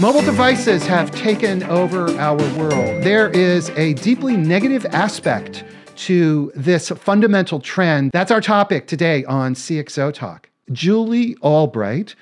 Mobile 0.00 0.22
devices 0.22 0.86
have 0.86 1.10
taken 1.10 1.64
over 1.64 2.08
our 2.20 2.36
world. 2.56 3.02
There 3.02 3.30
is 3.30 3.70
a 3.70 3.94
deeply 3.94 4.36
negative 4.36 4.86
aspect 4.92 5.64
to 5.96 6.52
this 6.54 6.90
fundamental 6.90 7.58
trend. 7.58 8.12
That's 8.12 8.30
our 8.30 8.40
topic 8.40 8.86
today 8.86 9.24
on 9.24 9.54
CXO 9.54 10.14
Talk. 10.14 10.50
Julie 10.70 11.34
Albright, 11.42 12.14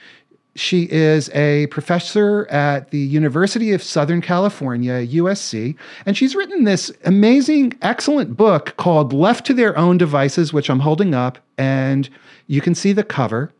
she 0.54 0.84
is 0.90 1.28
a 1.34 1.66
professor 1.66 2.46
at 2.46 2.92
the 2.92 2.98
University 2.98 3.72
of 3.72 3.82
Southern 3.82 4.22
California, 4.22 5.06
USC, 5.06 5.76
and 6.06 6.16
she's 6.16 6.34
written 6.34 6.64
this 6.64 6.90
amazing, 7.04 7.74
excellent 7.82 8.38
book 8.38 8.72
called 8.78 9.12
Left 9.12 9.44
to 9.44 9.52
Their 9.52 9.76
Own 9.76 9.98
Devices, 9.98 10.50
which 10.50 10.70
I'm 10.70 10.80
holding 10.80 11.12
up, 11.12 11.36
and 11.58 12.08
you 12.46 12.62
can 12.62 12.74
see 12.74 12.94
the 12.94 13.04
cover. 13.04 13.52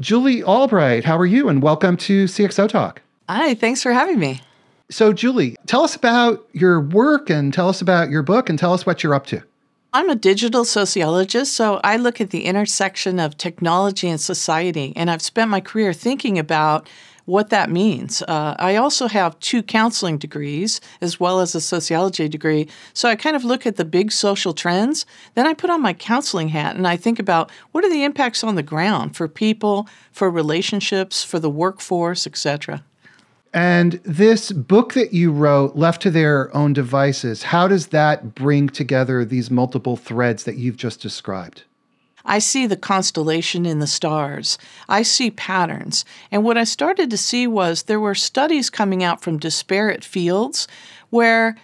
Julie 0.00 0.42
Albright, 0.42 1.04
how 1.04 1.16
are 1.16 1.26
you? 1.26 1.48
And 1.48 1.62
welcome 1.62 1.96
to 1.98 2.24
CXO 2.24 2.68
Talk. 2.68 3.00
Hi, 3.28 3.54
thanks 3.54 3.80
for 3.80 3.92
having 3.92 4.18
me. 4.18 4.40
So, 4.90 5.12
Julie, 5.12 5.56
tell 5.66 5.84
us 5.84 5.94
about 5.94 6.44
your 6.52 6.80
work 6.80 7.30
and 7.30 7.54
tell 7.54 7.68
us 7.68 7.80
about 7.80 8.10
your 8.10 8.22
book 8.22 8.48
and 8.48 8.58
tell 8.58 8.72
us 8.72 8.84
what 8.84 9.04
you're 9.04 9.14
up 9.14 9.26
to. 9.26 9.40
I'm 9.92 10.10
a 10.10 10.16
digital 10.16 10.64
sociologist, 10.64 11.54
so 11.54 11.80
I 11.84 11.96
look 11.96 12.20
at 12.20 12.30
the 12.30 12.44
intersection 12.44 13.20
of 13.20 13.38
technology 13.38 14.08
and 14.08 14.20
society, 14.20 14.92
and 14.96 15.08
I've 15.08 15.22
spent 15.22 15.48
my 15.48 15.60
career 15.60 15.92
thinking 15.92 16.40
about 16.40 16.88
what 17.26 17.50
that 17.50 17.70
means. 17.70 18.22
Uh, 18.22 18.54
I 18.58 18.76
also 18.76 19.08
have 19.08 19.38
two 19.40 19.62
counseling 19.62 20.18
degrees 20.18 20.80
as 21.00 21.18
well 21.18 21.40
as 21.40 21.54
a 21.54 21.60
sociology 21.60 22.28
degree. 22.28 22.68
So 22.92 23.08
I 23.08 23.16
kind 23.16 23.36
of 23.36 23.44
look 23.44 23.66
at 23.66 23.76
the 23.76 23.84
big 23.84 24.12
social 24.12 24.52
trends. 24.52 25.06
Then 25.34 25.46
I 25.46 25.54
put 25.54 25.70
on 25.70 25.82
my 25.82 25.92
counseling 25.92 26.48
hat 26.48 26.76
and 26.76 26.86
I 26.86 26.96
think 26.96 27.18
about 27.18 27.50
what 27.72 27.84
are 27.84 27.90
the 27.90 28.04
impacts 28.04 28.44
on 28.44 28.54
the 28.54 28.62
ground 28.62 29.16
for 29.16 29.28
people, 29.28 29.88
for 30.12 30.30
relationships, 30.30 31.24
for 31.24 31.38
the 31.38 31.50
workforce, 31.50 32.26
etc. 32.26 32.84
And 33.54 33.92
this 34.02 34.50
book 34.50 34.94
that 34.94 35.12
you 35.12 35.30
wrote, 35.30 35.76
Left 35.76 36.02
to 36.02 36.10
Their 36.10 36.54
Own 36.56 36.72
Devices, 36.72 37.44
how 37.44 37.68
does 37.68 37.88
that 37.88 38.34
bring 38.34 38.68
together 38.68 39.24
these 39.24 39.48
multiple 39.48 39.96
threads 39.96 40.42
that 40.42 40.56
you've 40.56 40.76
just 40.76 41.00
described? 41.00 41.62
I 42.24 42.38
see 42.38 42.66
the 42.66 42.76
constellation 42.76 43.66
in 43.66 43.80
the 43.80 43.86
stars. 43.86 44.56
I 44.88 45.02
see 45.02 45.30
patterns. 45.30 46.04
And 46.30 46.42
what 46.42 46.56
I 46.56 46.64
started 46.64 47.10
to 47.10 47.18
see 47.18 47.46
was 47.46 47.82
there 47.82 48.00
were 48.00 48.14
studies 48.14 48.70
coming 48.70 49.02
out 49.02 49.22
from 49.22 49.38
disparate 49.38 50.04
fields 50.04 50.66
where 51.10 51.56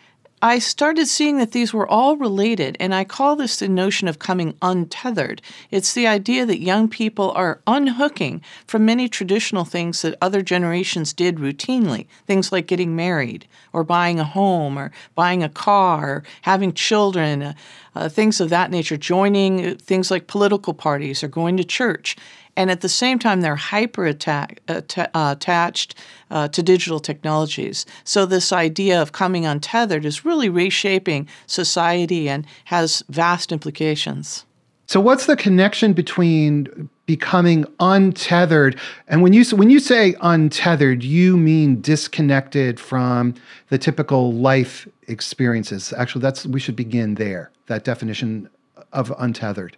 I 0.43 0.59
started 0.59 1.07
seeing 1.07 1.37
that 1.37 1.53
these 1.53 1.75
were 1.75 1.87
all 1.87 2.17
related, 2.17 2.75
and 2.81 2.95
I 2.95 3.05
call 3.05 3.37
this 3.37 3.59
the 3.59 3.69
notion 3.69 4.09
of 4.09 4.19
coming 4.19 4.57
untethered. 4.63 5.43
It's 5.71 5.93
the 5.93 6.07
idea 6.07 6.47
that 6.47 6.63
young 6.63 6.89
people 6.89 7.31
are 7.33 7.61
unhooking 7.67 8.41
from 8.67 8.87
many 8.87 9.07
traditional 9.07 9.67
things 9.67 10.01
that 10.01 10.17
other 10.23 10.41
generations 10.41 11.13
did 11.13 11.37
routinely, 11.37 12.07
things 12.27 12.53
like 12.53 12.67
getting 12.67 12.97
married, 12.97 13.47
or 13.75 13.85
buying 13.85 14.19
a 14.19 14.25
home, 14.25 14.79
or 14.79 14.93
buying 15.15 15.43
a 15.43 15.51
car, 15.51 16.11
or 16.11 16.25
having 16.41 16.73
children, 16.73 17.43
uh, 17.43 17.53
uh, 17.95 18.09
things 18.09 18.41
of 18.41 18.49
that 18.49 18.71
nature, 18.71 18.97
joining 18.97 19.67
uh, 19.67 19.75
things 19.79 20.11
like 20.11 20.27
political 20.27 20.73
parties, 20.73 21.23
or 21.23 21.29
going 21.29 21.59
to 21.59 21.65
church 21.65 22.17
and 22.61 22.71
at 22.71 22.83
the 22.83 22.89
same 22.89 23.19
time 23.19 23.41
they're 23.41 23.57
hyper 23.57 24.05
attack, 24.05 24.61
uh, 24.69 24.83
attached 25.15 25.95
uh, 26.31 26.47
to 26.49 26.63
digital 26.63 27.01
technologies. 27.01 27.87
So 28.05 28.27
this 28.27 28.53
idea 28.53 29.01
of 29.01 29.13
coming 29.13 29.47
untethered 29.47 30.05
is 30.05 30.27
really 30.27 30.51
reshaping 30.51 31.27
society 31.47 32.29
and 32.29 32.47
has 32.67 33.03
vast 33.09 33.51
implications. 33.51 34.45
So 34.87 35.01
what's 35.01 35.27
the 35.27 35.37
connection 35.37 35.95
between 35.95 36.91
becoming 37.07 37.65
untethered 37.81 38.79
and 39.09 39.21
when 39.23 39.33
you 39.33 39.45
when 39.57 39.69
you 39.69 39.81
say 39.81 40.15
untethered 40.21 41.03
you 41.03 41.37
mean 41.37 41.81
disconnected 41.81 42.79
from 42.79 43.35
the 43.69 43.79
typical 43.79 44.33
life 44.33 44.87
experiences 45.09 45.93
actually 45.95 46.23
that's 46.23 46.47
we 46.47 46.61
should 46.61 46.77
begin 46.77 47.17
there 47.17 47.51
that 47.67 47.83
definition 47.83 48.49
of 48.93 49.13
untethered 49.19 49.77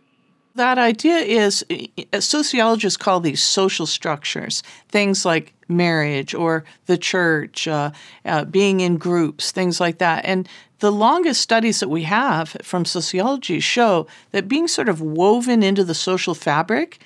that 0.54 0.78
idea 0.78 1.16
is 1.16 1.64
sociologists 2.20 2.96
call 2.96 3.20
these 3.20 3.42
social 3.42 3.86
structures, 3.86 4.62
things 4.88 5.24
like 5.24 5.54
marriage 5.68 6.34
or 6.34 6.64
the 6.86 6.98
church, 6.98 7.66
uh, 7.66 7.90
uh, 8.24 8.44
being 8.44 8.80
in 8.80 8.98
groups, 8.98 9.52
things 9.52 9.80
like 9.80 9.98
that. 9.98 10.24
And 10.24 10.48
the 10.80 10.92
longest 10.92 11.40
studies 11.40 11.80
that 11.80 11.88
we 11.88 12.02
have 12.02 12.56
from 12.62 12.84
sociology 12.84 13.60
show 13.60 14.06
that 14.32 14.48
being 14.48 14.68
sort 14.68 14.88
of 14.88 15.00
woven 15.00 15.62
into 15.62 15.84
the 15.84 15.94
social 15.94 16.34
fabric 16.34 17.00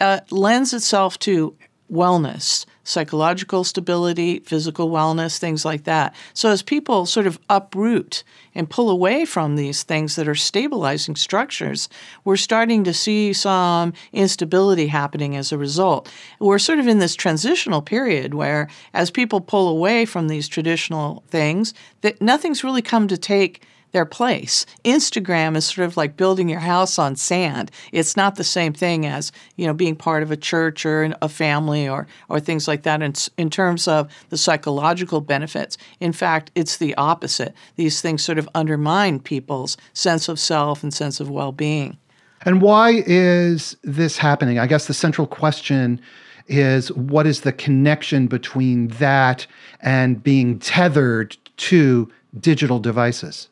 uh, 0.00 0.20
lends 0.30 0.72
itself 0.72 1.18
to 1.20 1.56
wellness 1.90 2.64
psychological 2.84 3.64
stability, 3.64 4.40
physical 4.40 4.90
wellness, 4.90 5.38
things 5.38 5.64
like 5.64 5.84
that. 5.84 6.14
So, 6.34 6.50
as 6.50 6.62
people 6.62 7.06
sort 7.06 7.26
of 7.26 7.38
uproot 7.48 8.24
and 8.54 8.68
pull 8.68 8.90
away 8.90 9.24
from 9.24 9.56
these 9.56 9.82
things 9.82 10.16
that 10.16 10.28
are 10.28 10.34
stabilizing 10.34 11.16
structures, 11.16 11.88
we're 12.24 12.36
starting 12.36 12.84
to 12.84 12.92
see 12.92 13.32
some 13.32 13.92
instability 14.12 14.88
happening 14.88 15.36
as 15.36 15.52
a 15.52 15.58
result. 15.58 16.12
We're 16.38 16.58
sort 16.58 16.78
of 16.78 16.88
in 16.88 16.98
this 16.98 17.14
transitional 17.14 17.82
period 17.82 18.34
where, 18.34 18.68
as 18.92 19.10
people 19.10 19.40
pull 19.40 19.68
away 19.68 20.04
from 20.04 20.28
these 20.28 20.48
traditional 20.48 21.22
things, 21.28 21.74
that 22.02 22.20
nothing's 22.20 22.64
really 22.64 22.82
come 22.82 23.08
to 23.08 23.16
take 23.16 23.62
their 23.92 24.04
place. 24.04 24.66
Instagram 24.84 25.56
is 25.56 25.66
sort 25.66 25.86
of 25.86 25.96
like 25.96 26.16
building 26.16 26.48
your 26.48 26.60
house 26.60 26.98
on 26.98 27.16
sand. 27.16 27.70
It's 27.92 28.16
not 28.16 28.34
the 28.34 28.44
same 28.44 28.72
thing 28.72 29.06
as 29.06 29.32
you 29.56 29.66
know 29.66 29.74
being 29.74 29.96
part 29.96 30.22
of 30.22 30.30
a 30.30 30.36
church 30.36 30.84
or 30.84 31.14
a 31.22 31.28
family 31.28 31.88
or 31.88 32.06
or 32.28 32.40
things 32.40 32.66
like 32.66 32.82
that. 32.82 33.02
In, 33.02 33.12
in 33.38 33.50
terms 33.50 33.86
of 33.86 34.10
the 34.30 34.36
psychological 34.36 35.20
benefits, 35.20 35.78
in 36.00 36.12
fact, 36.12 36.50
it's 36.54 36.78
the 36.78 36.94
opposite. 36.96 37.54
These 37.76 38.00
things 38.00 38.24
sort 38.24 38.38
of 38.38 38.48
undermine 38.54 39.20
people's 39.20 39.76
sense 39.92 40.28
of 40.28 40.40
self 40.40 40.82
and 40.82 40.92
sense 40.92 41.20
of 41.20 41.30
well-being. 41.30 41.98
And 42.44 42.60
why 42.60 43.02
is 43.06 43.76
this 43.82 44.18
happening? 44.18 44.58
I 44.58 44.66
guess 44.66 44.86
the 44.86 44.94
central 44.94 45.26
question 45.26 46.00
is 46.48 46.90
what 46.92 47.26
is 47.26 47.42
the 47.42 47.52
connection 47.52 48.26
between 48.26 48.88
that 48.88 49.46
and 49.80 50.22
being 50.22 50.58
tethered 50.58 51.36
to 51.56 52.10
digital 52.40 52.80
devices? 52.80 53.48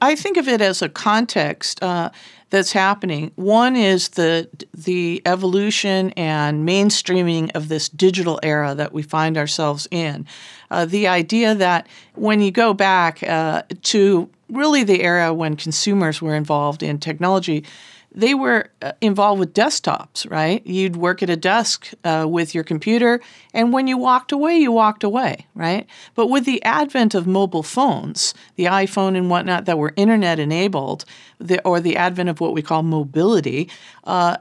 I 0.00 0.14
think 0.14 0.36
of 0.36 0.48
it 0.48 0.60
as 0.60 0.82
a 0.82 0.88
context 0.88 1.82
uh, 1.82 2.10
that's 2.50 2.72
happening. 2.72 3.32
One 3.36 3.76
is 3.76 4.10
the 4.10 4.48
the 4.72 5.22
evolution 5.26 6.10
and 6.16 6.66
mainstreaming 6.66 7.50
of 7.54 7.68
this 7.68 7.88
digital 7.88 8.40
era 8.42 8.74
that 8.74 8.92
we 8.92 9.02
find 9.02 9.36
ourselves 9.36 9.86
in. 9.90 10.26
Uh, 10.70 10.84
the 10.84 11.06
idea 11.08 11.54
that 11.54 11.86
when 12.14 12.40
you 12.40 12.50
go 12.50 12.72
back 12.74 13.22
uh, 13.22 13.62
to 13.82 14.28
really 14.48 14.82
the 14.82 15.02
era 15.02 15.32
when 15.34 15.56
consumers 15.56 16.22
were 16.22 16.34
involved 16.34 16.82
in 16.82 16.98
technology, 16.98 17.64
they 18.12 18.34
were 18.34 18.70
uh, 18.82 18.92
involved 19.00 19.38
with 19.38 19.54
desktops, 19.54 20.28
right? 20.30 20.66
You'd 20.66 20.96
work 20.96 21.22
at 21.22 21.30
a 21.30 21.36
desk 21.36 21.90
uh, 22.04 22.26
with 22.28 22.54
your 22.54 22.64
computer, 22.64 23.20
and 23.52 23.72
when 23.72 23.86
you 23.86 23.98
walked 23.98 24.32
away, 24.32 24.56
you 24.56 24.72
walked 24.72 25.04
away, 25.04 25.46
right? 25.54 25.86
But 26.14 26.28
with 26.28 26.44
the 26.44 26.62
advent 26.64 27.14
of 27.14 27.26
mobile 27.26 27.62
phones, 27.62 28.34
the 28.56 28.64
iPhone 28.64 29.16
and 29.16 29.30
whatnot 29.30 29.66
that 29.66 29.78
were 29.78 29.92
internet 29.96 30.38
enabled, 30.38 31.04
the, 31.38 31.62
or 31.64 31.80
the 31.80 31.96
advent 31.96 32.28
of 32.28 32.40
what 32.40 32.54
we 32.54 32.62
call 32.62 32.82
mobility, 32.82 33.68
uh, 34.04 34.38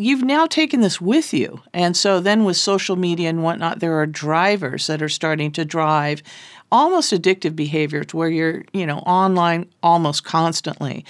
you've 0.00 0.22
now 0.22 0.46
taken 0.46 0.80
this 0.80 1.00
with 1.00 1.34
you. 1.34 1.60
And 1.74 1.96
so 1.96 2.20
then 2.20 2.44
with 2.44 2.56
social 2.56 2.96
media 2.96 3.28
and 3.28 3.42
whatnot, 3.42 3.80
there 3.80 4.00
are 4.00 4.06
drivers 4.06 4.86
that 4.86 5.02
are 5.02 5.10
starting 5.10 5.52
to 5.52 5.64
drive 5.64 6.22
almost 6.72 7.12
addictive 7.12 7.54
behaviors 7.54 8.14
where 8.14 8.30
you're, 8.30 8.64
you 8.72 8.86
know, 8.86 8.98
online 9.00 9.68
almost 9.82 10.24
constantly. 10.24 11.04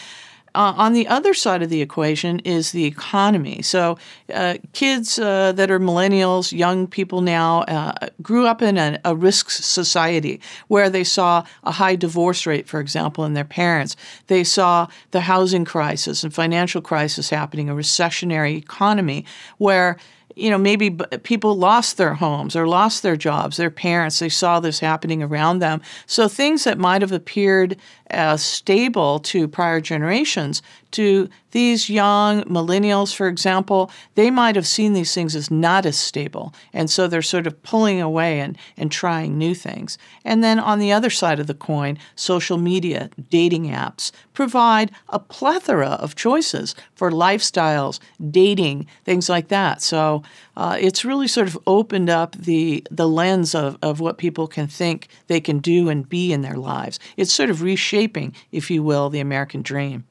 Uh, 0.54 0.74
on 0.76 0.92
the 0.92 1.06
other 1.06 1.32
side 1.32 1.62
of 1.62 1.70
the 1.70 1.80
equation 1.80 2.40
is 2.40 2.72
the 2.72 2.84
economy. 2.84 3.62
So, 3.62 3.98
uh, 4.34 4.54
kids 4.72 5.18
uh, 5.18 5.52
that 5.52 5.70
are 5.70 5.78
millennials, 5.78 6.52
young 6.52 6.86
people 6.86 7.20
now, 7.20 7.60
uh, 7.62 8.08
grew 8.20 8.46
up 8.46 8.60
in 8.60 8.76
a, 8.76 8.98
a, 9.04 9.14
risk 9.14 9.50
society 9.50 10.41
where 10.68 10.91
they 10.91 11.04
saw 11.04 11.44
a 11.62 11.72
high 11.72 11.94
divorce 11.94 12.47
rate, 12.47 12.66
for 12.66 12.80
example, 12.80 13.24
in 13.24 13.34
their 13.34 13.44
parents. 13.44 13.97
They 14.26 14.42
saw 14.42 14.88
the 15.12 15.20
housing 15.20 15.64
crisis 15.64 16.24
and 16.24 16.34
financial 16.34 16.82
crisis 16.82 17.30
happening, 17.30 17.68
a 17.68 17.74
recessionary 17.74 18.56
economy 18.56 19.24
where 19.58 19.98
you 20.36 20.48
know, 20.48 20.58
maybe 20.58 20.91
people 21.22 21.56
lost 21.56 21.96
their 21.96 22.14
homes 22.14 22.56
or 22.56 22.66
lost 22.66 23.03
their 23.03 23.16
jobs, 23.16 23.56
their 23.56 23.70
parents. 23.70 24.18
They 24.18 24.28
saw 24.28 24.60
this 24.60 24.80
happening 24.80 25.22
around 25.22 25.58
them. 25.58 25.82
So 26.06 26.28
things 26.28 26.64
that 26.64 26.78
might 26.78 27.03
have 27.03 27.12
appeared 27.12 27.76
as 28.10 28.42
stable 28.42 29.18
to 29.21 29.48
prior 29.48 29.80
generations 29.80 30.62
to 30.92 31.28
these 31.53 31.89
young 31.89 32.42
millennials, 32.45 33.15
for 33.15 33.28
example, 33.28 33.91
they 34.15 34.30
might 34.30 34.57
have 34.57 34.66
seen 34.66 34.92
these 34.92 35.15
things 35.15 35.34
as 35.34 35.51
not 35.51 35.86
as 35.86 35.97
stable. 35.97 36.54
And 36.72 36.91
so 36.91 37.07
they're 37.07 37.22
sort 37.22 37.47
of 37.47 37.62
pulling 37.62 38.01
away 38.01 38.41
and, 38.41 38.57
and 38.77 38.91
trying 38.91 39.39
new 39.39 39.54
things. 39.54 39.98
And 40.24 40.42
then 40.42 40.59
on 40.59 40.78
the 40.78 40.92
other 40.92 41.10
side 41.10 41.41
of 41.41 41.47
the 41.47 41.54
coin, 41.54 41.98
social 42.15 42.59
media, 42.59 43.10
dating 43.30 43.66
apps 43.66 44.13
provide 44.33 44.91
a 45.09 45.18
plethora 45.18 45.91
of 45.91 46.16
choices 46.16 46.74
for 46.95 47.10
lifestyles, 47.10 47.98
dating, 48.30 48.86
things 49.04 49.28
like 49.28 49.48
that. 49.48 49.83
So 49.83 50.22
uh, 50.56 50.76
it's 50.80 51.04
really 51.04 51.28
sort 51.28 51.48
of 51.48 51.58
opened 51.66 52.10
up 52.10 52.36
the, 52.36 52.84
the 52.91 53.08
lens 53.08 53.54
of, 53.54 53.78
of 53.82 54.00
what 54.00 54.18
people 54.18 54.47
can 54.47 54.66
think 54.66 55.08
they 55.26 55.41
can 55.41 55.58
do 55.58 55.88
and 55.88 56.08
be 56.08 56.32
in 56.32 56.42
their 56.42 56.56
lives. 56.56 56.98
It's 57.16 57.32
sort 57.32 57.50
of 57.50 57.62
reshaping, 57.62 58.34
if 58.52 58.70
you 58.70 58.82
will, 58.82 59.10
the 59.10 59.20
American 59.20 59.62
dream. 59.62 60.04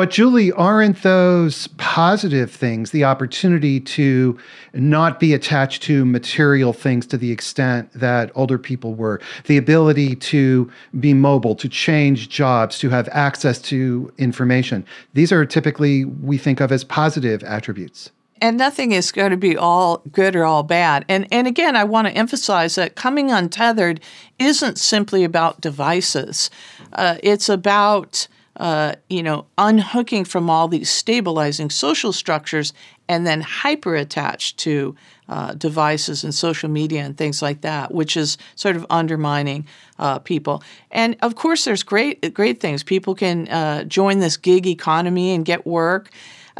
But 0.00 0.08
Julie, 0.08 0.50
aren't 0.52 1.02
those 1.02 1.66
positive 1.76 2.50
things 2.50 2.90
the 2.90 3.04
opportunity 3.04 3.80
to 3.80 4.38
not 4.72 5.20
be 5.20 5.34
attached 5.34 5.82
to 5.82 6.06
material 6.06 6.72
things 6.72 7.06
to 7.08 7.18
the 7.18 7.30
extent 7.30 7.92
that 7.92 8.32
older 8.34 8.56
people 8.56 8.94
were? 8.94 9.20
The 9.44 9.58
ability 9.58 10.16
to 10.16 10.72
be 10.98 11.12
mobile, 11.12 11.54
to 11.56 11.68
change 11.68 12.30
jobs, 12.30 12.78
to 12.78 12.88
have 12.88 13.10
access 13.12 13.60
to 13.62 14.10
information. 14.16 14.86
These 15.12 15.32
are 15.32 15.44
typically 15.44 16.06
we 16.06 16.38
think 16.38 16.60
of 16.60 16.72
as 16.72 16.82
positive 16.82 17.44
attributes 17.44 18.10
and 18.40 18.56
nothing 18.56 18.92
is 18.92 19.12
going 19.12 19.30
to 19.30 19.36
be 19.36 19.56
all 19.56 20.02
good 20.12 20.34
or 20.36 20.44
all 20.44 20.62
bad. 20.62 21.04
And 21.08 21.26
and 21.30 21.46
again, 21.46 21.76
I 21.76 21.84
want 21.84 22.08
to 22.08 22.14
emphasize 22.14 22.74
that 22.74 22.94
coming 22.94 23.30
untethered 23.30 24.00
isn't 24.38 24.78
simply 24.78 25.24
about 25.24 25.60
devices. 25.60 26.50
Uh, 26.92 27.16
it's 27.22 27.48
about 27.48 28.28
uh, 28.56 28.94
you 29.08 29.22
know, 29.22 29.46
unhooking 29.56 30.24
from 30.24 30.50
all 30.50 30.68
these 30.68 30.90
stabilizing 30.90 31.70
social 31.70 32.12
structures 32.12 32.74
and 33.08 33.26
then 33.26 33.40
hyper 33.40 33.94
attached 33.94 34.58
to 34.58 34.94
uh, 35.30 35.54
devices 35.54 36.24
and 36.24 36.34
social 36.34 36.68
media 36.68 37.02
and 37.02 37.16
things 37.16 37.40
like 37.40 37.62
that, 37.62 37.94
which 37.94 38.16
is 38.16 38.36
sort 38.56 38.76
of 38.76 38.84
undermining 38.90 39.66
uh, 39.98 40.18
people. 40.18 40.62
And 40.90 41.16
of 41.22 41.36
course, 41.36 41.64
there's 41.64 41.82
great 41.82 42.34
great 42.34 42.60
things. 42.60 42.82
People 42.82 43.14
can 43.14 43.48
uh, 43.48 43.84
join 43.84 44.18
this 44.18 44.36
gig 44.36 44.66
economy 44.66 45.32
and 45.32 45.44
get 45.44 45.66
work 45.66 46.10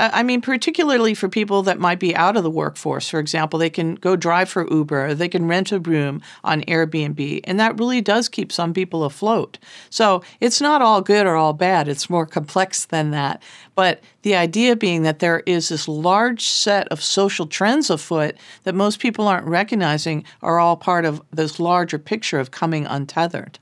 uh, 0.01 0.11
I 0.15 0.23
mean, 0.23 0.41
particularly 0.41 1.13
for 1.13 1.29
people 1.29 1.63
that 1.65 1.79
might 1.79 2.01
be 2.01 2.17
out 2.17 2.35
of 2.35 2.43
the 2.43 2.51
workforce, 2.51 3.11
for 3.11 3.21
example, 3.21 3.59
they 3.59 3.69
can 3.69 3.97
go 3.97 4.17
drive 4.17 4.49
for 4.49 4.67
Uber, 4.73 5.13
they 5.13 5.29
can 5.29 5.47
rent 5.47 5.73
a 5.73 5.79
room 5.79 6.23
on 6.43 6.63
Airbnb, 6.63 7.41
and 7.45 7.61
that 7.61 7.79
really 7.79 8.01
does 8.01 8.27
keep 8.27 8.51
some 8.51 8.73
people 8.73 9.05
afloat. 9.05 9.59
So 9.91 10.23
it's 10.41 10.59
not 10.59 10.81
all 10.81 11.03
good 11.03 11.27
or 11.27 11.37
all 11.37 11.53
bad, 11.53 11.87
it's 11.87 12.09
more 12.09 12.25
complex 12.25 12.87
than 12.87 13.11
that. 13.11 13.43
But 13.75 14.03
the 14.23 14.35
idea 14.35 14.75
being 14.75 15.03
that 15.03 15.19
there 15.19 15.43
is 15.45 15.69
this 15.69 15.87
large 15.87 16.47
set 16.47 16.89
of 16.89 17.03
social 17.03 17.47
trends 17.47 17.91
afoot 17.91 18.37
that 18.63 18.75
most 18.75 19.01
people 19.01 19.29
aren't 19.29 19.47
recognizing 19.47 20.25
are 20.41 20.59
all 20.59 20.79
part 20.79 21.05
of 21.05 21.21
this 21.31 21.61
larger 21.61 21.99
picture 21.99 22.41
of 22.41 22.51
coming 22.51 22.87
untethered. 22.87 23.59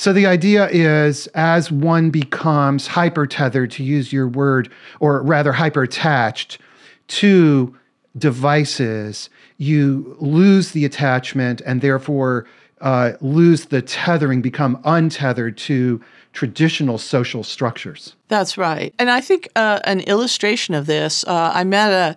So 0.00 0.14
the 0.14 0.24
idea 0.24 0.66
is 0.70 1.26
as 1.34 1.70
one 1.70 2.08
becomes 2.08 2.86
hyper 2.86 3.26
tethered, 3.26 3.70
to 3.72 3.84
use 3.84 4.14
your 4.14 4.26
word, 4.26 4.72
or 4.98 5.22
rather 5.22 5.52
hyper 5.52 5.82
attached 5.82 6.56
to 7.08 7.76
devices, 8.16 9.28
you 9.58 10.16
lose 10.18 10.72
the 10.72 10.86
attachment 10.86 11.60
and 11.66 11.82
therefore 11.82 12.46
uh, 12.80 13.12
lose 13.20 13.66
the 13.66 13.82
tethering, 13.82 14.40
become 14.40 14.80
untethered 14.86 15.58
to 15.58 16.00
traditional 16.32 16.96
social 16.96 17.44
structures. 17.44 18.16
That's 18.28 18.56
right. 18.56 18.94
And 18.98 19.10
I 19.10 19.20
think 19.20 19.50
uh, 19.54 19.80
an 19.84 20.00
illustration 20.00 20.72
of 20.72 20.86
this, 20.86 21.24
uh, 21.24 21.52
I 21.54 21.64
met 21.64 21.92
a 21.92 22.16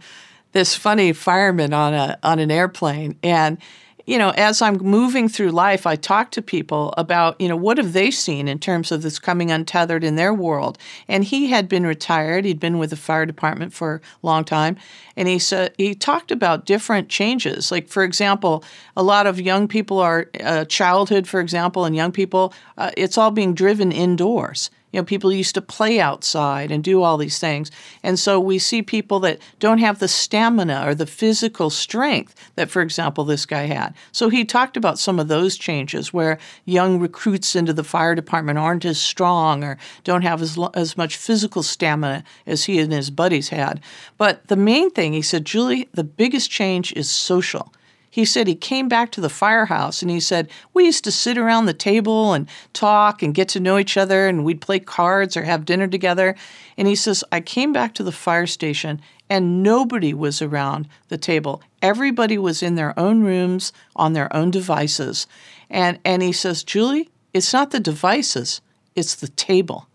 this 0.53 0.73
funny 0.73 1.11
fireman 1.11 1.73
on 1.73 1.93
a 1.93 2.17
on 2.23 2.39
an 2.39 2.49
airplane 2.49 3.17
and 3.21 3.57
you 4.05 4.17
know, 4.17 4.31
as 4.31 4.61
I'm 4.61 4.75
moving 4.75 5.29
through 5.29 5.51
life, 5.51 5.87
I 5.87 5.95
talk 5.95 6.31
to 6.31 6.41
people 6.41 6.93
about, 6.97 7.39
you 7.39 7.47
know, 7.47 7.55
what 7.55 7.77
have 7.77 7.93
they 7.93 8.11
seen 8.11 8.47
in 8.47 8.59
terms 8.59 8.91
of 8.91 9.01
this 9.01 9.17
coming 9.17 9.49
untethered 9.49 10.03
in 10.03 10.15
their 10.15 10.33
world. 10.33 10.77
And 11.07 11.23
he 11.23 11.47
had 11.47 11.69
been 11.69 11.85
retired; 11.85 12.45
he'd 12.45 12.59
been 12.59 12.79
with 12.79 12.89
the 12.89 12.97
fire 12.97 13.25
department 13.25 13.73
for 13.73 14.01
a 14.21 14.25
long 14.25 14.43
time, 14.43 14.77
and 15.15 15.27
he 15.27 15.39
said 15.39 15.73
he 15.77 15.95
talked 15.95 16.31
about 16.31 16.65
different 16.65 17.09
changes. 17.09 17.71
Like, 17.71 17.87
for 17.87 18.03
example, 18.03 18.63
a 18.97 19.03
lot 19.03 19.25
of 19.25 19.39
young 19.39 19.67
people 19.67 19.99
are 19.99 20.29
uh, 20.43 20.65
childhood, 20.65 21.27
for 21.27 21.39
example, 21.39 21.85
and 21.85 21.95
young 21.95 22.11
people, 22.11 22.53
uh, 22.77 22.91
it's 22.97 23.17
all 23.17 23.31
being 23.31 23.53
driven 23.53 23.91
indoors. 23.91 24.69
You 24.93 25.01
know, 25.01 25.03
people 25.03 25.33
used 25.33 25.55
to 25.55 25.61
play 25.61 25.99
outside 25.99 26.71
and 26.71 26.83
do 26.83 27.01
all 27.01 27.17
these 27.17 27.39
things. 27.39 27.71
And 28.03 28.17
so 28.17 28.39
we 28.39 28.59
see 28.59 28.81
people 28.83 29.19
that 29.21 29.39
don't 29.59 29.79
have 29.79 29.99
the 29.99 30.07
stamina 30.07 30.83
or 30.85 30.93
the 30.95 31.07
physical 31.07 31.71
strength 31.71 32.35
that, 32.55 32.69
for 32.69 32.81
example, 32.81 33.25
this 33.25 33.45
guy 33.45 33.63
had. 33.63 33.95
So 34.11 34.29
he 34.29 34.45
talked 34.45 34.77
about 34.77 34.99
some 34.99 35.19
of 35.19 35.27
those 35.27 35.57
changes 35.57 36.13
where 36.13 36.37
young 36.63 36.99
recruits 36.99 37.55
into 37.55 37.73
the 37.73 37.83
fire 37.83 38.13
department 38.13 38.59
aren't 38.59 38.85
as 38.85 39.01
strong 39.01 39.63
or 39.63 39.79
don't 40.03 40.21
have 40.21 40.41
as, 40.41 40.59
as 40.75 40.95
much 40.95 41.17
physical 41.17 41.63
stamina 41.63 42.23
as 42.45 42.65
he 42.65 42.79
and 42.79 42.93
his 42.93 43.09
buddies 43.09 43.49
had. 43.49 43.81
But 44.17 44.47
the 44.47 44.55
main 44.55 44.91
thing, 44.91 45.13
he 45.13 45.23
said, 45.23 45.43
Julie, 45.43 45.89
the 45.93 46.03
biggest 46.03 46.51
change 46.51 46.93
is 46.93 47.09
social 47.09 47.73
he 48.13 48.25
said 48.25 48.45
he 48.45 48.53
came 48.53 48.87
back 48.87 49.11
to 49.11 49.21
the 49.21 49.27
firehouse 49.27 50.03
and 50.03 50.11
he 50.11 50.19
said, 50.19 50.47
We 50.71 50.85
used 50.85 51.03
to 51.05 51.11
sit 51.11 51.35
around 51.35 51.65
the 51.65 51.73
table 51.73 52.33
and 52.33 52.47
talk 52.71 53.23
and 53.23 53.33
get 53.33 53.47
to 53.49 53.59
know 53.59 53.79
each 53.79 53.97
other 53.97 54.27
and 54.27 54.45
we'd 54.45 54.61
play 54.61 54.77
cards 54.77 55.35
or 55.35 55.45
have 55.45 55.65
dinner 55.65 55.87
together. 55.87 56.35
And 56.77 56.87
he 56.87 56.95
says, 56.95 57.23
I 57.31 57.41
came 57.41 57.73
back 57.73 57.95
to 57.95 58.03
the 58.03 58.11
fire 58.11 58.45
station 58.45 59.01
and 59.31 59.63
nobody 59.63 60.13
was 60.13 60.43
around 60.43 60.87
the 61.07 61.17
table. 61.17 61.63
Everybody 61.81 62.37
was 62.37 62.61
in 62.61 62.75
their 62.75 62.93
own 62.99 63.23
rooms 63.23 63.73
on 63.95 64.13
their 64.13 64.31
own 64.31 64.51
devices. 64.51 65.25
And, 65.71 65.97
and 66.05 66.21
he 66.21 66.33
says, 66.33 66.63
Julie, 66.63 67.09
it's 67.33 67.51
not 67.51 67.71
the 67.71 67.79
devices, 67.79 68.61
it's 68.93 69.15
the 69.15 69.29
table. 69.29 69.87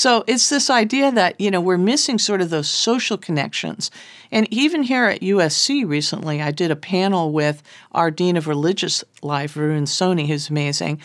So 0.00 0.24
it's 0.26 0.48
this 0.48 0.70
idea 0.70 1.12
that, 1.12 1.38
you 1.38 1.50
know, 1.50 1.60
we're 1.60 1.76
missing 1.76 2.18
sort 2.18 2.40
of 2.40 2.48
those 2.48 2.70
social 2.70 3.18
connections. 3.18 3.90
And 4.32 4.50
even 4.50 4.84
here 4.84 5.04
at 5.04 5.20
USC 5.20 5.86
recently, 5.86 6.40
I 6.40 6.52
did 6.52 6.70
a 6.70 6.74
panel 6.74 7.32
with 7.32 7.62
our 7.92 8.10
Dean 8.10 8.38
of 8.38 8.48
Religious 8.48 9.04
Life, 9.20 9.56
Varun 9.56 9.82
Soni, 9.82 10.26
who's 10.26 10.48
amazing. 10.48 11.02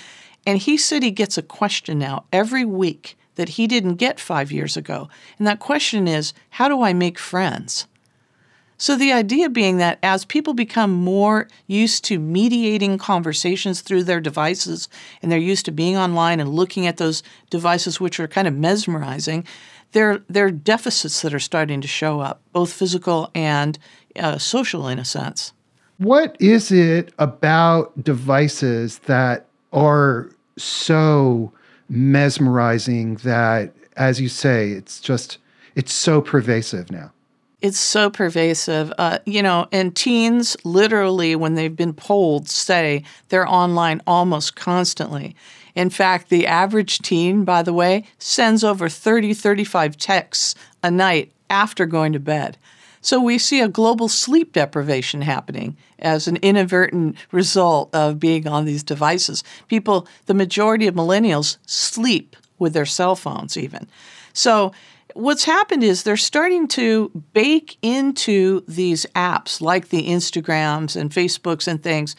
And 0.48 0.60
he 0.60 0.78
said 0.78 1.04
he 1.04 1.12
gets 1.12 1.38
a 1.38 1.42
question 1.42 2.00
now 2.00 2.24
every 2.32 2.64
week 2.64 3.18
that 3.36 3.50
he 3.50 3.68
didn't 3.68 3.96
get 3.96 4.18
five 4.18 4.50
years 4.50 4.78
ago. 4.78 5.10
And 5.38 5.46
that 5.46 5.60
question 5.60 6.08
is, 6.08 6.32
how 6.52 6.70
do 6.70 6.82
I 6.82 6.94
make 6.94 7.20
friends? 7.20 7.88
So, 8.78 8.98
the 8.98 9.14
idea 9.14 9.50
being 9.50 9.78
that 9.78 10.00
as 10.04 10.26
people 10.26 10.54
become 10.54 10.92
more 10.92 11.48
used 11.66 12.04
to 12.06 12.20
mediating 12.20 12.98
conversations 12.98 13.80
through 13.80 14.04
their 14.04 14.20
devices 14.20 14.90
and 15.22 15.32
they're 15.32 15.40
used 15.40 15.66
to 15.66 15.72
being 15.72 15.96
online 15.96 16.42
and 16.42 16.50
looking 16.50 16.86
at 16.86 16.98
those 16.98 17.24
devices, 17.50 18.02
which 18.02 18.20
are 18.20 18.28
kind 18.28 18.48
of 18.48 18.54
mesmerizing, 18.54 19.46
there, 19.94 20.22
there 20.30 20.46
are 20.46 20.52
deficits 20.52 21.22
that 21.22 21.34
are 21.34 21.40
starting 21.40 21.80
to 21.80 21.88
show 21.88 22.20
up, 22.20 22.42
both 22.52 22.74
physical 22.74 23.32
and 23.34 23.80
uh, 24.18 24.38
social 24.38 24.90
in 24.90 25.00
a 25.00 25.06
sense. 25.06 25.54
What 25.98 26.36
is 26.42 26.70
it 26.70 27.14
about 27.18 28.04
devices 28.04 29.00
that 29.00 29.48
are 29.72 30.30
so 30.58 31.54
mesmerizing 31.88 33.16
that, 33.18 33.74
as 33.96 34.20
you 34.20 34.28
say, 34.28 34.72
it's 34.72 35.00
just, 35.00 35.38
it's 35.76 35.94
so 35.94 36.20
pervasive 36.20 36.92
now? 36.92 37.14
It's 37.66 37.80
so 37.80 38.12
pervasive. 38.12 38.94
Uh, 39.00 39.18
you 39.26 39.42
know, 39.42 39.68
and 39.72 39.96
teens 39.96 40.56
literally, 40.64 41.36
when 41.36 41.56
they've 41.56 41.76
been 41.76 41.94
polled, 41.94 42.48
say 42.48 43.04
they're 43.30 43.48
online 43.48 44.04
almost 44.06 44.56
constantly. 44.56 45.36
In 45.74 45.90
fact, 45.90 46.30
the 46.30 46.46
average 46.46 47.00
teen, 47.00 47.44
by 47.44 47.64
the 47.64 47.74
way, 47.74 48.04
sends 48.20 48.64
over 48.64 48.88
30, 48.88 49.34
35 49.34 49.98
texts 49.98 50.54
a 50.84 50.92
night 50.92 51.32
after 51.50 51.88
going 51.88 52.14
to 52.14 52.20
bed. 52.20 52.56
So 53.02 53.20
we 53.20 53.40
see 53.40 53.62
a 53.62 53.68
global 53.68 54.10
sleep 54.10 54.54
deprivation 54.54 55.24
happening 55.24 55.76
as 55.98 56.28
an 56.28 56.36
inadvertent 56.44 57.16
result 57.32 57.90
of 57.96 58.20
being 58.20 58.48
on 58.48 58.66
these 58.66 58.84
devices. 58.84 59.44
People, 59.70 60.08
the 60.28 60.36
majority 60.36 60.86
of 60.86 60.94
millennials, 60.94 61.58
sleep 61.66 62.36
with 62.60 62.74
their 62.74 62.86
cell 62.86 63.16
phones, 63.16 63.58
even. 63.58 63.88
So 64.34 64.72
what's 65.16 65.46
happened 65.46 65.84
is 65.84 66.04
they're 66.04 66.18
starting 66.18 66.68
to 66.68 67.10
bake 67.34 67.78
into 67.82 68.64
these 68.68 69.06
apps 69.16 69.62
like 69.62 69.90
the 69.90 70.10
Instagrams 70.10 70.96
and 70.96 71.10
Facebooks 71.10 71.68
and 71.68 71.82
things 71.82 72.16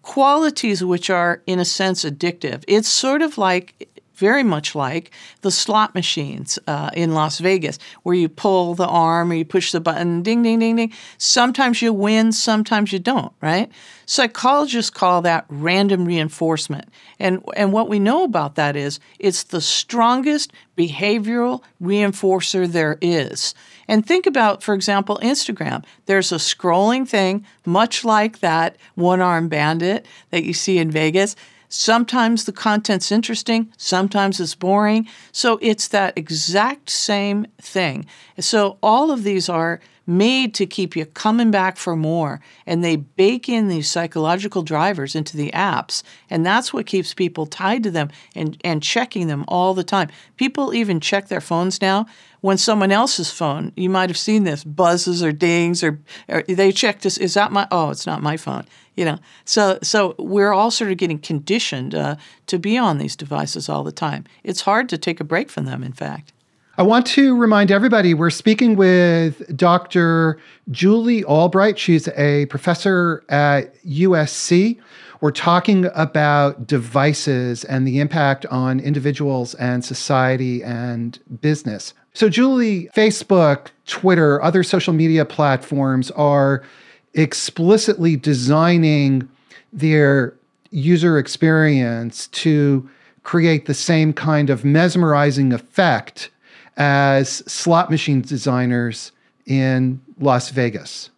qualities 0.00 0.82
which 0.82 1.10
are 1.10 1.42
in 1.46 1.60
a 1.60 1.64
sense 1.64 2.04
addictive. 2.04 2.64
It's 2.66 2.88
sort 2.88 3.22
of 3.22 3.38
like 3.38 4.01
very 4.14 4.42
much 4.42 4.74
like 4.74 5.10
the 5.40 5.50
slot 5.50 5.94
machines 5.94 6.58
uh, 6.66 6.90
in 6.94 7.14
Las 7.14 7.38
Vegas, 7.38 7.78
where 8.02 8.14
you 8.14 8.28
pull 8.28 8.74
the 8.74 8.86
arm 8.86 9.30
or 9.30 9.34
you 9.34 9.44
push 9.44 9.72
the 9.72 9.80
button, 9.80 10.22
ding, 10.22 10.42
ding, 10.42 10.58
ding, 10.58 10.76
ding. 10.76 10.92
Sometimes 11.18 11.82
you 11.82 11.92
win, 11.92 12.32
sometimes 12.32 12.92
you 12.92 12.98
don't, 12.98 13.32
right? 13.40 13.70
Psychologists 14.06 14.90
call 14.90 15.22
that 15.22 15.46
random 15.48 16.04
reinforcement. 16.04 16.88
And, 17.18 17.42
and 17.56 17.72
what 17.72 17.88
we 17.88 17.98
know 17.98 18.24
about 18.24 18.56
that 18.56 18.76
is 18.76 19.00
it's 19.18 19.44
the 19.44 19.60
strongest 19.60 20.52
behavioral 20.76 21.62
reinforcer 21.80 22.66
there 22.70 22.98
is. 23.00 23.54
And 23.88 24.06
think 24.06 24.26
about, 24.26 24.62
for 24.62 24.74
example, 24.74 25.18
Instagram. 25.22 25.84
There's 26.06 26.32
a 26.32 26.36
scrolling 26.36 27.06
thing, 27.06 27.44
much 27.66 28.04
like 28.04 28.40
that 28.40 28.76
one 28.94 29.20
arm 29.20 29.48
bandit 29.48 30.06
that 30.30 30.44
you 30.44 30.52
see 30.52 30.78
in 30.78 30.90
Vegas. 30.90 31.36
Sometimes 31.74 32.44
the 32.44 32.52
content's 32.52 33.10
interesting, 33.10 33.72
sometimes 33.78 34.38
it's 34.38 34.54
boring. 34.54 35.08
So 35.32 35.58
it's 35.62 35.88
that 35.88 36.18
exact 36.18 36.90
same 36.90 37.46
thing. 37.62 38.04
So 38.38 38.76
all 38.82 39.10
of 39.10 39.22
these 39.22 39.48
are 39.48 39.80
made 40.06 40.52
to 40.52 40.66
keep 40.66 40.94
you 40.94 41.06
coming 41.06 41.50
back 41.50 41.78
for 41.78 41.96
more. 41.96 42.42
And 42.66 42.84
they 42.84 42.96
bake 42.96 43.48
in 43.48 43.68
these 43.68 43.90
psychological 43.90 44.62
drivers 44.62 45.14
into 45.14 45.34
the 45.34 45.50
apps. 45.52 46.02
And 46.28 46.44
that's 46.44 46.74
what 46.74 46.84
keeps 46.84 47.14
people 47.14 47.46
tied 47.46 47.82
to 47.84 47.90
them 47.90 48.10
and, 48.34 48.58
and 48.62 48.82
checking 48.82 49.28
them 49.28 49.46
all 49.48 49.72
the 49.72 49.82
time. 49.82 50.10
People 50.36 50.74
even 50.74 51.00
check 51.00 51.28
their 51.28 51.40
phones 51.40 51.80
now 51.80 52.06
when 52.42 52.58
someone 52.58 52.92
else's 52.92 53.30
phone, 53.30 53.72
you 53.76 53.88
might 53.88 54.10
have 54.10 54.18
seen 54.18 54.44
this, 54.44 54.64
buzzes 54.64 55.22
or 55.22 55.32
dings 55.32 55.82
or, 55.82 56.00
or 56.28 56.42
they 56.42 56.72
check 56.72 57.00
this, 57.00 57.16
is 57.16 57.34
that 57.34 57.52
my, 57.52 57.66
oh, 57.70 57.90
it's 57.90 58.06
not 58.06 58.20
my 58.20 58.36
phone. 58.36 58.66
You 58.94 59.06
know, 59.06 59.18
so 59.46 59.78
so 59.82 60.14
we're 60.18 60.52
all 60.52 60.70
sort 60.70 60.90
of 60.90 60.98
getting 60.98 61.18
conditioned 61.18 61.94
uh, 61.94 62.16
to 62.48 62.58
be 62.58 62.76
on 62.76 62.98
these 62.98 63.16
devices 63.16 63.70
all 63.70 63.84
the 63.84 63.92
time. 63.92 64.24
It's 64.44 64.60
hard 64.60 64.90
to 64.90 64.98
take 64.98 65.18
a 65.18 65.24
break 65.24 65.48
from 65.48 65.64
them. 65.64 65.82
In 65.82 65.94
fact, 65.94 66.34
I 66.76 66.82
want 66.82 67.06
to 67.08 67.34
remind 67.34 67.70
everybody 67.70 68.12
we're 68.12 68.28
speaking 68.28 68.76
with 68.76 69.56
Dr. 69.56 70.38
Julie 70.70 71.24
Albright. 71.24 71.78
She's 71.78 72.08
a 72.08 72.44
professor 72.46 73.24
at 73.30 73.82
USC. 73.84 74.78
We're 75.22 75.30
talking 75.30 75.88
about 75.94 76.66
devices 76.66 77.62
and 77.62 77.86
the 77.86 78.00
impact 78.00 78.44
on 78.46 78.80
individuals 78.80 79.54
and 79.54 79.84
society 79.84 80.64
and 80.64 81.16
business. 81.40 81.94
So, 82.12 82.28
Julie, 82.28 82.90
Facebook, 82.92 83.68
Twitter, 83.86 84.42
other 84.42 84.64
social 84.64 84.92
media 84.92 85.24
platforms 85.24 86.10
are 86.10 86.64
explicitly 87.14 88.16
designing 88.16 89.28
their 89.72 90.34
user 90.72 91.18
experience 91.18 92.26
to 92.28 92.90
create 93.22 93.66
the 93.66 93.74
same 93.74 94.12
kind 94.12 94.50
of 94.50 94.64
mesmerizing 94.64 95.52
effect 95.52 96.30
as 96.76 97.44
slot 97.46 97.92
machine 97.92 98.22
designers 98.22 99.12
in 99.46 100.00
Las 100.18 100.50
Vegas. 100.50 101.10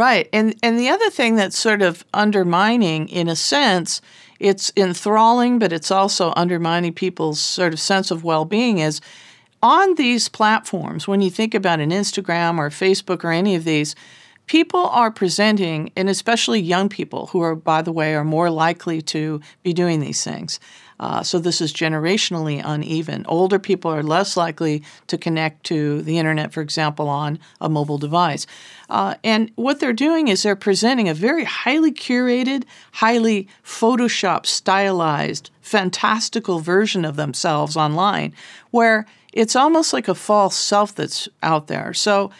Right. 0.00 0.30
And 0.32 0.56
and 0.62 0.78
the 0.78 0.88
other 0.88 1.10
thing 1.10 1.34
that's 1.34 1.58
sort 1.58 1.82
of 1.82 2.06
undermining 2.14 3.06
in 3.10 3.28
a 3.28 3.36
sense, 3.36 4.00
it's 4.38 4.72
enthralling 4.74 5.58
but 5.58 5.74
it's 5.74 5.90
also 5.90 6.32
undermining 6.36 6.94
people's 6.94 7.38
sort 7.38 7.74
of 7.74 7.80
sense 7.80 8.10
of 8.10 8.24
well-being 8.24 8.78
is 8.78 9.02
on 9.62 9.96
these 9.96 10.26
platforms 10.30 11.06
when 11.06 11.20
you 11.20 11.28
think 11.28 11.54
about 11.54 11.80
an 11.80 11.90
Instagram 11.90 12.56
or 12.56 12.70
Facebook 12.70 13.24
or 13.24 13.30
any 13.30 13.54
of 13.54 13.64
these 13.64 13.94
people 14.46 14.86
are 14.86 15.10
presenting, 15.10 15.92
and 15.96 16.08
especially 16.08 16.60
young 16.60 16.88
people 16.88 17.26
who 17.26 17.42
are, 17.42 17.54
by 17.54 17.82
the 17.82 17.92
way, 17.92 18.14
are 18.14 18.24
more 18.24 18.48
likely 18.48 19.02
to 19.02 19.38
be 19.62 19.74
doing 19.74 20.00
these 20.00 20.24
things. 20.24 20.58
Uh, 21.00 21.22
so 21.22 21.38
this 21.38 21.62
is 21.62 21.72
generationally 21.72 22.62
uneven. 22.62 23.24
Older 23.26 23.58
people 23.58 23.90
are 23.90 24.02
less 24.02 24.36
likely 24.36 24.82
to 25.06 25.16
connect 25.16 25.64
to 25.64 26.02
the 26.02 26.18
internet, 26.18 26.52
for 26.52 26.60
example, 26.60 27.08
on 27.08 27.38
a 27.58 27.70
mobile 27.70 27.96
device. 27.96 28.46
Uh, 28.90 29.14
and 29.24 29.50
what 29.56 29.80
they're 29.80 29.94
doing 29.94 30.28
is 30.28 30.42
they're 30.42 30.54
presenting 30.54 31.08
a 31.08 31.14
very 31.14 31.44
highly 31.44 31.90
curated, 31.90 32.64
highly 32.92 33.48
Photoshop 33.64 34.44
stylized, 34.44 35.50
fantastical 35.62 36.60
version 36.60 37.06
of 37.06 37.16
themselves 37.16 37.78
online, 37.78 38.34
where 38.70 39.06
it's 39.32 39.56
almost 39.56 39.94
like 39.94 40.06
a 40.06 40.14
false 40.14 40.56
self 40.56 40.94
that's 40.94 41.28
out 41.42 41.68
there. 41.68 41.94
So 41.94 42.30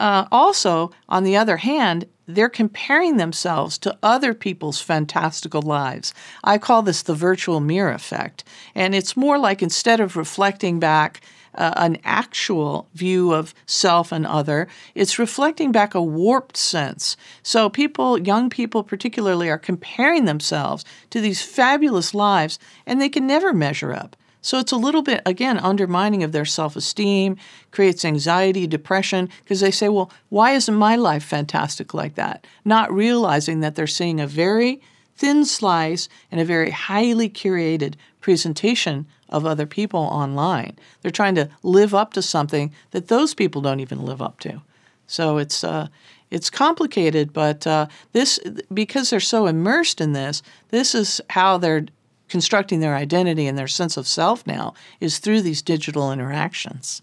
uh, 0.00 0.26
also, 0.30 0.90
on 1.08 1.24
the 1.24 1.36
other 1.36 1.58
hand, 1.58 2.06
they're 2.26 2.48
comparing 2.48 3.16
themselves 3.16 3.78
to 3.78 3.96
other 4.02 4.34
people's 4.34 4.80
fantastical 4.80 5.62
lives. 5.62 6.12
I 6.44 6.58
call 6.58 6.82
this 6.82 7.02
the 7.02 7.14
virtual 7.14 7.60
mirror 7.60 7.92
effect. 7.92 8.44
And 8.74 8.94
it's 8.94 9.16
more 9.16 9.38
like 9.38 9.62
instead 9.62 10.00
of 10.00 10.16
reflecting 10.16 10.78
back 10.78 11.22
uh, 11.54 11.72
an 11.76 11.96
actual 12.04 12.86
view 12.94 13.32
of 13.32 13.54
self 13.66 14.12
and 14.12 14.26
other, 14.26 14.68
it's 14.94 15.18
reflecting 15.18 15.72
back 15.72 15.94
a 15.94 16.02
warped 16.02 16.56
sense. 16.56 17.16
So, 17.42 17.70
people, 17.70 18.18
young 18.18 18.50
people 18.50 18.82
particularly, 18.82 19.48
are 19.48 19.58
comparing 19.58 20.26
themselves 20.26 20.84
to 21.10 21.20
these 21.20 21.42
fabulous 21.42 22.14
lives 22.14 22.58
and 22.86 23.00
they 23.00 23.08
can 23.08 23.26
never 23.26 23.52
measure 23.52 23.94
up. 23.94 24.16
So 24.40 24.58
it's 24.58 24.72
a 24.72 24.76
little 24.76 25.02
bit, 25.02 25.20
again, 25.26 25.58
undermining 25.58 26.22
of 26.22 26.32
their 26.32 26.44
self 26.44 26.76
esteem, 26.76 27.36
creates 27.70 28.04
anxiety, 28.04 28.66
depression, 28.66 29.28
because 29.44 29.60
they 29.60 29.70
say, 29.70 29.88
well, 29.88 30.10
why 30.28 30.52
isn't 30.52 30.74
my 30.74 30.96
life 30.96 31.24
fantastic 31.24 31.92
like 31.92 32.14
that? 32.14 32.46
Not 32.64 32.92
realizing 32.92 33.60
that 33.60 33.74
they're 33.74 33.86
seeing 33.86 34.20
a 34.20 34.26
very 34.26 34.80
thin 35.16 35.44
slice 35.44 36.08
and 36.30 36.40
a 36.40 36.44
very 36.44 36.70
highly 36.70 37.28
curated 37.28 37.94
presentation 38.20 39.06
of 39.28 39.44
other 39.44 39.66
people 39.66 40.00
online. 40.00 40.76
They're 41.02 41.10
trying 41.10 41.34
to 41.34 41.50
live 41.62 41.94
up 41.94 42.12
to 42.14 42.22
something 42.22 42.72
that 42.92 43.08
those 43.08 43.34
people 43.34 43.60
don't 43.60 43.80
even 43.80 44.04
live 44.04 44.22
up 44.22 44.38
to. 44.40 44.62
So 45.06 45.38
it's, 45.38 45.64
uh, 45.64 45.88
it's 46.30 46.50
complicated, 46.50 47.32
but 47.32 47.66
uh, 47.66 47.86
this 48.12 48.38
because 48.72 49.10
they're 49.10 49.20
so 49.20 49.46
immersed 49.46 50.00
in 50.00 50.12
this, 50.12 50.42
this 50.68 50.94
is 50.94 51.20
how 51.30 51.58
they're 51.58 51.86
constructing 52.28 52.80
their 52.80 52.94
identity 52.94 53.46
and 53.46 53.58
their 53.58 53.68
sense 53.68 53.96
of 53.96 54.06
self 54.06 54.46
now 54.46 54.74
is 55.00 55.18
through 55.18 55.42
these 55.42 55.62
digital 55.62 56.12
interactions. 56.12 57.02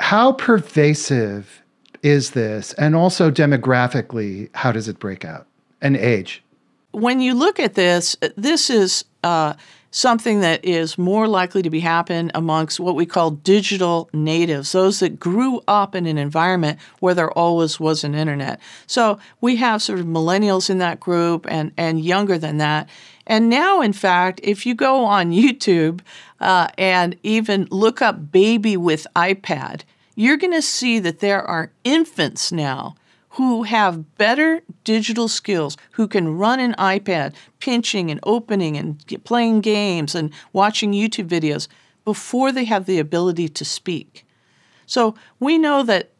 How 0.00 0.32
pervasive 0.32 1.62
is 2.02 2.32
this? 2.32 2.72
And 2.74 2.94
also 2.94 3.30
demographically, 3.30 4.50
how 4.54 4.72
does 4.72 4.88
it 4.88 4.98
break 4.98 5.24
out? 5.24 5.46
And 5.80 5.96
age? 5.96 6.42
When 6.92 7.20
you 7.20 7.34
look 7.34 7.58
at 7.58 7.74
this, 7.74 8.16
this 8.36 8.70
is 8.70 9.04
uh, 9.22 9.54
something 9.94 10.40
that 10.40 10.64
is 10.64 10.98
more 10.98 11.28
likely 11.28 11.62
to 11.62 11.70
be 11.70 11.78
happen 11.78 12.28
amongst 12.34 12.80
what 12.80 12.96
we 12.96 13.06
call 13.06 13.30
digital 13.30 14.10
natives, 14.12 14.72
those 14.72 14.98
that 14.98 15.20
grew 15.20 15.60
up 15.68 15.94
in 15.94 16.04
an 16.06 16.18
environment 16.18 16.80
where 16.98 17.14
there 17.14 17.30
always 17.30 17.78
was 17.78 18.02
an 18.02 18.12
internet. 18.12 18.60
So 18.88 19.20
we 19.40 19.54
have 19.56 19.80
sort 19.82 20.00
of 20.00 20.06
millennials 20.06 20.68
in 20.68 20.78
that 20.78 20.98
group 20.98 21.46
and, 21.48 21.70
and 21.76 22.00
younger 22.00 22.38
than 22.38 22.58
that. 22.58 22.88
And 23.26 23.48
now, 23.48 23.80
in 23.80 23.92
fact, 23.92 24.40
if 24.42 24.66
you 24.66 24.74
go 24.74 25.04
on 25.04 25.30
YouTube 25.32 26.00
uh, 26.40 26.68
and 26.78 27.16
even 27.22 27.68
look 27.70 28.02
up 28.02 28.30
baby 28.30 28.76
with 28.76 29.06
iPad, 29.16 29.82
you're 30.14 30.36
going 30.36 30.52
to 30.52 30.62
see 30.62 30.98
that 31.00 31.20
there 31.20 31.42
are 31.42 31.72
infants 31.82 32.52
now 32.52 32.94
who 33.30 33.64
have 33.64 34.16
better 34.16 34.60
digital 34.84 35.26
skills, 35.26 35.76
who 35.92 36.06
can 36.06 36.38
run 36.38 36.60
an 36.60 36.72
iPad, 36.78 37.34
pinching 37.58 38.10
and 38.10 38.20
opening 38.22 38.76
and 38.76 39.04
playing 39.24 39.60
games 39.60 40.14
and 40.14 40.32
watching 40.52 40.92
YouTube 40.92 41.26
videos 41.26 41.66
before 42.04 42.52
they 42.52 42.64
have 42.64 42.86
the 42.86 43.00
ability 43.00 43.48
to 43.48 43.64
speak. 43.64 44.24
So 44.86 45.16
we 45.40 45.58
know 45.58 45.82
that 45.82 46.10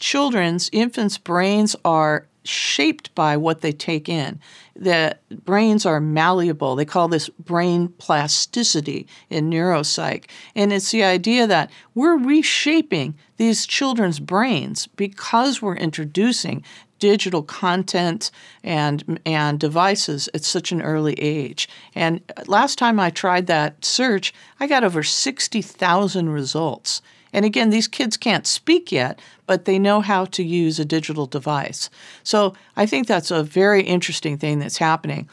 children's, 0.00 0.68
infants' 0.72 1.18
brains 1.18 1.76
are 1.84 2.26
shaped 2.42 3.14
by 3.14 3.36
what 3.36 3.60
they 3.60 3.72
take 3.72 4.08
in. 4.08 4.40
The 4.76 5.16
brains 5.44 5.86
are 5.86 6.00
malleable. 6.00 6.74
They 6.74 6.84
call 6.84 7.08
this 7.08 7.28
brain 7.28 7.88
plasticity 7.98 9.06
in 9.30 9.48
neuropsych. 9.48 10.24
And 10.56 10.72
it's 10.72 10.90
the 10.90 11.04
idea 11.04 11.46
that 11.46 11.70
we're 11.94 12.16
reshaping 12.16 13.14
these 13.36 13.66
children's 13.66 14.18
brains 14.18 14.86
because 14.88 15.62
we're 15.62 15.76
introducing 15.76 16.64
digital 16.98 17.42
content 17.42 18.30
and 18.62 19.20
and 19.26 19.60
devices 19.60 20.28
at 20.32 20.42
such 20.42 20.72
an 20.72 20.80
early 20.80 21.14
age. 21.14 21.68
And 21.94 22.20
last 22.46 22.78
time 22.78 22.98
I 22.98 23.10
tried 23.10 23.46
that 23.46 23.84
search, 23.84 24.32
I 24.58 24.66
got 24.66 24.84
over 24.84 25.02
60,000 25.02 26.30
results. 26.30 27.02
And 27.34 27.44
again, 27.44 27.70
these 27.70 27.88
kids 27.88 28.16
can't 28.16 28.46
speak 28.46 28.92
yet, 28.92 29.20
but 29.46 29.64
they 29.64 29.78
know 29.78 30.00
how 30.00 30.24
to 30.26 30.42
use 30.42 30.78
a 30.78 30.84
digital 30.84 31.26
device. 31.26 31.90
So 32.22 32.54
I 32.76 32.86
think 32.86 33.06
that's 33.06 33.32
a 33.32 33.42
very 33.42 33.82
interesting 33.82 34.38
thing 34.38 34.60
that's 34.60 34.78
happening. 34.78 35.28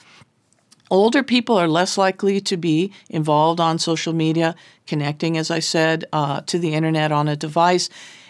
Older 0.90 1.24
people 1.24 1.56
are 1.56 1.70
less 1.70 1.98
likely 1.98 2.42
to 2.42 2.58
be 2.58 2.92
involved 3.10 3.62
on 3.62 3.80
social 3.80 4.14
media, 4.14 4.56
connecting, 4.88 5.38
as 5.38 5.50
I 5.50 5.60
said, 5.60 6.04
uh, 6.12 6.42
to 6.42 6.60
the 6.60 6.74
internet 6.74 7.12
on 7.14 7.30
a 7.30 7.36
device. 7.38 7.88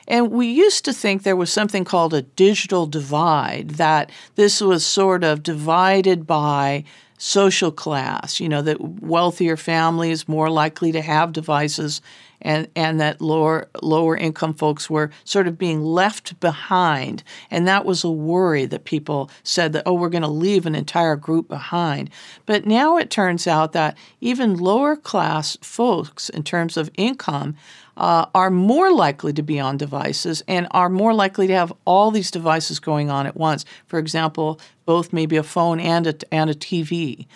And 0.07 0.31
we 0.31 0.47
used 0.47 0.83
to 0.85 0.93
think 0.93 1.23
there 1.23 1.35
was 1.37 1.51
something 1.51 1.85
called 1.85 2.13
a 2.13 2.21
digital 2.21 2.85
divide, 2.85 3.71
that 3.71 4.11
this 4.35 4.59
was 4.59 4.85
sort 4.85 5.23
of 5.23 5.41
divided 5.41 6.27
by 6.27 6.83
social 7.17 7.71
class, 7.71 8.39
you 8.39 8.49
know, 8.49 8.61
that 8.63 8.81
wealthier 8.81 9.55
families 9.55 10.27
more 10.27 10.49
likely 10.49 10.91
to 10.91 11.01
have 11.01 11.31
devices 11.31 12.01
and, 12.41 12.67
and 12.75 12.99
that 12.99 13.21
lower 13.21 13.69
lower 13.81 14.15
income 14.17 14.53
folks 14.53 14.89
were 14.89 15.11
sort 15.23 15.47
of 15.47 15.57
being 15.57 15.83
left 15.83 16.39
behind. 16.39 17.23
And 17.49 17.67
that 17.67 17.85
was 17.85 18.03
a 18.03 18.11
worry 18.11 18.65
that 18.65 18.85
people 18.85 19.29
said 19.43 19.73
that, 19.73 19.83
oh, 19.85 19.93
we're 19.93 20.09
going 20.09 20.21
to 20.21 20.27
leave 20.27 20.65
an 20.65 20.75
entire 20.75 21.15
group 21.15 21.47
behind. 21.47 22.09
But 22.45 22.65
now 22.65 22.97
it 22.97 23.09
turns 23.09 23.47
out 23.47 23.73
that 23.73 23.97
even 24.19 24.57
lower 24.57 24.95
class 24.95 25.57
folks, 25.61 26.29
in 26.29 26.43
terms 26.43 26.77
of 26.77 26.89
income, 26.95 27.55
uh, 27.97 28.25
are 28.33 28.49
more 28.49 28.91
likely 28.91 29.33
to 29.33 29.43
be 29.43 29.59
on 29.59 29.77
devices 29.77 30.43
and 30.47 30.67
are 30.71 30.89
more 30.89 31.13
likely 31.13 31.47
to 31.47 31.53
have 31.53 31.73
all 31.85 32.09
these 32.09 32.31
devices 32.31 32.79
going 32.79 33.09
on 33.09 33.27
at 33.27 33.37
once. 33.37 33.65
For 33.87 33.99
example, 33.99 34.59
both 34.85 35.13
maybe 35.13 35.37
a 35.37 35.43
phone 35.43 35.79
and 35.79 36.07
a, 36.07 36.15
and 36.31 36.49
a 36.49 36.55
TV. 36.55 37.27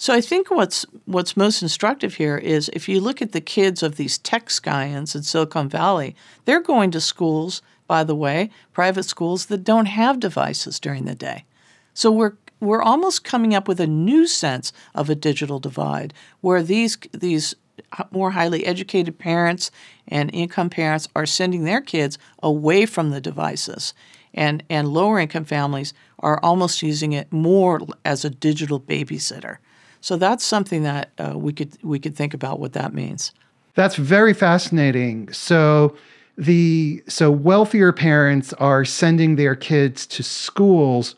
So 0.00 0.14
I 0.14 0.20
think 0.20 0.48
what's 0.48 0.86
what's 1.06 1.36
most 1.36 1.60
instructive 1.60 2.14
here 2.14 2.38
is 2.38 2.70
if 2.72 2.88
you 2.88 3.00
look 3.00 3.20
at 3.20 3.32
the 3.32 3.40
kids 3.40 3.82
of 3.82 3.96
these 3.96 4.16
tech 4.16 4.48
scions 4.48 5.16
in 5.16 5.24
Silicon 5.24 5.68
Valley, 5.68 6.14
they're 6.44 6.62
going 6.62 6.92
to 6.92 7.00
schools, 7.00 7.62
by 7.88 8.04
the 8.04 8.14
way, 8.14 8.50
private 8.72 9.02
schools 9.02 9.46
that 9.46 9.64
don't 9.64 9.86
have 9.86 10.20
devices 10.20 10.78
during 10.78 11.04
the 11.04 11.16
day. 11.16 11.44
So 11.94 12.12
we're 12.12 12.34
we're 12.60 12.82
almost 12.82 13.24
coming 13.24 13.56
up 13.56 13.66
with 13.66 13.80
a 13.80 13.88
new 13.88 14.28
sense 14.28 14.72
of 14.94 15.10
a 15.10 15.16
digital 15.16 15.58
divide 15.58 16.14
where 16.42 16.62
these 16.62 16.96
these 17.12 17.56
more 18.12 18.30
highly 18.30 18.66
educated 18.66 19.18
parents 19.18 19.72
and 20.06 20.32
income 20.32 20.70
parents 20.70 21.08
are 21.16 21.26
sending 21.26 21.64
their 21.64 21.80
kids 21.80 22.18
away 22.40 22.86
from 22.86 23.10
the 23.10 23.20
devices 23.20 23.94
and 24.32 24.62
and 24.70 24.88
lower 24.88 25.18
income 25.18 25.44
families 25.44 25.92
are 26.20 26.38
almost 26.40 26.82
using 26.82 27.12
it 27.12 27.32
more 27.32 27.80
as 28.04 28.24
a 28.24 28.30
digital 28.30 28.78
babysitter 28.78 29.58
so 30.00 30.16
that's 30.16 30.44
something 30.44 30.82
that 30.82 31.10
uh, 31.18 31.36
we 31.36 31.52
could 31.52 31.76
we 31.82 31.98
could 31.98 32.16
think 32.16 32.34
about 32.34 32.60
what 32.60 32.72
that 32.72 32.92
means. 32.94 33.32
That's 33.74 33.96
very 33.96 34.34
fascinating. 34.34 35.32
So 35.32 35.96
the 36.36 37.02
so 37.08 37.30
wealthier 37.30 37.92
parents 37.92 38.52
are 38.54 38.84
sending 38.84 39.36
their 39.36 39.54
kids 39.54 40.06
to 40.06 40.22
schools 40.22 41.14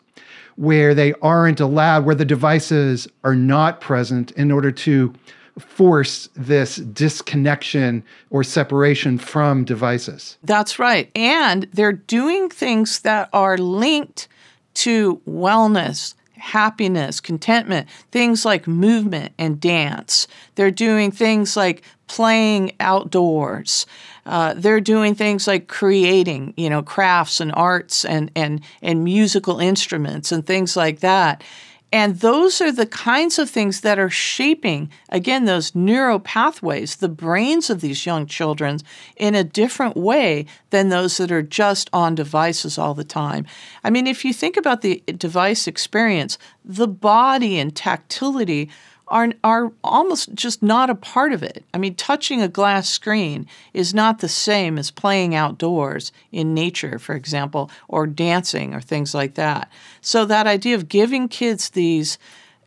where 0.56 0.94
they 0.94 1.14
aren't 1.22 1.60
allowed, 1.60 2.04
where 2.04 2.14
the 2.14 2.24
devices 2.24 3.08
are 3.24 3.34
not 3.34 3.80
present, 3.80 4.30
in 4.32 4.50
order 4.50 4.70
to 4.70 5.12
force 5.58 6.28
this 6.34 6.76
disconnection 6.76 8.02
or 8.30 8.44
separation 8.44 9.18
from 9.18 9.64
devices. 9.64 10.36
That's 10.42 10.78
right. 10.78 11.10
And 11.14 11.64
they're 11.72 11.92
doing 11.92 12.48
things 12.48 13.00
that 13.00 13.28
are 13.32 13.58
linked 13.58 14.28
to 14.74 15.20
wellness, 15.28 16.14
happiness, 16.40 17.20
contentment, 17.20 17.88
things 18.10 18.44
like 18.44 18.66
movement 18.66 19.32
and 19.38 19.60
dance. 19.60 20.26
They're 20.54 20.70
doing 20.70 21.10
things 21.10 21.56
like 21.56 21.82
playing 22.06 22.72
outdoors. 22.80 23.86
Uh, 24.26 24.54
they're 24.56 24.80
doing 24.80 25.14
things 25.14 25.46
like 25.46 25.68
creating, 25.68 26.54
you 26.56 26.68
know, 26.68 26.82
crafts 26.82 27.40
and 27.40 27.52
arts 27.54 28.04
and, 28.04 28.30
and, 28.34 28.60
and 28.82 29.04
musical 29.04 29.60
instruments 29.60 30.32
and 30.32 30.44
things 30.46 30.76
like 30.76 31.00
that. 31.00 31.44
And 31.92 32.20
those 32.20 32.60
are 32.60 32.70
the 32.70 32.86
kinds 32.86 33.38
of 33.38 33.50
things 33.50 33.80
that 33.80 33.98
are 33.98 34.10
shaping, 34.10 34.90
again, 35.08 35.44
those 35.44 35.74
neural 35.74 36.20
pathways, 36.20 36.96
the 36.96 37.08
brains 37.08 37.68
of 37.68 37.80
these 37.80 38.06
young 38.06 38.26
children 38.26 38.78
in 39.16 39.34
a 39.34 39.42
different 39.42 39.96
way 39.96 40.46
than 40.70 40.88
those 40.88 41.16
that 41.16 41.32
are 41.32 41.42
just 41.42 41.90
on 41.92 42.14
devices 42.14 42.78
all 42.78 42.94
the 42.94 43.02
time. 43.02 43.44
I 43.82 43.90
mean, 43.90 44.06
if 44.06 44.24
you 44.24 44.32
think 44.32 44.56
about 44.56 44.82
the 44.82 45.02
device 45.16 45.66
experience, 45.66 46.38
the 46.64 46.88
body 46.88 47.58
and 47.58 47.74
tactility 47.74 48.70
are, 49.10 49.32
are 49.42 49.72
almost 49.82 50.32
just 50.34 50.62
not 50.62 50.88
a 50.88 50.94
part 50.94 51.32
of 51.32 51.42
it. 51.42 51.64
I 51.74 51.78
mean, 51.78 51.94
touching 51.96 52.40
a 52.40 52.48
glass 52.48 52.88
screen 52.88 53.46
is 53.74 53.92
not 53.92 54.20
the 54.20 54.28
same 54.28 54.78
as 54.78 54.90
playing 54.90 55.34
outdoors 55.34 56.12
in 56.30 56.54
nature, 56.54 56.98
for 56.98 57.14
example, 57.14 57.70
or 57.88 58.06
dancing 58.06 58.72
or 58.72 58.80
things 58.80 59.14
like 59.14 59.34
that. 59.34 59.70
So, 60.00 60.24
that 60.24 60.46
idea 60.46 60.76
of 60.76 60.88
giving 60.88 61.28
kids 61.28 61.70
these 61.70 62.18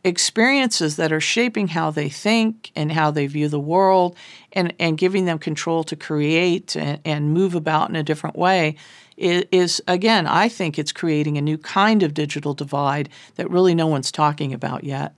experiences 0.04 0.96
that 0.96 1.12
are 1.12 1.20
shaping 1.20 1.68
how 1.68 1.90
they 1.90 2.10
think 2.10 2.70
and 2.76 2.92
how 2.92 3.10
they 3.10 3.26
view 3.26 3.48
the 3.48 3.58
world 3.58 4.14
and, 4.52 4.74
and 4.78 4.98
giving 4.98 5.24
them 5.24 5.38
control 5.38 5.82
to 5.84 5.96
create 5.96 6.76
and, 6.76 7.00
and 7.06 7.32
move 7.32 7.54
about 7.54 7.88
in 7.88 7.96
a 7.96 8.02
different 8.02 8.36
way 8.36 8.76
is, 9.16 9.44
is, 9.50 9.82
again, 9.88 10.26
I 10.26 10.48
think 10.48 10.78
it's 10.78 10.92
creating 10.92 11.38
a 11.38 11.42
new 11.42 11.56
kind 11.56 12.02
of 12.02 12.12
digital 12.12 12.52
divide 12.52 13.08
that 13.36 13.50
really 13.50 13.74
no 13.74 13.86
one's 13.86 14.12
talking 14.12 14.52
about 14.52 14.84
yet. 14.84 15.14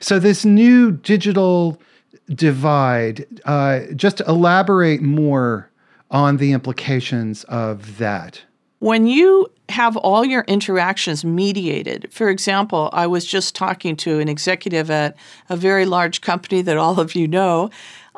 So, 0.00 0.18
this 0.18 0.44
new 0.44 0.92
digital 0.92 1.80
divide, 2.28 3.26
uh, 3.44 3.80
just 3.94 4.20
elaborate 4.20 5.02
more 5.02 5.70
on 6.10 6.38
the 6.38 6.52
implications 6.52 7.44
of 7.44 7.98
that. 7.98 8.42
When 8.78 9.06
you 9.06 9.46
have 9.68 9.96
all 9.96 10.24
your 10.24 10.42
interactions 10.48 11.24
mediated, 11.24 12.08
for 12.10 12.30
example, 12.30 12.88
I 12.92 13.06
was 13.06 13.26
just 13.26 13.54
talking 13.54 13.94
to 13.96 14.18
an 14.18 14.28
executive 14.28 14.90
at 14.90 15.16
a 15.50 15.56
very 15.56 15.84
large 15.84 16.22
company 16.22 16.62
that 16.62 16.78
all 16.78 16.98
of 16.98 17.14
you 17.14 17.28
know, 17.28 17.70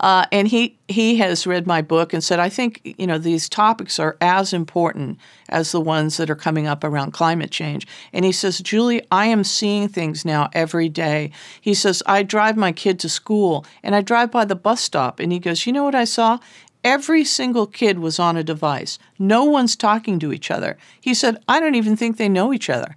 uh, 0.02 0.26
and 0.32 0.48
he 0.48 0.76
he 0.88 1.16
has 1.16 1.46
read 1.46 1.66
my 1.66 1.80
book 1.80 2.12
and 2.12 2.22
said, 2.22 2.40
I 2.40 2.48
think 2.48 2.80
you 2.98 3.06
know 3.06 3.18
these 3.18 3.48
topics 3.48 3.98
are 4.00 4.16
as 4.20 4.52
important 4.52 5.18
as 5.48 5.70
the 5.70 5.80
ones 5.80 6.16
that 6.16 6.28
are 6.28 6.34
coming 6.36 6.66
up 6.66 6.82
around 6.82 7.12
climate 7.12 7.52
change. 7.52 7.86
And 8.12 8.24
he 8.24 8.32
says, 8.32 8.58
Julie, 8.58 9.06
I 9.12 9.26
am 9.26 9.44
seeing 9.44 9.88
things 9.88 10.24
now 10.24 10.50
every 10.52 10.88
day. 10.88 11.30
He 11.60 11.72
says, 11.72 12.02
I 12.04 12.24
drive 12.24 12.56
my 12.56 12.72
kid 12.72 12.98
to 13.00 13.08
school 13.08 13.64
and 13.82 13.94
I 13.94 14.00
drive 14.00 14.32
by 14.32 14.44
the 14.44 14.56
bus 14.56 14.80
stop, 14.80 15.20
and 15.20 15.32
he 15.32 15.38
goes, 15.38 15.66
you 15.66 15.72
know 15.72 15.84
what 15.84 15.94
I 15.94 16.04
saw? 16.04 16.40
Every 16.84 17.24
single 17.24 17.68
kid 17.68 18.00
was 18.00 18.18
on 18.18 18.36
a 18.36 18.42
device. 18.42 18.98
No 19.16 19.44
one's 19.44 19.76
talking 19.76 20.18
to 20.18 20.32
each 20.32 20.50
other. 20.50 20.76
He 21.00 21.14
said, 21.14 21.40
I 21.46 21.60
don't 21.60 21.76
even 21.76 21.96
think 21.96 22.16
they 22.16 22.28
know 22.28 22.52
each 22.52 22.68
other. 22.68 22.96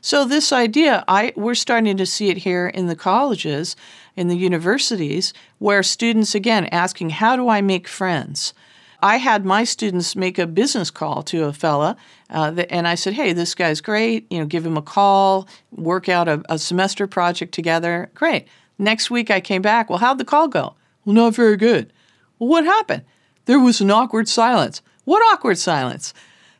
So 0.00 0.24
this 0.24 0.52
idea, 0.52 1.04
I 1.08 1.32
we're 1.36 1.56
starting 1.56 1.96
to 1.96 2.06
see 2.06 2.30
it 2.30 2.38
here 2.38 2.68
in 2.68 2.86
the 2.86 2.94
colleges, 2.94 3.74
in 4.16 4.28
the 4.28 4.36
universities, 4.36 5.32
where 5.58 5.82
students 5.82 6.34
again 6.34 6.66
asking, 6.66 7.10
"How 7.10 7.36
do 7.36 7.48
I 7.48 7.60
make 7.60 7.86
friends?" 7.86 8.54
I 9.02 9.18
had 9.18 9.44
my 9.44 9.64
students 9.64 10.16
make 10.16 10.38
a 10.38 10.46
business 10.46 10.90
call 10.90 11.22
to 11.24 11.44
a 11.44 11.52
fella, 11.52 11.96
uh, 12.30 12.50
that, 12.52 12.72
and 12.72 12.88
I 12.88 12.94
said, 12.94 13.12
"Hey, 13.12 13.32
this 13.32 13.54
guy's 13.54 13.80
great. 13.80 14.26
You 14.30 14.40
know, 14.40 14.46
give 14.46 14.64
him 14.64 14.76
a 14.76 14.82
call, 14.82 15.46
work 15.70 16.08
out 16.08 16.28
a, 16.28 16.42
a 16.48 16.58
semester 16.58 17.06
project 17.06 17.52
together. 17.52 18.10
Great." 18.14 18.48
Next 18.78 19.10
week, 19.10 19.30
I 19.30 19.40
came 19.40 19.62
back. 19.62 19.88
Well, 19.88 19.98
how'd 19.98 20.18
the 20.18 20.24
call 20.24 20.48
go? 20.48 20.74
Well, 21.04 21.14
not 21.14 21.34
very 21.34 21.56
good. 21.56 21.92
Well, 22.38 22.48
what 22.48 22.64
happened? 22.64 23.02
There 23.44 23.60
was 23.60 23.80
an 23.80 23.90
awkward 23.90 24.28
silence. 24.28 24.82
What 25.04 25.22
awkward 25.32 25.58
silence? 25.58 26.12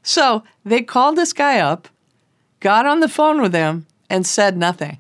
So 0.03 0.45
they 0.65 0.83
called 0.83 1.17
this 1.17 1.33
guy 1.33 1.59
up 1.59 1.89
got 2.61 2.87
on 2.87 3.01
the 3.01 3.09
phone 3.09 3.41
with 3.41 3.55
him 3.55 3.87
and 4.09 4.27
said 4.27 4.57
nothing. 4.57 4.99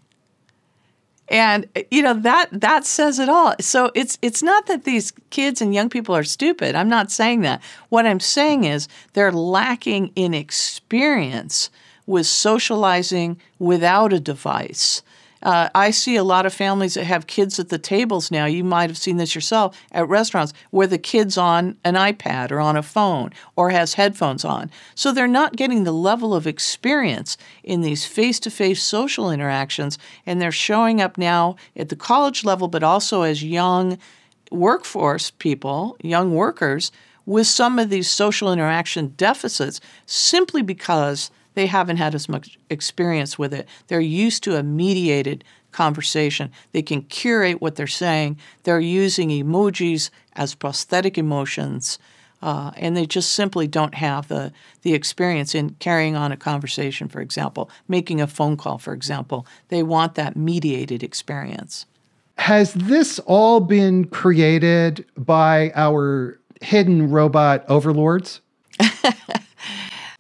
And 1.29 1.67
eh, 1.75 1.83
you 1.91 2.03
know 2.03 2.15
that 2.15 2.49
that 2.53 2.85
says 2.85 3.19
it 3.19 3.29
all. 3.29 3.55
So 3.61 3.91
it's 3.95 4.19
it's 4.23 4.43
not 4.43 4.67
that 4.67 4.85
these 4.85 5.13
kids 5.31 5.61
and 5.61 5.75
young 5.75 5.89
people 5.89 6.15
are 6.15 6.25
stupid. 6.25 6.75
I'm 6.75 6.89
not 6.89 7.11
saying 7.11 7.41
that. 7.43 7.63
What 7.89 8.07
I'm 8.07 8.21
saying 8.21 8.65
is 8.65 8.89
they're 9.13 9.33
lacking 9.33 10.13
in 10.15 10.35
experience 10.35 11.71
with 12.07 12.27
socializing 12.27 13.41
without 13.59 14.13
a 14.13 14.21
device. 14.21 15.03
Uh, 15.47 15.69
I 15.77 15.93
see 15.93 16.17
a 16.17 16.25
lot 16.25 16.45
of 16.45 16.53
families 16.53 16.95
that 16.95 17.05
have 17.05 17.29
kids 17.29 17.61
at 17.61 17.69
the 17.69 17.79
tables 17.79 18.33
now. 18.33 18.47
You 18.47 18.65
might 18.65 18.91
have 18.91 18.99
seen 18.99 19.17
this 19.17 19.33
yourself 19.33 19.81
at 19.93 20.09
restaurants 20.09 20.53
where 20.73 20.89
the 20.89 20.99
kid's 20.99 21.39
on 21.39 21.77
an 21.85 21.95
iPad 21.95 22.51
or 22.51 22.59
on 22.59 22.77
a 22.77 22.83
phone 22.83 23.33
or 23.55 23.71
has 23.71 23.95
headphones 23.95 24.45
on. 24.45 24.73
So 24.97 25.13
they're 25.13 25.29
not 25.29 25.55
getting 25.55 25.85
the 25.85 25.93
level 25.93 26.35
of 26.35 26.49
experience 26.49 27.37
in 27.63 27.83
these 27.83 28.05
face 28.05 28.41
to 28.41 28.51
face 28.51 28.83
social 28.83 29.31
interactions, 29.31 29.99
and 30.27 30.43
they're 30.43 30.51
showing 30.51 31.01
up 31.01 31.17
now 31.17 31.55
at 31.77 31.91
the 31.91 31.97
college 31.97 32.45
level, 32.45 32.67
but 32.67 32.83
also 32.83 33.23
as 33.23 33.45
young 33.45 33.99
workforce 34.51 35.31
people, 35.31 35.97
young 36.03 36.35
workers, 36.35 36.91
with 37.25 37.47
some 37.47 37.79
of 37.79 37.89
these 37.89 38.11
social 38.11 38.53
interaction 38.53 39.15
deficits 39.17 39.81
simply 40.07 40.63
because 40.63 41.31
they 41.57 41.67
haven't 41.67 41.97
had 41.97 42.15
as 42.15 42.29
much 42.29 42.59
experience 42.69 43.39
with 43.39 43.55
it. 43.55 43.67
They're 43.89 43.99
used 43.99 44.45
to 44.45 44.57
a 44.57 44.63
mediated 44.63 45.43
conversation. 45.73 46.53
They 46.73 46.83
can 46.83 47.01
curate 47.03 47.63
what 47.63 47.77
they're 47.77 47.87
saying. 47.87 48.39
They're 48.65 48.79
using 48.79 49.31
emojis 49.31 50.11
as 50.35 50.55
prosthetic 50.55 51.17
emotions. 51.17 51.99
Uh, 52.43 52.73
and 52.77 52.95
they 52.95 53.07
just 53.07 53.33
simply 53.33 53.67
don't 53.67 53.95
have 53.95 54.29
the, 54.29 54.53
the 54.83 54.93
experience 54.93 55.55
in 55.55 55.71
carrying 55.79 56.15
on 56.15 56.31
a 56.31 56.37
conversation, 56.37 57.09
for 57.09 57.23
example, 57.23 57.71
making 57.89 58.21
a 58.21 58.27
phone 58.27 58.59
call, 58.59 58.77
for 58.77 58.93
example. 58.93 59.47
They 59.69 59.83
want 59.83 60.15
that 60.15 60.37
mediated 60.37 61.03
experience. 61.03 61.87
Has 62.37 62.75
this 62.75 63.19
all 63.21 63.61
been 63.61 64.05
created 64.05 65.07
by 65.17 65.73
our 65.75 66.39
hidden 66.61 67.11
robot 67.11 67.65
overlords? 67.67 68.43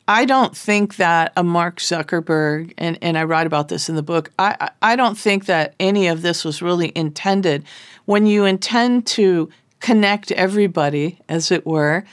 I 0.09 0.25
don't 0.25 0.57
think 0.57 0.97
that 0.97 1.33
a 1.37 1.42
Mark 1.42 1.79
Zuckerberg, 1.79 2.73
and, 2.79 2.97
and 3.03 3.19
I 3.19 3.25
write 3.25 3.47
about 3.47 3.69
this 3.69 3.88
in 3.88 3.97
the 3.97 4.03
book, 4.03 4.31
I, 4.38 4.71
I 4.81 4.95
don't 4.95 5.19
think 5.19 5.47
that 5.47 5.75
any 5.81 6.07
of 6.07 6.23
this 6.23 6.45
was 6.45 6.62
really 6.62 6.92
intended. 6.95 7.64
When 8.05 8.27
you 8.27 8.45
intend 8.45 9.07
to 9.09 9.51
connect 9.81 10.31
everybody, 10.33 11.19
as 11.29 11.51
it 11.51 11.66
were, 11.66 12.05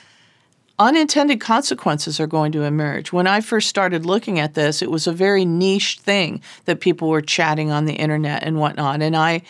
unintended 0.80 1.40
consequences 1.40 2.20
are 2.20 2.28
going 2.28 2.52
to 2.52 2.64
emerge. 2.64 3.14
When 3.14 3.28
I 3.28 3.42
first 3.42 3.70
started 3.70 4.08
looking 4.08 4.40
at 4.40 4.56
this, 4.56 4.82
it 4.82 4.90
was 4.90 5.06
a 5.06 5.14
very 5.14 5.46
niche 5.46 6.00
thing 6.00 6.42
that 6.66 6.80
people 6.80 7.10
were 7.10 7.22
chatting 7.22 7.72
on 7.72 7.86
the 7.86 7.94
internet 7.94 8.44
and 8.44 8.58
whatnot. 8.58 9.04
And 9.04 9.16
I 9.16 9.44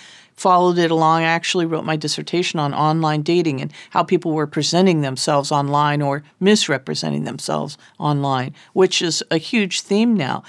followed 0.43 0.77
it 0.77 0.91
along. 0.91 1.21
I 1.21 1.27
actually 1.27 1.65
wrote 1.65 1.85
my 1.85 1.95
dissertation 1.95 2.59
on 2.59 2.73
online 2.73 3.21
dating 3.21 3.61
and 3.61 3.71
how 3.91 4.03
people 4.03 4.33
were 4.33 4.45
presenting 4.45 4.99
themselves 4.99 5.53
online 5.53 6.01
or 6.01 6.21
misrepresenting 6.41 7.23
themselves 7.23 7.77
online, 7.97 8.53
which 8.73 9.01
is 9.01 9.23
a 9.31 9.37
huge 9.37 9.79
theme 9.79 10.17
now. 10.17 10.43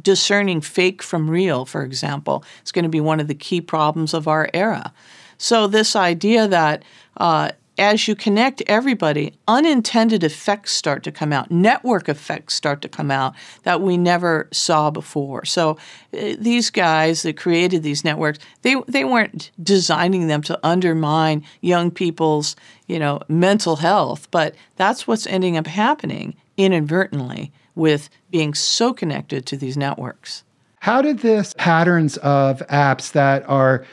Discerning 0.00 0.62
fake 0.62 1.02
from 1.02 1.28
real, 1.28 1.66
for 1.66 1.82
example, 1.82 2.44
is 2.64 2.72
going 2.72 2.84
to 2.84 2.88
be 2.88 2.98
one 2.98 3.20
of 3.20 3.28
the 3.28 3.34
key 3.34 3.60
problems 3.60 4.14
of 4.14 4.26
our 4.26 4.48
era. 4.54 4.94
So, 5.36 5.66
this 5.66 5.94
idea 5.94 6.48
that 6.48 6.82
uh, 7.18 7.50
as 7.78 8.08
you 8.08 8.14
connect 8.14 8.62
everybody, 8.66 9.34
unintended 9.46 10.24
effects 10.24 10.72
start 10.72 11.02
to 11.04 11.12
come 11.12 11.32
out, 11.32 11.50
network 11.50 12.08
effects 12.08 12.54
start 12.54 12.82
to 12.82 12.88
come 12.88 13.10
out 13.10 13.34
that 13.64 13.80
we 13.80 13.96
never 13.96 14.48
saw 14.52 14.90
before. 14.90 15.44
So 15.44 15.76
uh, 16.16 16.34
these 16.38 16.70
guys 16.70 17.22
that 17.22 17.36
created 17.36 17.82
these 17.82 18.04
networks, 18.04 18.38
they 18.62 18.76
they 18.88 19.04
weren't 19.04 19.50
designing 19.62 20.28
them 20.28 20.42
to 20.42 20.58
undermine 20.62 21.44
young 21.60 21.90
people's, 21.90 22.56
you 22.86 22.98
know, 22.98 23.20
mental 23.28 23.76
health, 23.76 24.30
but 24.30 24.54
that's 24.76 25.06
what's 25.06 25.26
ending 25.26 25.56
up 25.56 25.66
happening 25.66 26.36
inadvertently 26.56 27.52
with 27.74 28.08
being 28.30 28.54
so 28.54 28.94
connected 28.94 29.44
to 29.46 29.56
these 29.56 29.76
networks. 29.76 30.44
How 30.80 31.02
did 31.02 31.18
this 31.18 31.52
patterns 31.58 32.16
of 32.18 32.58
apps 32.68 33.12
that 33.12 33.48
are 33.48 33.84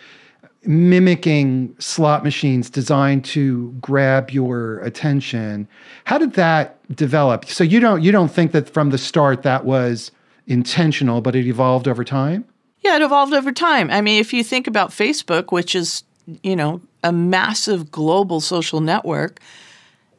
mimicking 0.65 1.75
slot 1.79 2.23
machines 2.23 2.69
designed 2.69 3.25
to 3.25 3.71
grab 3.81 4.31
your 4.31 4.79
attention. 4.79 5.67
How 6.05 6.17
did 6.17 6.33
that 6.33 6.77
develop? 6.95 7.45
So 7.45 7.63
you 7.63 7.79
don't 7.79 8.01
you 8.01 8.11
don't 8.11 8.31
think 8.31 8.51
that 8.53 8.69
from 8.69 8.89
the 8.89 8.97
start 8.97 9.43
that 9.43 9.65
was 9.65 10.11
intentional, 10.47 11.21
but 11.21 11.35
it 11.35 11.45
evolved 11.45 11.87
over 11.87 12.03
time? 12.03 12.45
Yeah, 12.81 12.97
it 12.97 13.01
evolved 13.01 13.33
over 13.33 13.51
time. 13.51 13.89
I 13.89 14.01
mean, 14.01 14.19
if 14.19 14.33
you 14.33 14.43
think 14.43 14.67
about 14.67 14.89
Facebook, 14.89 15.51
which 15.51 15.73
is, 15.73 16.03
you 16.41 16.55
know, 16.55 16.81
a 17.03 17.13
massive 17.13 17.91
global 17.91 18.41
social 18.41 18.81
network, 18.81 19.39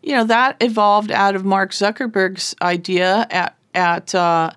you 0.03 0.13
know, 0.13 0.25
that 0.25 0.57
evolved 0.61 1.11
out 1.11 1.35
of 1.35 1.45
Mark 1.45 1.73
Zuckerberg's 1.73 2.55
idea 2.63 3.27
at 3.31 3.57
at 3.75 4.15
uh, 4.15 4.51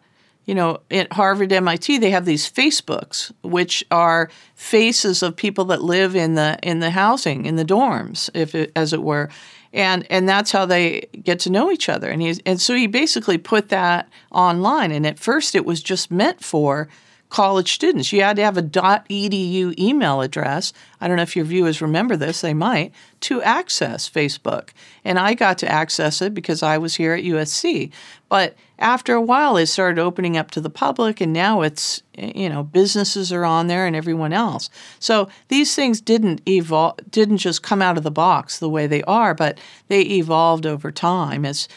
you 0.48 0.56
know, 0.56 0.80
at 0.90 1.12
Harvard, 1.12 1.52
MIT, 1.52 1.98
they 1.98 2.10
have 2.10 2.24
these 2.24 2.50
Facebooks, 2.50 3.34
which 3.44 3.84
are 3.92 4.32
faces 4.56 5.22
of 5.22 5.36
people 5.36 5.66
that 5.66 5.84
live 5.84 6.16
in 6.16 6.36
the 6.36 6.58
in 6.64 6.80
the 6.80 6.90
housing 6.90 7.46
in 7.46 7.58
the 7.58 7.66
dorms, 7.66 8.30
if 8.34 8.56
it, 8.56 8.72
as 8.74 8.94
it 8.94 9.04
were, 9.04 9.30
and 9.74 10.08
and 10.10 10.28
that's 10.28 10.54
how 10.54 10.66
they 10.66 11.02
get 11.22 11.42
to 11.42 11.50
know 11.50 11.70
each 11.70 11.90
other. 11.90 12.10
And 12.10 12.22
he 12.22 12.40
and 12.46 12.62
so 12.62 12.74
he 12.76 12.88
basically 12.88 13.38
put 13.38 13.68
that 13.70 14.10
online. 14.32 14.94
And 14.94 15.06
at 15.06 15.20
first, 15.20 15.54
it 15.54 15.66
was 15.66 15.84
just 15.84 16.10
meant 16.10 16.42
for 16.42 16.88
college 17.30 17.74
students. 17.74 18.14
You 18.14 18.22
had 18.22 18.38
to 18.38 18.44
have 18.44 18.58
a 18.58 18.64
.edu 18.64 19.78
email 19.78 20.22
address. 20.22 20.72
I 21.02 21.08
don't 21.08 21.18
know 21.18 21.24
if 21.24 21.36
your 21.36 21.46
viewers 21.46 21.82
remember 21.82 22.16
this, 22.16 22.42
they 22.42 22.54
might, 22.54 22.94
to 23.22 23.42
access 23.42 24.10
Facebook. 24.10 24.70
And 25.04 25.20
I 25.20 25.34
got 25.34 25.58
to 25.60 25.72
access 25.72 26.22
it 26.22 26.34
because 26.34 26.64
I 26.64 26.78
was 26.78 26.96
here 26.96 27.14
at 27.14 27.24
USC. 27.24 27.92
But 28.30 28.56
after 28.80 29.14
a 29.14 29.22
while, 29.22 29.58
it 29.58 29.66
started 29.68 30.00
opening 30.00 30.38
up 30.38 30.52
to 30.52 30.62
the 30.62 30.70
public, 30.70 31.20
and 31.20 31.34
now 31.34 31.62
it's, 31.62 32.04
you 32.18 32.48
know, 32.48 32.64
businesses 32.64 33.34
are 33.34 33.46
on 33.46 33.68
there 33.68 33.88
and 33.88 33.96
everyone 33.96 34.34
else. 34.34 34.70
So 35.00 35.30
these 35.48 35.74
things 35.76 36.00
didn't 36.00 36.42
evolve, 36.48 37.00
didn't 37.10 37.38
just 37.38 37.64
come 37.64 37.82
out 37.82 37.98
of 37.98 38.04
the 38.04 38.12
box 38.12 38.60
the 38.60 38.70
way 38.70 38.86
they 38.86 39.04
are, 39.04 39.34
but 39.34 39.58
they 39.88 40.02
evolved 40.02 40.66
over 40.66 40.92
time 40.92 41.46
as 41.46 41.68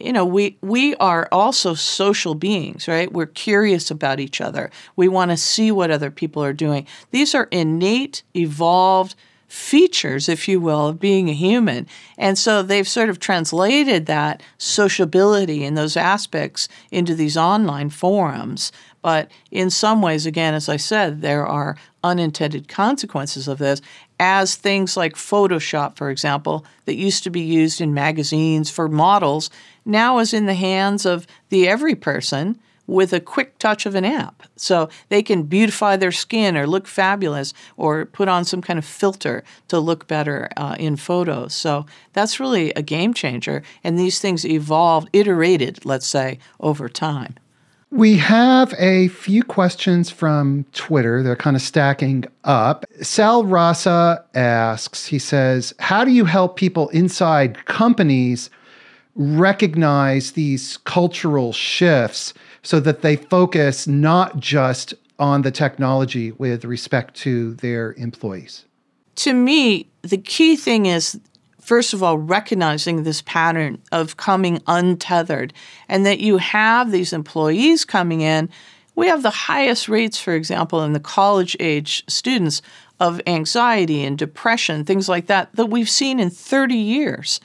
you 0.00 0.12
know 0.12 0.24
we 0.24 0.56
we 0.60 0.94
are 0.96 1.28
also 1.32 1.74
social 1.74 2.34
beings 2.34 2.86
right 2.86 3.12
we're 3.12 3.26
curious 3.26 3.90
about 3.90 4.20
each 4.20 4.40
other 4.40 4.70
we 4.96 5.08
want 5.08 5.30
to 5.30 5.36
see 5.36 5.70
what 5.70 5.90
other 5.90 6.10
people 6.10 6.42
are 6.42 6.52
doing 6.52 6.86
these 7.10 7.34
are 7.34 7.48
innate 7.50 8.22
evolved 8.34 9.14
features, 9.50 10.28
if 10.28 10.46
you 10.46 10.60
will, 10.60 10.86
of 10.86 11.00
being 11.00 11.28
a 11.28 11.34
human. 11.34 11.84
And 12.16 12.38
so 12.38 12.62
they've 12.62 12.86
sort 12.86 13.10
of 13.10 13.18
translated 13.18 14.06
that 14.06 14.44
sociability 14.58 15.64
and 15.64 15.76
those 15.76 15.96
aspects 15.96 16.68
into 16.92 17.16
these 17.16 17.36
online 17.36 17.90
forums. 17.90 18.70
But 19.02 19.28
in 19.50 19.68
some 19.68 20.02
ways, 20.02 20.24
again, 20.24 20.54
as 20.54 20.68
I 20.68 20.76
said, 20.76 21.20
there 21.20 21.44
are 21.44 21.76
unintended 22.04 22.68
consequences 22.68 23.48
of 23.48 23.58
this, 23.58 23.82
as 24.20 24.54
things 24.54 24.96
like 24.96 25.14
Photoshop, 25.14 25.96
for 25.96 26.10
example, 26.10 26.64
that 26.84 26.94
used 26.94 27.24
to 27.24 27.30
be 27.30 27.40
used 27.40 27.80
in 27.80 27.92
magazines 27.92 28.70
for 28.70 28.88
models, 28.88 29.50
now 29.84 30.18
is 30.18 30.32
in 30.34 30.46
the 30.46 30.54
hands 30.54 31.06
of 31.06 31.26
the 31.48 31.68
every 31.68 31.94
person 31.94 32.58
with 32.90 33.12
a 33.12 33.20
quick 33.20 33.56
touch 33.58 33.86
of 33.86 33.94
an 33.94 34.04
app. 34.04 34.42
So 34.56 34.88
they 35.10 35.22
can 35.22 35.44
beautify 35.44 35.96
their 35.96 36.10
skin 36.10 36.56
or 36.56 36.66
look 36.66 36.88
fabulous 36.88 37.54
or 37.76 38.04
put 38.04 38.28
on 38.28 38.44
some 38.44 38.60
kind 38.60 38.80
of 38.80 38.84
filter 38.84 39.44
to 39.68 39.78
look 39.78 40.08
better 40.08 40.50
uh, 40.56 40.74
in 40.78 40.96
photos. 40.96 41.54
So 41.54 41.86
that's 42.14 42.40
really 42.40 42.72
a 42.72 42.82
game 42.82 43.14
changer. 43.14 43.62
And 43.84 43.96
these 43.96 44.18
things 44.18 44.44
evolved, 44.44 45.08
iterated, 45.12 45.84
let's 45.84 46.06
say, 46.06 46.40
over 46.58 46.88
time. 46.88 47.36
We 47.92 48.16
have 48.18 48.74
a 48.78 49.08
few 49.08 49.42
questions 49.42 50.10
from 50.10 50.64
Twitter. 50.72 51.22
They're 51.22 51.34
kind 51.34 51.56
of 51.56 51.62
stacking 51.62 52.24
up. 52.44 52.84
Sal 53.02 53.44
Rasa 53.44 54.24
asks, 54.34 55.06
he 55.06 55.18
says, 55.18 55.74
How 55.80 56.04
do 56.04 56.12
you 56.12 56.24
help 56.24 56.56
people 56.56 56.88
inside 56.90 57.64
companies 57.66 58.48
recognize 59.14 60.32
these 60.32 60.76
cultural 60.78 61.52
shifts 61.52 62.32
so 62.62 62.80
that 62.80 63.02
they 63.02 63.16
focus 63.16 63.86
not 63.86 64.38
just 64.38 64.94
on 65.18 65.42
the 65.42 65.50
technology 65.50 66.32
with 66.32 66.64
respect 66.64 67.14
to 67.14 67.54
their 67.54 67.92
employees? 67.94 68.64
To 69.16 69.34
me, 69.34 69.88
the 70.02 70.16
key 70.16 70.56
thing 70.56 70.86
is 70.86 71.20
first 71.60 71.92
of 71.92 72.02
all, 72.02 72.18
recognizing 72.18 73.02
this 73.02 73.22
pattern 73.22 73.80
of 73.92 74.16
coming 74.16 74.60
untethered 74.66 75.52
and 75.88 76.04
that 76.04 76.18
you 76.18 76.38
have 76.38 76.90
these 76.90 77.12
employees 77.12 77.84
coming 77.84 78.22
in. 78.22 78.48
We 78.96 79.06
have 79.06 79.22
the 79.22 79.30
highest 79.30 79.88
rates, 79.88 80.18
for 80.18 80.34
example, 80.34 80.82
in 80.82 80.94
the 80.94 81.00
college 81.00 81.56
age 81.60 82.02
students 82.08 82.60
of 82.98 83.20
anxiety 83.26 84.04
and 84.04 84.18
depression, 84.18 84.84
things 84.84 85.08
like 85.08 85.26
that, 85.26 85.54
that 85.54 85.66
we've 85.66 85.88
seen 85.88 86.18
in 86.18 86.28
30 86.28 86.74
years. 86.74 87.40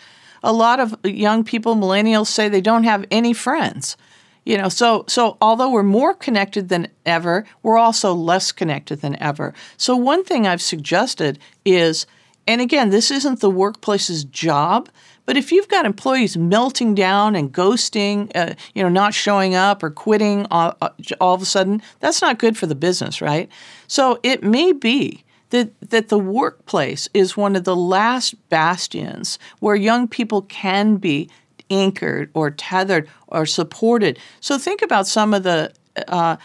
A 0.46 0.54
lot 0.54 0.80
of 0.80 0.96
young 1.04 1.44
people, 1.44 1.76
millennials, 1.76 2.28
say 2.28 2.48
they 2.48 2.62
don't 2.62 2.86
have 2.86 3.06
any 3.12 3.34
friends. 3.34 3.98
You 4.46 4.58
know, 4.60 4.70
so 4.70 5.06
so 5.08 5.38
although 5.42 5.72
we're 5.72 5.84
more 5.84 6.14
connected 6.14 6.70
than 6.70 6.88
ever, 7.06 7.46
we're 7.64 7.80
also 7.80 8.14
less 8.14 8.52
connected 8.52 9.02
than 9.02 9.22
ever. 9.22 9.56
So 9.76 9.96
one 9.98 10.24
thing 10.24 10.46
I've 10.46 10.62
suggested 10.62 11.40
is 11.66 12.06
and 12.48 12.62
again, 12.62 12.92
this 12.92 13.10
isn't 13.10 13.40
the 13.40 13.50
workplace's 13.50 14.24
job, 14.24 14.90
but 15.26 15.36
if 15.36 15.52
you've 15.52 15.68
got 15.68 15.86
employees 15.86 16.38
melting 16.38 16.94
down 16.94 17.36
and 17.36 17.52
ghosting, 17.52 18.32
uh, 18.36 18.54
you 18.76 18.84
know, 18.84 18.90
not 18.90 19.16
showing 19.16 19.56
up 19.56 19.82
or 19.82 19.90
quitting 19.90 20.46
all, 20.52 20.78
uh, 20.80 20.90
all 21.20 21.34
of 21.34 21.42
a 21.42 21.46
sudden, 21.46 21.82
that's 22.00 22.22
not 22.22 22.38
good 22.38 22.56
for 22.56 22.68
the 22.68 22.76
business, 22.76 23.22
right? 23.22 23.50
So 23.88 24.20
it 24.22 24.44
may 24.44 24.74
be 24.74 25.25
that, 25.56 25.90
that 25.90 26.10
the 26.10 26.20
workplace 26.20 27.10
is 27.14 27.38
one 27.38 27.56
of 27.56 27.64
the 27.64 27.76
last 27.76 28.36
bastions 28.50 29.40
where 29.60 29.76
young 29.76 30.08
people 30.08 30.42
can 30.44 30.98
be 30.98 31.30
anchored 31.70 32.30
or 32.34 32.52
tethered 32.52 33.10
or 33.28 33.46
supported. 33.46 34.20
So 34.40 34.58
think 34.58 34.82
about 34.82 35.08
some 35.08 35.34
of 35.34 35.44
the 35.44 35.72
uh, 36.08 36.36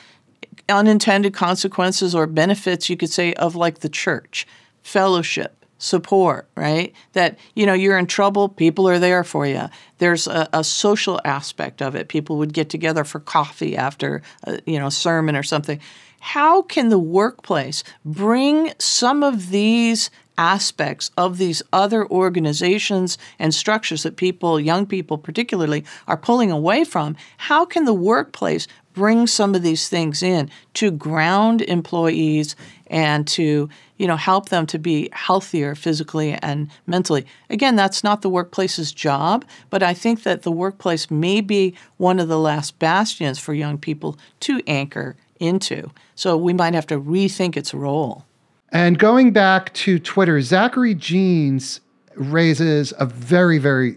unintended 0.69 1.35
consequences 1.35 2.15
or 2.15 2.27
benefits, 2.27 2.89
you 2.89 2.97
could 2.97 3.11
say, 3.11 3.35
of 3.35 3.57
like 3.57 3.81
the 3.81 3.89
church, 3.89 4.47
fellowship, 4.83 5.67
support, 5.79 6.47
right? 6.57 6.95
That, 7.15 7.39
you 7.55 7.67
know, 7.67 7.73
you're 7.73 7.99
in 7.99 8.07
trouble, 8.07 8.49
people 8.49 8.89
are 8.89 8.99
there 8.99 9.25
for 9.25 9.47
you. 9.47 9.69
There's 9.99 10.27
a, 10.27 10.49
a 10.53 10.63
social 10.63 11.21
aspect 11.25 11.83
of 11.83 11.95
it. 11.95 12.09
People 12.09 12.37
would 12.37 12.53
get 12.53 12.69
together 12.71 13.03
for 13.05 13.19
coffee 13.19 13.77
after, 13.77 14.23
a, 14.45 14.61
you 14.67 14.79
know, 14.79 14.91
sermon 14.91 15.37
or 15.37 15.43
something. 15.43 15.81
How 16.21 16.63
can 16.63 16.91
the 16.91 16.99
workplace 16.99 17.83
bring 18.05 18.73
some 18.79 19.25
of 19.25 19.51
these 19.51 20.11
aspects 20.37 21.11
of 21.19 21.39
these 21.39 21.63
other 21.73 22.07
organizations 22.09 23.19
and 23.39 23.55
structures 23.55 24.05
that 24.05 24.17
people, 24.17 24.61
young 24.61 24.87
people 24.87 25.19
particularly, 25.19 25.85
are 26.07 26.17
pulling 26.17 26.51
away 26.51 26.85
from, 26.85 27.17
how 27.37 27.65
can 27.65 27.85
the 27.85 27.95
workplace 27.95 28.67
bring 28.93 29.27
some 29.27 29.55
of 29.55 29.63
these 29.63 29.89
things 29.89 30.23
in 30.23 30.51
to 30.75 30.91
ground 30.91 31.63
employees 31.63 32.57
and 32.89 33.27
to 33.27 33.69
you 33.99 34.07
know 34.07 34.17
help 34.17 34.49
them 34.49 34.67
to 34.67 34.79
be 34.79 35.09
healthier 35.13 35.75
physically 35.75 36.33
and 36.43 36.71
mentally? 36.87 37.25
Again 37.51 37.77
that's 37.77 38.03
not 38.03 38.23
the 38.23 38.31
workplace's 38.31 38.93
job 38.93 39.45
but 39.69 39.83
i 39.83 39.95
think 39.95 40.25
that 40.25 40.43
the 40.43 40.51
workplace 40.51 41.09
may 41.11 41.41
be 41.41 41.75
one 41.99 42.19
of 42.19 42.27
the 42.29 42.39
last 42.39 42.79
bastions 42.81 43.39
for 43.39 43.55
young 43.55 43.79
people 43.79 44.19
to 44.41 44.61
anchor 44.67 45.17
into. 45.41 45.91
So 46.15 46.37
we 46.37 46.53
might 46.53 46.75
have 46.75 46.87
to 46.89 47.01
rethink 47.01 47.57
its 47.57 47.75
role. 47.75 48.25
And 48.73 48.99
going 48.99 49.33
back 49.33 49.75
to 49.75 49.99
twitter 49.99 50.41
zachary 50.41 50.95
jeans 50.95 51.81
raises 52.15 52.93
a 52.99 53.07
very 53.07 53.59
very 53.59 53.97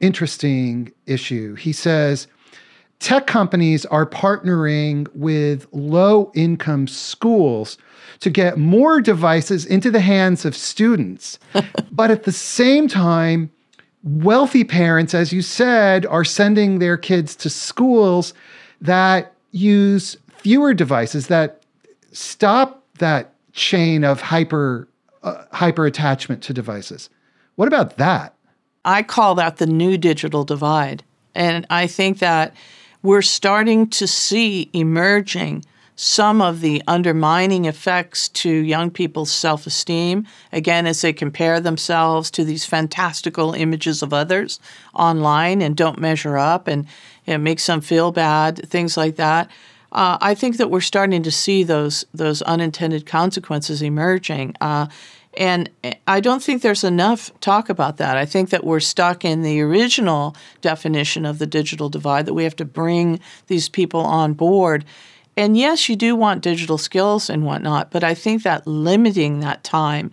interesting 0.00 0.92
issue. 1.06 1.54
He 1.54 1.72
says 1.72 2.28
tech 3.00 3.26
companies 3.26 3.84
are 3.86 4.06
partnering 4.06 5.08
with 5.14 5.66
low 5.72 6.30
income 6.34 6.86
schools 6.86 7.76
to 8.20 8.30
get 8.30 8.58
more 8.58 9.00
devices 9.00 9.66
into 9.66 9.90
the 9.90 10.00
hands 10.00 10.44
of 10.44 10.56
students. 10.56 11.38
but 11.92 12.10
at 12.10 12.24
the 12.24 12.32
same 12.32 12.88
time, 12.88 13.50
wealthy 14.02 14.64
parents, 14.64 15.14
as 15.14 15.32
you 15.32 15.42
said, 15.42 16.06
are 16.06 16.24
sending 16.24 16.78
their 16.78 16.96
kids 16.96 17.34
to 17.36 17.50
schools 17.50 18.34
that 18.80 19.34
use 19.50 20.16
fewer 20.44 20.74
devices 20.74 21.28
that 21.28 21.62
stop 22.12 22.84
that 22.98 23.32
chain 23.52 24.04
of 24.04 24.20
hyper 24.20 24.86
uh, 25.22 25.44
hyper 25.52 25.86
attachment 25.86 26.42
to 26.42 26.52
devices. 26.52 27.08
What 27.56 27.66
about 27.66 27.96
that? 27.96 28.34
I 28.84 29.02
call 29.02 29.34
that 29.36 29.56
the 29.56 29.66
new 29.66 29.96
digital 29.96 30.44
divide. 30.44 31.02
And 31.34 31.66
I 31.70 31.86
think 31.86 32.18
that 32.18 32.54
we're 33.02 33.22
starting 33.22 33.88
to 33.88 34.06
see 34.06 34.68
emerging 34.74 35.64
some 35.96 36.42
of 36.42 36.60
the 36.60 36.82
undermining 36.86 37.64
effects 37.64 38.28
to 38.28 38.50
young 38.50 38.90
people's 38.90 39.30
self 39.30 39.66
esteem, 39.66 40.26
again, 40.52 40.86
as 40.86 41.00
they 41.00 41.12
compare 41.14 41.58
themselves 41.58 42.30
to 42.32 42.44
these 42.44 42.66
fantastical 42.66 43.54
images 43.54 44.02
of 44.02 44.12
others 44.12 44.60
online 44.92 45.62
and 45.62 45.74
don't 45.74 45.98
measure 45.98 46.36
up 46.36 46.68
and 46.68 46.86
it 47.24 47.38
makes 47.38 47.64
them 47.66 47.80
feel 47.80 48.12
bad, 48.12 48.68
things 48.68 48.98
like 48.98 49.16
that. 49.16 49.50
Uh, 49.94 50.18
I 50.20 50.34
think 50.34 50.56
that 50.56 50.70
we're 50.70 50.80
starting 50.80 51.22
to 51.22 51.30
see 51.30 51.62
those 51.62 52.04
those 52.12 52.42
unintended 52.42 53.06
consequences 53.06 53.80
emerging. 53.80 54.56
Uh, 54.60 54.88
and 55.36 55.70
I 56.06 56.20
don't 56.20 56.42
think 56.42 56.62
there's 56.62 56.84
enough 56.84 57.32
talk 57.40 57.68
about 57.68 57.96
that. 57.96 58.16
I 58.16 58.24
think 58.24 58.50
that 58.50 58.64
we're 58.64 58.80
stuck 58.80 59.24
in 59.24 59.42
the 59.42 59.60
original 59.60 60.36
definition 60.60 61.26
of 61.26 61.38
the 61.38 61.46
digital 61.46 61.88
divide, 61.88 62.26
that 62.26 62.34
we 62.34 62.44
have 62.44 62.56
to 62.56 62.64
bring 62.64 63.20
these 63.48 63.68
people 63.68 64.00
on 64.00 64.34
board. 64.34 64.84
And 65.36 65.56
yes, 65.56 65.88
you 65.88 65.96
do 65.96 66.14
want 66.14 66.42
digital 66.42 66.78
skills 66.78 67.28
and 67.28 67.44
whatnot, 67.44 67.90
but 67.90 68.04
I 68.04 68.14
think 68.14 68.44
that 68.44 68.66
limiting 68.66 69.40
that 69.40 69.64
time, 69.64 70.12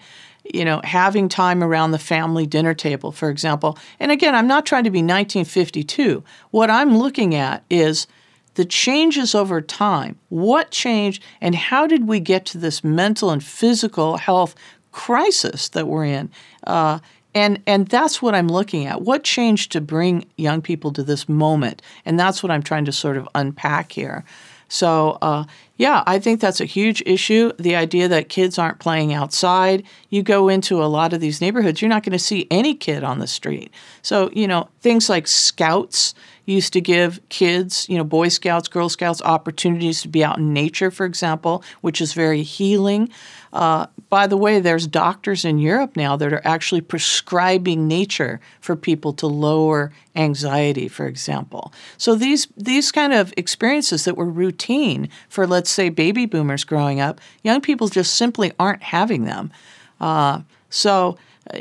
you 0.51 0.65
know, 0.65 0.81
having 0.83 1.29
time 1.29 1.63
around 1.63 1.91
the 1.91 1.99
family 1.99 2.47
dinner 2.47 2.73
table, 2.73 3.11
for 3.11 3.29
example. 3.29 3.77
And 3.99 4.11
again, 4.11 4.33
I'm 4.33 4.47
not 4.47 4.65
trying 4.65 4.85
to 4.85 4.89
be 4.89 4.99
1952. 4.99 6.23
What 6.49 6.71
I'm 6.71 6.97
looking 6.97 7.35
at 7.35 7.63
is 7.69 8.07
the 8.55 8.65
changes 8.65 9.33
over 9.33 9.61
time. 9.61 10.17
What 10.29 10.71
changed, 10.71 11.23
and 11.39 11.55
how 11.55 11.87
did 11.87 12.07
we 12.07 12.19
get 12.19 12.45
to 12.47 12.57
this 12.57 12.83
mental 12.83 13.29
and 13.29 13.43
physical 13.43 14.17
health 14.17 14.55
crisis 14.91 15.69
that 15.69 15.87
we're 15.87 16.05
in. 16.05 16.29
Uh, 16.65 16.99
and 17.33 17.61
and 17.65 17.87
that's 17.87 18.21
what 18.21 18.35
I'm 18.35 18.49
looking 18.49 18.85
at. 18.85 19.01
What 19.01 19.23
changed 19.23 19.71
to 19.71 19.81
bring 19.81 20.25
young 20.37 20.61
people 20.61 20.91
to 20.93 21.03
this 21.03 21.29
moment? 21.29 21.81
And 22.05 22.19
that's 22.19 22.43
what 22.43 22.51
I'm 22.51 22.63
trying 22.63 22.85
to 22.85 22.91
sort 22.91 23.17
of 23.17 23.27
unpack 23.33 23.93
here. 23.93 24.25
So 24.67 25.17
uh, 25.21 25.45
yeah, 25.77 26.03
I 26.05 26.19
think 26.19 26.39
that's 26.39 26.59
a 26.59 26.65
huge 26.65 27.01
issue. 27.05 27.51
The 27.57 27.75
idea 27.75 28.07
that 28.09 28.29
kids 28.29 28.57
aren't 28.57 28.79
playing 28.79 29.13
outside. 29.13 29.83
You 30.09 30.23
go 30.23 30.49
into 30.49 30.83
a 30.83 30.85
lot 30.85 31.13
of 31.13 31.21
these 31.21 31.41
neighborhoods, 31.41 31.81
you're 31.81 31.89
not 31.89 32.03
going 32.03 32.11
to 32.13 32.19
see 32.19 32.47
any 32.51 32.73
kid 32.73 33.03
on 33.03 33.19
the 33.19 33.27
street. 33.27 33.71
So 34.01 34.29
you 34.33 34.47
know 34.47 34.67
things 34.81 35.09
like 35.09 35.27
scouts 35.27 36.13
used 36.45 36.73
to 36.73 36.81
give 36.81 37.19
kids, 37.29 37.87
you 37.89 37.97
know, 37.97 38.03
Boy 38.03 38.29
Scouts, 38.29 38.67
Girl 38.67 38.89
Scouts, 38.89 39.21
opportunities 39.21 40.01
to 40.01 40.07
be 40.07 40.23
out 40.23 40.37
in 40.37 40.53
nature, 40.53 40.91
for 40.91 41.05
example, 41.05 41.63
which 41.81 42.01
is 42.01 42.13
very 42.13 42.43
healing. 42.43 43.09
Uh, 43.53 43.87
by 44.09 44.27
the 44.27 44.37
way, 44.37 44.59
there's 44.59 44.87
doctors 44.87 45.45
in 45.45 45.59
Europe 45.59 45.95
now 45.95 46.15
that 46.15 46.33
are 46.33 46.41
actually 46.45 46.81
prescribing 46.81 47.87
nature 47.87 48.39
for 48.59 48.75
people 48.75 49.13
to 49.13 49.27
lower 49.27 49.91
anxiety, 50.15 50.87
for 50.87 51.05
example. 51.05 51.73
So 51.97 52.15
these 52.15 52.47
these 52.57 52.91
kind 52.91 53.13
of 53.13 53.33
experiences 53.37 54.05
that 54.05 54.17
were 54.17 54.29
routine 54.29 55.09
for, 55.29 55.47
let's 55.47 55.69
say, 55.69 55.89
baby 55.89 56.25
boomers 56.25 56.63
growing 56.63 56.99
up, 56.99 57.21
young 57.43 57.61
people 57.61 57.87
just 57.87 58.15
simply 58.15 58.51
aren't 58.59 58.83
having 58.83 59.25
them. 59.25 59.51
Uh, 59.99 60.41
so 60.69 61.17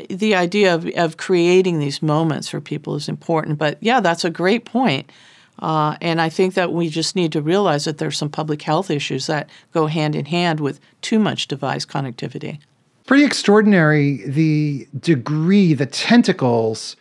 the 0.09 0.35
idea 0.35 0.73
of, 0.73 0.85
of 0.95 1.17
creating 1.17 1.79
these 1.79 2.01
moments 2.01 2.49
for 2.49 2.61
people 2.61 2.95
is 2.95 3.09
important. 3.09 3.57
But 3.57 3.77
yeah, 3.81 3.99
that's 3.99 4.25
a 4.25 4.29
great 4.29 4.65
point. 4.65 5.11
Uh, 5.59 5.95
and 6.01 6.19
I 6.19 6.29
think 6.29 6.55
that 6.55 6.73
we 6.73 6.89
just 6.89 7.15
need 7.15 7.31
to 7.33 7.41
realize 7.41 7.85
that 7.85 7.99
there's 7.99 8.17
some 8.17 8.29
public 8.29 8.61
health 8.63 8.89
issues 8.89 9.27
that 9.27 9.49
go 9.73 9.85
hand 9.87 10.15
in 10.15 10.25
hand 10.25 10.59
with 10.59 10.79
too 11.01 11.19
much 11.19 11.47
device 11.47 11.85
connectivity. 11.85 12.59
Pretty 13.05 13.23
extraordinary 13.23 14.23
the 14.25 14.87
degree, 14.99 15.73
the 15.73 15.85
tentacles 15.85 16.95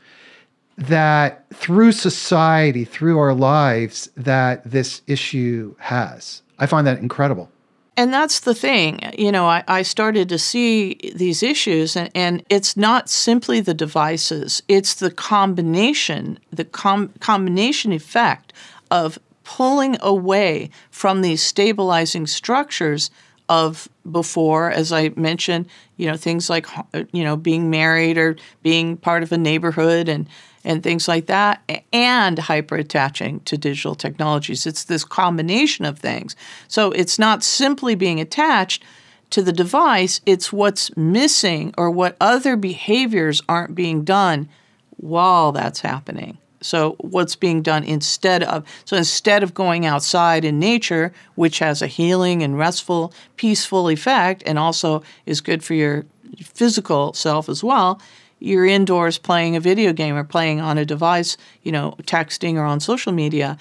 that 0.77 1.45
through 1.55 1.93
society, 1.93 2.85
through 2.85 3.19
our 3.19 3.35
lives, 3.35 4.11
that 4.17 4.65
this 4.65 5.03
issue 5.07 5.75
has. 5.79 6.43
I 6.59 6.67
find 6.67 6.87
that 6.87 6.99
incredible. 6.99 7.51
And 7.97 8.13
that's 8.13 8.41
the 8.41 8.55
thing. 8.55 9.01
You 9.19 9.33
know, 9.33 9.47
I, 9.47 9.65
I 9.69 9.83
started 9.83 10.29
to 10.31 10.39
see 10.39 11.13
these 11.15 11.43
issues, 11.43 11.97
and, 11.97 12.11
and, 12.15 12.45
it's 12.49 12.77
not 12.77 13.11
simply 13.11 13.61
the 13.61 13.75
devices, 13.75 14.63
it's 14.69 14.95
the 14.95 15.11
combination, 15.11 16.39
the 16.51 16.65
com- 16.65 17.13
combination 17.21 17.93
effect 17.93 18.53
of 18.91 19.19
pulling 19.45 19.97
away 20.01 20.71
from 20.91 21.23
these 21.23 21.43
stabilizing 21.43 22.27
structures 22.27 23.11
of 23.49 23.89
before, 24.11 24.71
as 24.71 24.93
I 24.93 25.11
mentioned, 25.17 25.67
you 25.97 26.07
know, 26.07 26.17
things 26.17 26.49
like, 26.49 26.67
uh, 26.95 27.05
you 27.13 27.25
know, 27.25 27.37
being 27.37 27.69
married 27.69 28.17
or 28.17 28.37
being 28.63 28.97
part 28.97 29.25
of 29.25 29.33
a 29.33 29.39
neighborhood 29.39 30.09
and 30.09 30.29
and 30.65 30.83
things 30.83 31.09
like 31.09 31.27
that, 31.27 31.63
and 31.93 32.39
hyper 32.39 32.77
attaching 32.77 33.41
to 33.41 33.57
digital 33.57 33.95
technologies. 33.95 34.67
It's 34.67 34.85
this 34.85 35.05
combination 35.05 35.85
of 35.85 35.99
things. 35.99 36.37
So 36.69 36.93
it's 36.93 37.19
not 37.19 37.43
simply 37.43 37.95
being 37.95 38.21
attached 38.21 38.85
to 39.31 39.43
the 39.43 39.53
device, 39.53 40.21
it's 40.27 40.53
what's 40.53 40.97
missing 40.97 41.73
or 41.79 41.91
what 41.91 42.17
other 42.21 42.57
behaviors 42.57 43.41
aren't 43.49 43.77
being 43.77 44.03
done 44.03 44.49
while 44.97 45.53
that's 45.53 45.81
happening. 45.81 46.39
So 46.63 46.97
what's 46.99 47.37
being 47.37 47.63
done 47.63 47.85
instead 47.85 48.43
of 48.43 48.67
so 48.85 48.97
instead 48.97 49.43
of 49.43 49.55
going 49.55 49.87
outside 49.87 50.45
in 50.45 50.59
nature, 50.59 51.13
which 51.35 51.59
has 51.61 51.81
a 51.81 51.87
healing 51.87 52.43
and 52.43 52.59
restful, 52.59 53.15
peaceful 53.37 53.89
effect 53.89 54.43
and 54.45 54.59
also 54.59 55.03
is 55.25 55.41
good 55.41 55.65
for 55.65 55.75
your 55.75 56.05
physical 56.43 57.15
self 57.15 57.49
as 57.49 57.65
well, 57.65 58.01
you're 58.41 58.67
indoors 58.67 59.19
playing 59.19 59.55
a 59.55 59.61
video 59.61 59.93
game 59.93 60.17
or 60.17 60.25
playing 60.25 60.61
on 60.61 60.79
a 60.79 60.85
device, 60.85 61.37
you 61.63 61.71
know, 61.71 61.95
texting 62.03 62.57
or 62.57 62.65
on 62.65 62.81
social 62.81 63.13
media. 63.13 63.57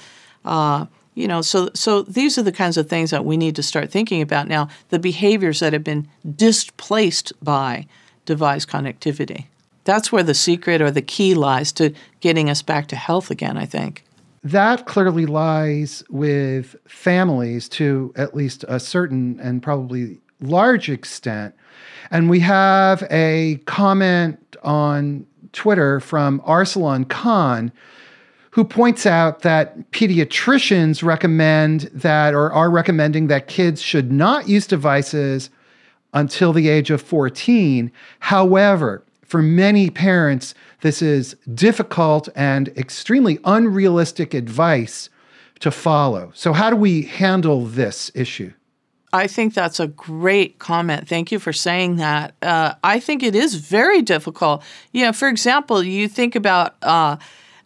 Uh, 0.45 0.85
you 1.15 1.27
know, 1.27 1.41
so 1.41 1.69
so 1.73 2.03
these 2.03 2.37
are 2.37 2.43
the 2.43 2.51
kinds 2.51 2.77
of 2.77 2.89
things 2.89 3.11
that 3.11 3.25
we 3.25 3.35
need 3.35 3.55
to 3.57 3.63
start 3.63 3.91
thinking 3.91 4.21
about 4.21 4.47
now. 4.47 4.69
The 4.89 4.99
behaviors 4.99 5.59
that 5.59 5.73
have 5.73 5.83
been 5.83 6.07
displaced 6.35 7.33
by 7.43 7.87
device 8.25 8.65
connectivity. 8.65 9.45
That's 9.83 10.11
where 10.11 10.23
the 10.23 10.33
secret 10.33 10.81
or 10.81 10.91
the 10.91 11.01
key 11.01 11.33
lies 11.33 11.71
to 11.73 11.93
getting 12.21 12.49
us 12.49 12.61
back 12.61 12.87
to 12.87 12.95
health 12.95 13.29
again. 13.29 13.57
I 13.57 13.65
think 13.65 14.03
that 14.43 14.85
clearly 14.85 15.25
lies 15.25 16.03
with 16.09 16.75
families 16.87 17.67
to 17.69 18.13
at 18.15 18.33
least 18.33 18.63
a 18.67 18.79
certain 18.79 19.39
and 19.41 19.61
probably 19.61 20.19
large 20.39 20.89
extent 20.89 21.53
and 22.11 22.29
we 22.29 22.39
have 22.39 23.03
a 23.11 23.59
comment 23.65 24.55
on 24.63 25.25
Twitter 25.53 25.99
from 25.99 26.39
Arsalan 26.41 27.07
Khan 27.07 27.71
who 28.51 28.63
points 28.63 29.05
out 29.05 29.41
that 29.41 29.91
pediatricians 29.91 31.03
recommend 31.03 31.81
that 31.93 32.33
or 32.33 32.51
are 32.51 32.69
recommending 32.69 33.27
that 33.27 33.47
kids 33.47 33.81
should 33.81 34.11
not 34.11 34.47
use 34.47 34.65
devices 34.65 35.49
until 36.13 36.51
the 36.51 36.67
age 36.67 36.89
of 36.89 37.01
14. 37.01 37.91
However, 38.19 39.03
for 39.23 39.43
many 39.43 39.91
parents, 39.91 40.55
this 40.81 41.01
is 41.01 41.35
difficult 41.53 42.29
and 42.35 42.69
extremely 42.69 43.37
unrealistic 43.45 44.33
advice 44.33 45.09
to 45.59 45.69
follow. 45.69 46.31
So, 46.33 46.53
how 46.53 46.69
do 46.71 46.75
we 46.75 47.03
handle 47.03 47.65
this 47.65 48.11
issue? 48.15 48.53
I 49.12 49.28
think 49.28 49.54
that's 49.54 49.80
a 49.80 49.88
great 49.88 50.60
comment. 50.60 51.08
Thank 51.08 51.32
you 51.32 51.39
for 51.39 51.52
saying 51.52 51.95
that. 51.95 52.36
Uh, 52.41 52.76
I 52.84 53.00
think 53.00 53.24
it 53.24 53.36
is 53.36 53.56
very 53.56 54.02
difficult. 54.02 54.63
You 54.91 55.06
know, 55.06 55.13
for 55.13 55.28
example, 55.28 55.82
you 55.82 56.08
think 56.08 56.36
about 56.36 56.76
uh, 56.84 57.17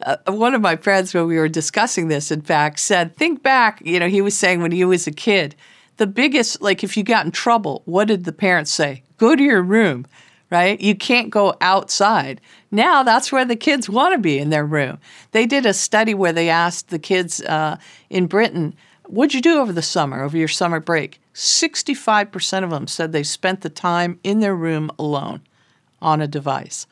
uh, 0.05 0.17
one 0.27 0.53
of 0.53 0.61
my 0.61 0.75
friends, 0.75 1.13
when 1.13 1.27
we 1.27 1.37
were 1.37 1.49
discussing 1.49 2.07
this, 2.07 2.31
in 2.31 2.41
fact, 2.41 2.79
said, 2.79 3.15
Think 3.15 3.43
back, 3.43 3.81
you 3.83 3.99
know, 3.99 4.07
he 4.07 4.21
was 4.21 4.37
saying 4.37 4.61
when 4.61 4.71
he 4.71 4.85
was 4.85 5.07
a 5.07 5.11
kid, 5.11 5.55
the 5.97 6.07
biggest, 6.07 6.61
like 6.61 6.83
if 6.83 6.97
you 6.97 7.03
got 7.03 7.25
in 7.25 7.31
trouble, 7.31 7.81
what 7.85 8.07
did 8.07 8.25
the 8.25 8.31
parents 8.31 8.71
say? 8.71 9.03
Go 9.17 9.35
to 9.35 9.43
your 9.43 9.61
room, 9.61 10.05
right? 10.49 10.79
You 10.79 10.95
can't 10.95 11.29
go 11.29 11.55
outside. 11.61 12.41
Now 12.71 13.03
that's 13.03 13.31
where 13.31 13.45
the 13.45 13.55
kids 13.55 13.89
want 13.89 14.13
to 14.13 14.19
be 14.19 14.39
in 14.39 14.49
their 14.49 14.65
room. 14.65 14.99
They 15.31 15.45
did 15.45 15.65
a 15.65 15.73
study 15.73 16.13
where 16.13 16.33
they 16.33 16.49
asked 16.49 16.89
the 16.89 16.99
kids 16.99 17.41
uh, 17.41 17.77
in 18.09 18.27
Britain, 18.27 18.75
What'd 19.13 19.35
you 19.35 19.41
do 19.41 19.59
over 19.59 19.71
the 19.71 19.83
summer, 19.83 20.23
over 20.23 20.35
your 20.35 20.47
summer 20.47 20.79
break? 20.79 21.21
65% 21.35 22.63
of 22.63 22.71
them 22.71 22.87
said 22.87 23.11
they 23.11 23.21
spent 23.21 23.61
the 23.61 23.69
time 23.69 24.19
in 24.23 24.39
their 24.39 24.55
room 24.55 24.89
alone 24.97 25.41
on 26.01 26.19
a 26.19 26.25
device. 26.25 26.87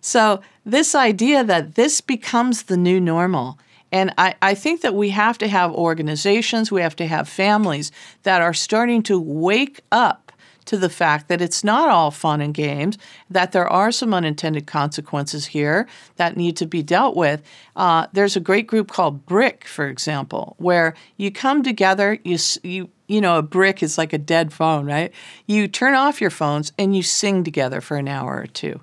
So, 0.00 0.40
this 0.64 0.94
idea 0.94 1.42
that 1.42 1.74
this 1.74 2.00
becomes 2.00 2.62
the 2.62 2.76
new 2.76 3.00
normal, 3.00 3.58
and 3.90 4.14
I, 4.16 4.36
I 4.40 4.54
think 4.54 4.82
that 4.82 4.94
we 4.94 5.10
have 5.10 5.36
to 5.38 5.48
have 5.48 5.72
organizations, 5.72 6.70
we 6.70 6.80
have 6.80 6.94
to 6.94 7.08
have 7.08 7.28
families 7.28 7.90
that 8.22 8.40
are 8.40 8.54
starting 8.54 9.02
to 9.02 9.18
wake 9.18 9.80
up 9.90 10.27
to 10.68 10.76
the 10.76 10.88
fact 10.90 11.28
that 11.28 11.40
it's 11.40 11.64
not 11.64 11.88
all 11.88 12.10
fun 12.10 12.40
and 12.40 12.54
games, 12.54 12.98
that 13.30 13.52
there 13.52 13.66
are 13.66 13.90
some 13.90 14.12
unintended 14.12 14.66
consequences 14.66 15.46
here 15.46 15.88
that 16.16 16.36
need 16.36 16.56
to 16.58 16.66
be 16.66 16.82
dealt 16.82 17.16
with. 17.16 17.42
Uh, 17.74 18.06
there's 18.12 18.36
a 18.36 18.40
great 18.40 18.66
group 18.66 18.90
called 18.90 19.24
BRIC, 19.26 19.64
for 19.64 19.88
example, 19.88 20.54
where 20.58 20.94
you 21.16 21.30
come 21.30 21.62
together, 21.62 22.18
you, 22.22 22.36
you, 22.62 22.90
you 23.06 23.20
know, 23.20 23.38
a 23.38 23.42
brick 23.42 23.82
is 23.82 23.96
like 23.96 24.12
a 24.12 24.18
dead 24.18 24.52
phone, 24.52 24.84
right? 24.84 25.12
You 25.46 25.68
turn 25.68 25.94
off 25.94 26.20
your 26.20 26.30
phones 26.30 26.72
and 26.78 26.94
you 26.94 27.02
sing 27.02 27.44
together 27.44 27.80
for 27.80 27.96
an 27.96 28.06
hour 28.06 28.36
or 28.36 28.46
two. 28.46 28.80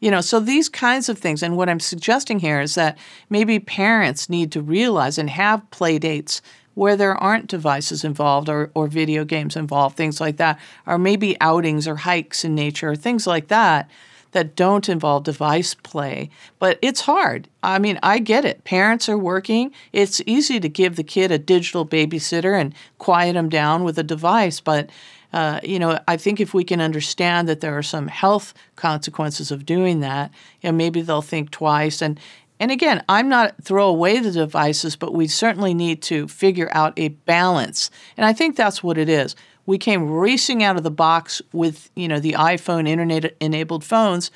You 0.00 0.10
know, 0.10 0.20
so 0.20 0.40
these 0.40 0.68
kinds 0.68 1.08
of 1.08 1.18
things. 1.18 1.42
And 1.42 1.56
what 1.56 1.68
I'm 1.68 1.80
suggesting 1.80 2.38
here 2.38 2.60
is 2.60 2.74
that 2.74 2.98
maybe 3.28 3.58
parents 3.58 4.30
need 4.30 4.52
to 4.52 4.62
realize 4.62 5.18
and 5.18 5.28
have 5.28 5.70
play 5.70 5.98
dates 5.98 6.40
where 6.76 6.94
there 6.94 7.16
aren't 7.16 7.46
devices 7.46 8.04
involved 8.04 8.50
or, 8.50 8.70
or 8.74 8.86
video 8.86 9.24
games 9.24 9.56
involved, 9.56 9.96
things 9.96 10.20
like 10.20 10.36
that, 10.36 10.60
or 10.86 10.98
maybe 10.98 11.40
outings 11.40 11.88
or 11.88 11.96
hikes 11.96 12.44
in 12.44 12.54
nature, 12.54 12.90
or 12.90 12.96
things 12.96 13.26
like 13.26 13.48
that 13.48 13.90
that 14.32 14.54
don't 14.54 14.90
involve 14.90 15.24
device 15.24 15.72
play. 15.72 16.28
But 16.58 16.78
it's 16.82 17.00
hard. 17.00 17.48
I 17.62 17.78
mean, 17.78 17.98
I 18.02 18.18
get 18.18 18.44
it. 18.44 18.62
Parents 18.64 19.08
are 19.08 19.16
working. 19.16 19.72
It's 19.94 20.20
easy 20.26 20.60
to 20.60 20.68
give 20.68 20.96
the 20.96 21.02
kid 21.02 21.32
a 21.32 21.38
digital 21.38 21.86
babysitter 21.86 22.60
and 22.60 22.74
quiet 22.98 23.32
them 23.32 23.48
down 23.48 23.82
with 23.82 23.98
a 23.98 24.02
device, 24.02 24.60
but 24.60 24.90
uh, 25.32 25.60
you 25.62 25.78
know, 25.78 25.98
I 26.06 26.16
think 26.16 26.40
if 26.40 26.54
we 26.54 26.64
can 26.64 26.80
understand 26.80 27.48
that 27.48 27.60
there 27.60 27.76
are 27.76 27.82
some 27.82 28.08
health 28.08 28.54
consequences 28.76 29.50
of 29.50 29.66
doing 29.66 30.00
that, 30.00 30.30
you 30.60 30.70
know, 30.70 30.76
maybe 30.76 31.02
they'll 31.02 31.20
think 31.20 31.50
twice. 31.50 32.00
And 32.00 32.20
and 32.58 32.70
again, 32.70 33.04
I'm 33.08 33.28
not 33.28 33.54
throw 33.62 33.88
away 33.88 34.18
the 34.18 34.30
devices, 34.30 34.96
but 34.96 35.12
we 35.12 35.26
certainly 35.26 35.74
need 35.74 36.02
to 36.02 36.26
figure 36.28 36.68
out 36.72 36.94
a 36.96 37.08
balance. 37.08 37.90
And 38.16 38.24
I 38.24 38.32
think 38.32 38.56
that's 38.56 38.82
what 38.82 38.98
it 38.98 39.08
is. 39.08 39.36
We 39.66 39.78
came 39.78 40.10
racing 40.10 40.62
out 40.62 40.76
of 40.76 40.82
the 40.84 40.90
box 40.90 41.42
with, 41.52 41.90
you 41.94 42.08
know, 42.08 42.20
the 42.20 42.32
iPhone 42.32 42.88
internet 42.88 43.36
enabled 43.40 43.84
phones, 43.84 44.30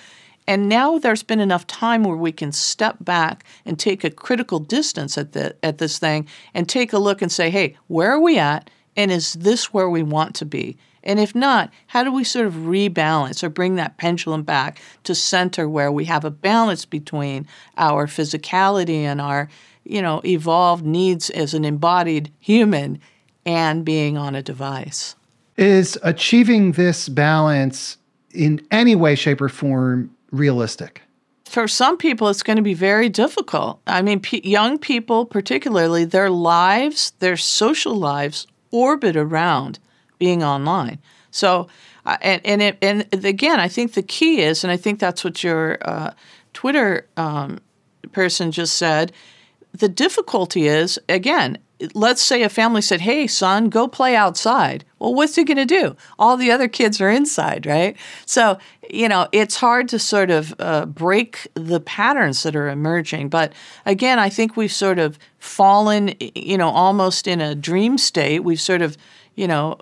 and 0.47 0.69
now 0.69 0.99
there's 0.99 1.23
been 1.23 1.39
enough 1.39 1.67
time 1.67 2.03
where 2.03 2.17
we 2.17 2.33
can 2.33 2.51
step 2.51 2.97
back 3.01 3.45
and 3.65 3.79
take 3.79 4.03
a 4.03 4.11
critical 4.11 4.59
distance 4.59 5.17
at 5.17 5.33
the 5.33 5.55
at 5.63 5.79
this 5.79 5.99
thing 5.99 6.27
and 6.55 6.69
take 6.69 6.93
a 6.93 6.99
look 6.99 7.23
and 7.23 7.31
say, 7.31 7.51
"Hey, 7.51 7.77
where 7.87 8.11
are 8.11 8.21
we 8.21 8.37
at? 8.37 8.69
And 8.97 9.13
is 9.13 9.35
this 9.35 9.73
where 9.73 9.89
we 9.89 10.03
want 10.03 10.35
to 10.37 10.45
be?" 10.45 10.77
And 11.03 11.19
if 11.19 11.35
not, 11.35 11.73
how 11.89 12.05
do 12.05 12.13
we 12.13 12.25
sort 12.25 12.47
of 12.47 12.55
rebalance 12.55 13.43
or 13.43 13.49
bring 13.49 13.77
that 13.77 13.97
pendulum 13.97 14.43
back 14.43 14.81
to 15.05 15.15
center 15.15 15.69
where 15.69 15.91
we 15.91 16.05
have 16.05 16.25
a 16.25 16.31
balance 16.31 16.85
between 16.85 17.47
our 17.77 18.07
physicality 18.07 19.01
and 19.01 19.21
our, 19.21 19.49
you 19.85 20.03
know, 20.03 20.21
evolved 20.25 20.85
needs 20.85 21.31
as 21.31 21.55
an 21.55 21.65
embodied 21.65 22.31
human 22.39 23.01
and 23.47 23.85
being 23.85 24.19
on 24.19 24.35
a 24.35 24.43
device? 24.43 25.17
Is 25.57 25.99
achieving 26.03 26.73
this 26.73 27.09
balance 27.09 27.97
in 28.33 28.67
any 28.71 28.95
way, 28.95 29.15
shape, 29.15 29.41
or 29.41 29.49
form 29.49 30.15
realistic? 30.31 31.03
For 31.45 31.67
some 31.67 31.97
people, 31.97 32.29
it's 32.29 32.45
going 32.45 32.59
to 32.59 32.63
be 32.63 32.75
very 32.75 33.09
difficult. 33.09 33.81
I 33.87 34.03
mean, 34.03 34.21
p- 34.21 34.49
young 34.49 34.79
people, 34.79 35.27
particularly, 35.27 36.05
their 36.05 36.31
lives, 36.31 37.13
their 37.19 37.37
social 37.37 37.97
lives, 37.97 38.47
orbit 38.71 39.17
around 39.17 39.81
being 40.21 40.45
online. 40.45 41.01
So, 41.33 41.67
uh, 42.07 42.17
and 42.23 42.41
and 42.45 42.63
it, 42.63 42.79
and 42.81 43.25
again, 43.25 43.59
I 43.59 43.67
think 43.67 43.95
the 43.95 44.03
key 44.03 44.41
is, 44.43 44.63
and 44.63 44.71
I 44.71 44.77
think 44.77 45.01
that's 45.01 45.25
what 45.25 45.43
your 45.43 45.79
uh, 45.83 46.13
Twitter 46.53 47.09
um, 47.17 47.59
person 48.13 48.53
just 48.53 48.77
said. 48.77 49.13
The 49.73 49.89
difficulty 49.89 50.67
is, 50.67 50.99
again, 51.09 51.59
let's 51.95 52.23
say 52.23 52.43
a 52.43 52.49
family 52.49 52.83
said, 52.83 53.01
"Hey, 53.01 53.27
son, 53.27 53.69
go 53.69 53.89
play 53.89 54.17
outside." 54.17 54.85
Well, 54.99 55.15
what's 55.15 55.37
he 55.37 55.45
going 55.45 55.57
to 55.57 55.65
do? 55.65 55.97
All 56.19 56.37
the 56.37 56.51
other 56.51 56.69
kids 56.69 57.01
are 57.01 57.09
inside, 57.11 57.65
right? 57.67 57.97
So, 58.27 58.59
you 58.91 59.09
know, 59.09 59.29
it's 59.33 59.57
hard 59.57 59.89
to 59.91 59.99
sort 59.99 60.31
of 60.31 60.55
uh, 60.59 60.87
break 60.87 61.49
the 61.55 61.81
patterns 61.81 62.43
that 62.43 62.57
are 62.57 62.69
emerging. 62.69 63.29
But 63.29 63.53
again, 63.87 64.19
I 64.19 64.29
think 64.29 64.57
we've 64.57 64.73
sort 64.73 64.99
of 64.99 65.19
fallen, 65.39 66.15
you 66.35 66.59
know, 66.59 66.69
almost 66.69 67.27
in 67.27 67.41
a 67.41 67.55
dream 67.55 67.97
state. 67.97 68.41
We've 68.41 68.61
sort 68.61 68.83
of 68.83 68.99
you 69.37 69.47
know, 69.47 69.77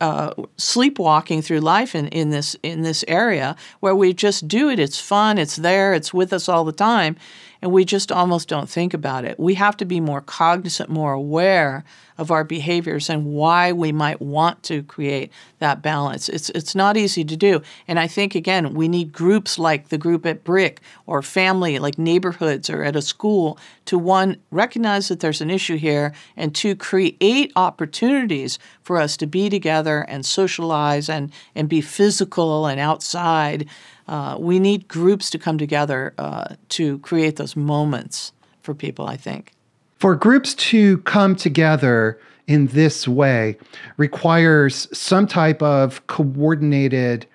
uh, 0.00 0.32
sleepwalking 0.56 1.42
through 1.42 1.60
life 1.60 1.94
in, 1.94 2.08
in 2.08 2.30
this 2.30 2.56
in 2.62 2.82
this 2.82 3.04
area 3.08 3.56
where 3.80 3.94
we 3.94 4.12
just 4.12 4.48
do 4.48 4.70
it. 4.70 4.78
It's 4.78 5.00
fun. 5.00 5.38
It's 5.38 5.56
there. 5.56 5.94
It's 5.94 6.14
with 6.14 6.32
us 6.32 6.48
all 6.48 6.64
the 6.64 6.72
time, 6.72 7.16
and 7.62 7.70
we 7.70 7.84
just 7.84 8.10
almost 8.10 8.48
don't 8.48 8.68
think 8.68 8.92
about 8.92 9.24
it. 9.24 9.38
We 9.38 9.54
have 9.54 9.76
to 9.76 9.84
be 9.84 10.00
more 10.00 10.20
cognizant, 10.20 10.90
more 10.90 11.12
aware 11.12 11.84
of 12.18 12.30
our 12.30 12.44
behaviors 12.44 13.08
and 13.08 13.24
why 13.24 13.72
we 13.72 13.92
might 13.92 14.20
want 14.20 14.62
to 14.64 14.82
create 14.82 15.32
that 15.60 15.80
balance. 15.80 16.28
It's 16.28 16.50
it's 16.50 16.74
not 16.74 16.96
easy 16.96 17.24
to 17.24 17.36
do. 17.36 17.62
And 17.86 17.98
I 17.98 18.08
think 18.08 18.34
again, 18.34 18.74
we 18.74 18.88
need 18.88 19.12
groups 19.12 19.58
like 19.58 19.88
the 19.88 19.96
group 19.96 20.26
at 20.26 20.44
Brick 20.44 20.80
or 21.06 21.22
family 21.22 21.78
like 21.78 21.98
neighborhoods 21.98 22.68
or 22.68 22.82
at 22.82 22.96
a 22.96 23.02
school 23.02 23.58
to 23.86 23.96
one 23.96 24.36
recognize 24.50 25.08
that 25.08 25.20
there's 25.20 25.40
an 25.40 25.50
issue 25.50 25.76
here 25.76 26.12
and 26.36 26.54
to 26.56 26.74
create 26.74 27.52
opportunities 27.56 28.58
for 28.82 28.98
us 28.98 29.16
to 29.16 29.26
be 29.26 29.48
together 29.48 30.02
and 30.08 30.26
socialize 30.26 31.08
and 31.08 31.32
and 31.54 31.68
be 31.68 31.80
physical 31.80 32.66
and 32.66 32.80
outside 32.80 33.68
uh, 34.12 34.36
we 34.38 34.58
need 34.58 34.86
groups 34.88 35.30
to 35.30 35.38
come 35.38 35.56
together 35.56 36.12
uh, 36.18 36.54
to 36.68 36.98
create 36.98 37.36
those 37.36 37.56
moments 37.56 38.32
for 38.60 38.74
people, 38.74 39.06
I 39.06 39.16
think. 39.16 39.52
For 39.98 40.14
groups 40.14 40.54
to 40.54 40.98
come 40.98 41.34
together 41.34 42.20
in 42.46 42.66
this 42.66 43.08
way 43.08 43.56
requires 43.96 44.86
some 44.96 45.26
type 45.26 45.62
of 45.62 46.06
coordinated 46.08 47.26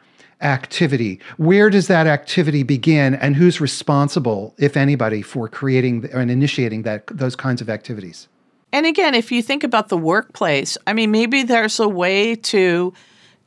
activity. 0.42 1.20
Where 1.38 1.72
does 1.72 1.88
that 1.88 2.06
activity 2.06 2.62
begin 2.62 3.16
and 3.16 3.36
who's 3.36 3.60
responsible, 3.60 4.54
if 4.60 4.78
anybody, 4.78 5.24
for 5.24 5.48
creating 5.48 6.08
and 6.14 6.30
initiating 6.30 6.84
that 6.84 7.08
those 7.08 7.36
kinds 7.36 7.60
of 7.60 7.72
activities? 7.72 8.28
And 8.72 8.86
again, 8.86 9.16
if 9.16 9.32
you 9.32 9.42
think 9.42 9.64
about 9.64 9.90
the 9.90 9.98
workplace, 9.98 10.78
I 10.86 10.94
mean 10.94 11.10
maybe 11.10 11.42
there's 11.42 11.80
a 11.80 11.88
way 11.88 12.36
to 12.36 12.94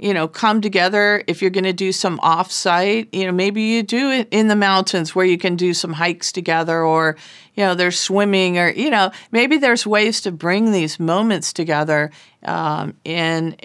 you 0.00 0.14
know, 0.14 0.26
come 0.26 0.62
together 0.62 1.22
if 1.26 1.42
you're 1.42 1.50
going 1.50 1.64
to 1.64 1.74
do 1.74 1.92
some 1.92 2.18
offsite. 2.20 3.08
You 3.12 3.26
know, 3.26 3.32
maybe 3.32 3.60
you 3.60 3.82
do 3.82 4.10
it 4.10 4.28
in 4.30 4.48
the 4.48 4.56
mountains 4.56 5.14
where 5.14 5.26
you 5.26 5.36
can 5.36 5.56
do 5.56 5.74
some 5.74 5.92
hikes 5.92 6.32
together, 6.32 6.82
or 6.82 7.16
you 7.54 7.64
know, 7.64 7.74
there's 7.74 8.00
swimming, 8.00 8.58
or 8.58 8.70
you 8.70 8.88
know, 8.88 9.12
maybe 9.30 9.58
there's 9.58 9.86
ways 9.86 10.22
to 10.22 10.32
bring 10.32 10.72
these 10.72 10.98
moments 10.98 11.52
together 11.52 12.10
um, 12.44 12.94
in 13.04 13.56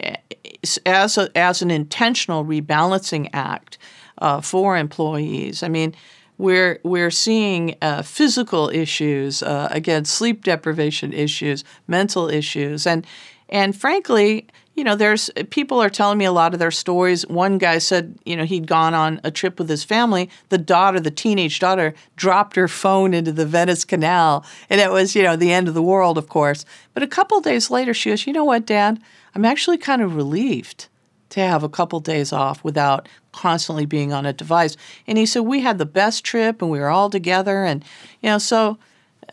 as 0.86 1.18
a, 1.18 1.30
as 1.38 1.62
an 1.62 1.72
intentional 1.72 2.44
rebalancing 2.44 3.30
act 3.32 3.78
uh, 4.18 4.42
for 4.42 4.78
employees. 4.78 5.64
I 5.64 5.70
mean. 5.70 5.96
We're, 6.38 6.82
we're 6.84 7.12
seeing 7.12 7.78
uh, 7.82 8.02
physical 8.02 8.68
issues, 8.68 9.42
uh, 9.42 9.70
again, 9.72 10.04
sleep 10.04 10.44
deprivation 10.44 11.14
issues, 11.14 11.64
mental 11.88 12.28
issues, 12.28 12.86
and 12.86 13.08
and 13.48 13.74
frankly, 13.74 14.48
you 14.76 14.84
know, 14.84 14.96
there's 14.96 15.30
people 15.50 15.82
are 15.82 15.90
telling 15.90 16.18
me 16.18 16.26
a 16.26 16.32
lot 16.34 16.54
of 16.54 16.60
their 16.60 16.72
stories. 16.72 17.26
One 17.28 17.58
guy 17.58 17.78
said, 17.78 18.20
you 18.26 18.36
know, 18.36 18.44
he'd 18.44 18.68
gone 18.68 18.94
on 18.94 19.22
a 19.24 19.32
trip 19.32 19.58
with 19.58 19.70
his 19.70 19.86
family. 19.86 20.30
The 20.50 20.58
daughter, 20.58 21.00
the 21.00 21.12
teenage 21.12 21.60
daughter, 21.60 21.94
dropped 22.18 22.58
her 22.58 22.68
phone 22.68 23.14
into 23.14 23.32
the 23.32 23.46
Venice 23.46 23.86
Canal, 23.86 24.46
and 24.70 24.82
it 24.82 24.92
was, 24.92 25.16
you 25.16 25.24
know, 25.24 25.38
the 25.38 25.54
end 25.54 25.70
of 25.70 25.74
the 25.74 25.82
world, 25.82 26.18
of 26.18 26.28
course. 26.28 26.66
But 26.94 27.04
a 27.04 27.08
couple 27.08 27.40
days 27.40 27.72
later, 27.72 27.94
she 27.94 28.10
goes, 28.10 28.28
you 28.28 28.34
know 28.34 28.44
what, 28.44 28.66
Dad? 28.66 29.02
I'm 29.34 29.46
actually 29.46 29.78
kind 29.78 30.02
of 30.02 30.16
relieved 30.16 30.88
to 31.30 31.40
have 31.40 31.64
a 31.64 31.70
couple 31.70 32.00
days 32.02 32.34
off 32.34 32.64
without 32.64 33.08
constantly 33.32 33.86
being 33.86 34.14
on 34.14 34.26
a 34.26 34.34
device. 34.34 34.78
And 35.08 35.18
he 35.18 35.26
said, 35.26 35.42
we 35.42 35.62
had 35.62 35.78
the 35.78 35.86
best 35.86 36.26
trip, 36.26 36.62
and 36.62 36.70
we 36.70 36.80
were 36.80 36.90
all 36.90 37.10
together, 37.10 37.64
and 37.64 37.84
you 38.22 38.30
know, 38.30 38.38
so 38.38 38.78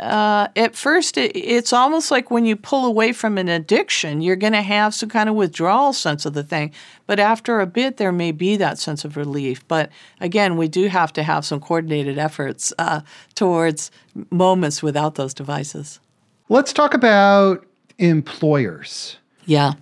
uh, 0.00 0.48
at 0.56 0.74
first, 0.74 1.18
it, 1.18 1.36
it's 1.36 1.72
almost 1.72 2.10
like 2.10 2.30
when 2.30 2.44
you 2.44 2.56
pull 2.56 2.86
away 2.86 3.12
from 3.12 3.38
an 3.38 3.48
addiction, 3.48 4.20
you're 4.22 4.36
going 4.36 4.52
to 4.52 4.62
have 4.62 4.94
some 4.94 5.08
kind 5.08 5.28
of 5.28 5.34
withdrawal 5.34 5.92
sense 5.92 6.24
of 6.24 6.34
the 6.34 6.42
thing. 6.42 6.72
But 7.06 7.20
after 7.20 7.60
a 7.60 7.66
bit, 7.66 7.98
there 7.98 8.12
may 8.12 8.32
be 8.32 8.56
that 8.56 8.78
sense 8.78 9.04
of 9.04 9.16
relief. 9.16 9.66
But 9.68 9.90
again, 10.20 10.56
we 10.56 10.68
do 10.68 10.88
have 10.88 11.12
to 11.14 11.22
have 11.22 11.44
some 11.44 11.60
coordinated 11.60 12.18
efforts 12.18 12.72
uh, 12.78 13.02
towards 13.34 13.90
moments 14.30 14.82
without 14.82 15.16
those 15.16 15.34
devices. 15.34 16.00
Let's 16.48 16.72
talk 16.72 16.94
about 16.94 17.66
employers. 17.98 19.16
Yeah. 19.46 19.74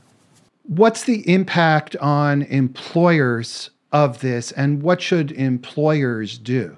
What's 0.65 1.05
the 1.05 1.29
impact 1.29 1.97
on 1.97 2.43
employers 2.43 3.71
of 3.93 4.21
this, 4.21 4.53
and 4.53 4.83
what 4.83 5.03
should 5.03 5.33
employers 5.33 6.39
do? 6.39 6.77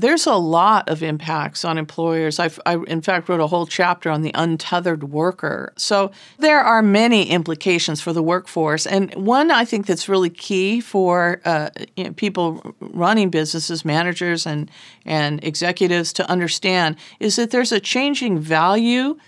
There's 0.00 0.26
a 0.26 0.34
lot 0.34 0.88
of 0.88 1.02
impacts 1.02 1.64
on 1.64 1.78
employers. 1.78 2.38
I've, 2.38 2.60
I, 2.64 2.76
in 2.86 3.02
fact, 3.02 3.28
wrote 3.28 3.40
a 3.40 3.46
whole 3.46 3.66
chapter 3.66 4.10
on 4.10 4.22
the 4.22 4.30
untethered 4.34 5.04
worker. 5.04 5.72
So 5.76 6.10
there 6.38 6.60
are 6.60 6.82
many 6.82 7.30
implications 7.30 8.00
for 8.00 8.12
the 8.12 8.22
workforce. 8.22 8.86
And 8.86 9.14
one 9.14 9.50
I 9.50 9.64
think 9.64 9.86
that's 9.86 10.08
really 10.08 10.30
key 10.30 10.80
for 10.80 11.40
uh, 11.44 11.70
you 11.96 12.04
know, 12.04 12.12
people 12.12 12.74
running 12.80 13.30
businesses, 13.30 13.84
managers, 13.84 14.46
and, 14.46 14.70
and 15.04 15.42
executives 15.44 16.12
to 16.14 16.30
understand 16.30 16.96
is 17.20 17.36
that 17.36 17.50
there's 17.50 17.72
a 17.72 17.80
changing 17.80 18.38
value 18.38 19.18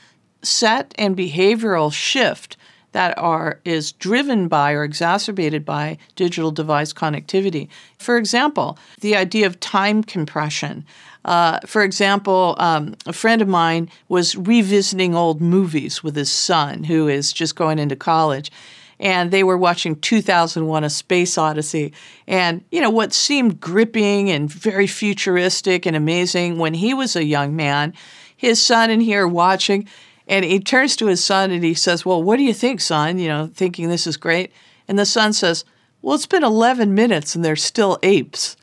set 0.42 0.94
and 0.98 1.16
behavioral 1.16 1.92
shift 1.92 2.56
that 2.92 3.16
are 3.18 3.60
is 3.64 3.92
driven 3.92 4.48
by 4.48 4.72
or 4.72 4.84
exacerbated 4.84 5.64
by 5.64 5.98
digital 6.16 6.50
device 6.50 6.92
connectivity. 6.92 7.68
For 7.98 8.16
example, 8.16 8.78
the 9.00 9.16
idea 9.16 9.46
of 9.46 9.60
time 9.60 10.02
compression. 10.02 10.84
Uh, 11.24 11.60
for 11.66 11.82
example, 11.82 12.56
um, 12.58 12.94
a 13.06 13.12
friend 13.12 13.42
of 13.42 13.48
mine 13.48 13.90
was 14.08 14.36
revisiting 14.36 15.14
old 15.14 15.40
movies 15.40 16.02
with 16.02 16.16
his 16.16 16.30
son, 16.30 16.84
who 16.84 17.08
is 17.08 17.32
just 17.32 17.56
going 17.56 17.78
into 17.78 17.96
college. 17.96 18.50
And 18.98 19.30
they 19.30 19.42
were 19.42 19.56
watching 19.56 19.96
2001 19.96 20.84
A 20.84 20.90
Space 20.90 21.38
Odyssey. 21.38 21.92
And, 22.26 22.64
you 22.70 22.80
know, 22.80 22.90
what 22.90 23.14
seemed 23.14 23.60
gripping 23.60 24.30
and 24.30 24.50
very 24.50 24.86
futuristic 24.86 25.86
and 25.86 25.96
amazing 25.96 26.58
when 26.58 26.74
he 26.74 26.92
was 26.92 27.16
a 27.16 27.24
young 27.24 27.56
man, 27.56 27.94
his 28.36 28.60
son 28.60 28.90
and 28.90 29.02
he 29.02 29.16
are 29.16 29.28
watching, 29.28 29.88
and 30.30 30.44
he 30.44 30.60
turns 30.60 30.94
to 30.96 31.08
his 31.08 31.22
son 31.22 31.50
and 31.50 31.64
he 31.64 31.74
says, 31.74 32.06
Well, 32.06 32.22
what 32.22 32.36
do 32.36 32.44
you 32.44 32.54
think, 32.54 32.80
son? 32.80 33.18
You 33.18 33.28
know, 33.28 33.50
thinking 33.52 33.88
this 33.88 34.06
is 34.06 34.16
great. 34.16 34.52
And 34.86 34.96
the 34.96 35.04
son 35.04 35.32
says, 35.32 35.64
Well, 36.00 36.14
it's 36.14 36.24
been 36.24 36.44
11 36.44 36.94
minutes 36.94 37.34
and 37.34 37.44
they're 37.44 37.56
still 37.56 37.98
apes. 38.04 38.56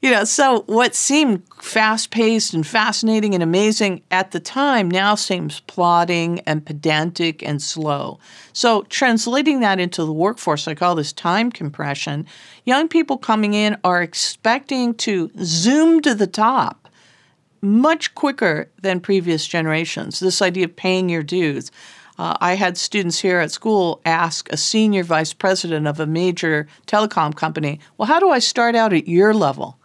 You 0.00 0.10
know, 0.10 0.24
so 0.24 0.62
what 0.62 0.94
seemed 0.94 1.42
fast 1.60 2.10
paced 2.10 2.52
and 2.52 2.66
fascinating 2.66 3.34
and 3.34 3.42
amazing 3.42 4.02
at 4.10 4.32
the 4.32 4.40
time 4.40 4.90
now 4.90 5.14
seems 5.14 5.60
plodding 5.60 6.40
and 6.40 6.64
pedantic 6.64 7.42
and 7.42 7.60
slow. 7.60 8.18
So, 8.52 8.82
translating 8.90 9.60
that 9.60 9.80
into 9.80 10.04
the 10.04 10.12
workforce, 10.12 10.68
I 10.68 10.74
call 10.74 10.94
this 10.94 11.12
time 11.12 11.50
compression. 11.50 12.26
Young 12.64 12.88
people 12.88 13.16
coming 13.16 13.54
in 13.54 13.78
are 13.82 14.02
expecting 14.02 14.94
to 14.96 15.30
zoom 15.42 16.02
to 16.02 16.14
the 16.14 16.26
top 16.26 16.83
much 17.64 18.14
quicker 18.14 18.68
than 18.80 19.00
previous 19.00 19.46
generations. 19.46 20.20
This 20.20 20.42
idea 20.42 20.66
of 20.66 20.76
paying 20.76 21.08
your 21.08 21.22
dues. 21.22 21.70
Uh, 22.18 22.36
I 22.40 22.54
had 22.54 22.78
students 22.78 23.18
here 23.18 23.40
at 23.40 23.50
school 23.50 24.00
ask 24.04 24.52
a 24.52 24.56
senior 24.56 25.02
vice 25.02 25.32
president 25.32 25.88
of 25.88 25.98
a 25.98 26.06
major 26.06 26.68
telecom 26.86 27.34
company, 27.34 27.80
Well, 27.96 28.06
how 28.06 28.20
do 28.20 28.30
I 28.30 28.38
start 28.38 28.76
out 28.76 28.92
at 28.92 29.08
your 29.08 29.34
level? 29.34 29.78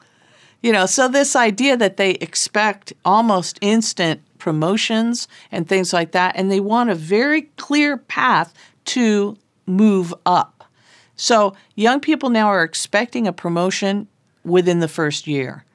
You 0.61 0.73
know, 0.73 0.85
so 0.85 1.07
this 1.07 1.35
idea 1.35 1.77
that 1.77 1.97
they 1.97 2.11
expect 2.15 2.93
almost 3.05 3.57
instant 3.61 4.21
promotions 4.37 5.27
and 5.51 5.67
things 5.67 5.93
like 5.93 6.11
that, 6.11 6.35
and 6.35 6.51
they 6.51 6.59
want 6.59 6.89
a 6.89 6.95
very 6.95 7.43
clear 7.57 7.97
path 7.97 8.53
to 8.85 9.37
move 9.65 10.13
up. 10.25 10.65
So 11.15 11.55
young 11.75 11.99
people 11.99 12.29
now 12.29 12.47
are 12.47 12.63
expecting 12.63 13.25
a 13.25 13.33
promotion 13.33 14.07
within 14.43 14.79
the 14.79 14.87
first 14.87 15.27
year. 15.27 15.65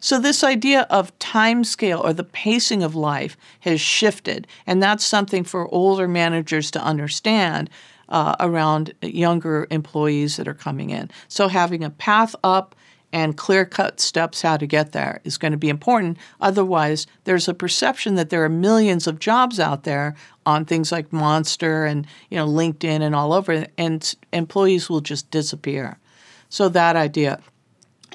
So 0.00 0.18
this 0.18 0.42
idea 0.42 0.86
of 0.90 1.16
time 1.18 1.62
scale 1.62 2.00
or 2.02 2.14
the 2.14 2.24
pacing 2.24 2.82
of 2.82 2.94
life 2.94 3.36
has 3.60 3.80
shifted, 3.80 4.46
and 4.66 4.82
that's 4.82 5.04
something 5.04 5.44
for 5.44 5.68
older 5.68 6.08
managers 6.08 6.70
to 6.72 6.82
understand 6.82 7.68
uh, 8.08 8.34
around 8.40 8.94
younger 9.02 9.66
employees 9.70 10.36
that 10.36 10.48
are 10.48 10.54
coming 10.54 10.90
in. 10.90 11.10
So 11.28 11.48
having 11.48 11.84
a 11.84 11.90
path 11.90 12.34
up 12.42 12.74
and 13.12 13.36
clear 13.36 13.64
cut 13.64 14.00
steps 14.00 14.42
how 14.42 14.56
to 14.56 14.66
get 14.66 14.92
there 14.92 15.20
is 15.24 15.36
going 15.36 15.52
to 15.52 15.58
be 15.58 15.68
important. 15.68 16.16
Otherwise, 16.40 17.06
there's 17.24 17.48
a 17.48 17.54
perception 17.54 18.14
that 18.14 18.30
there 18.30 18.44
are 18.44 18.48
millions 18.48 19.06
of 19.06 19.18
jobs 19.18 19.58
out 19.58 19.84
there 19.84 20.14
on 20.46 20.64
things 20.64 20.92
like 20.92 21.12
Monster 21.12 21.84
and 21.84 22.06
you 22.30 22.36
know 22.36 22.46
LinkedIn 22.46 23.02
and 23.02 23.14
all 23.14 23.32
over, 23.32 23.66
and 23.76 24.14
employees 24.32 24.88
will 24.88 25.00
just 25.00 25.30
disappear. 25.30 25.98
So 26.48 26.68
that 26.68 26.96
idea 26.96 27.40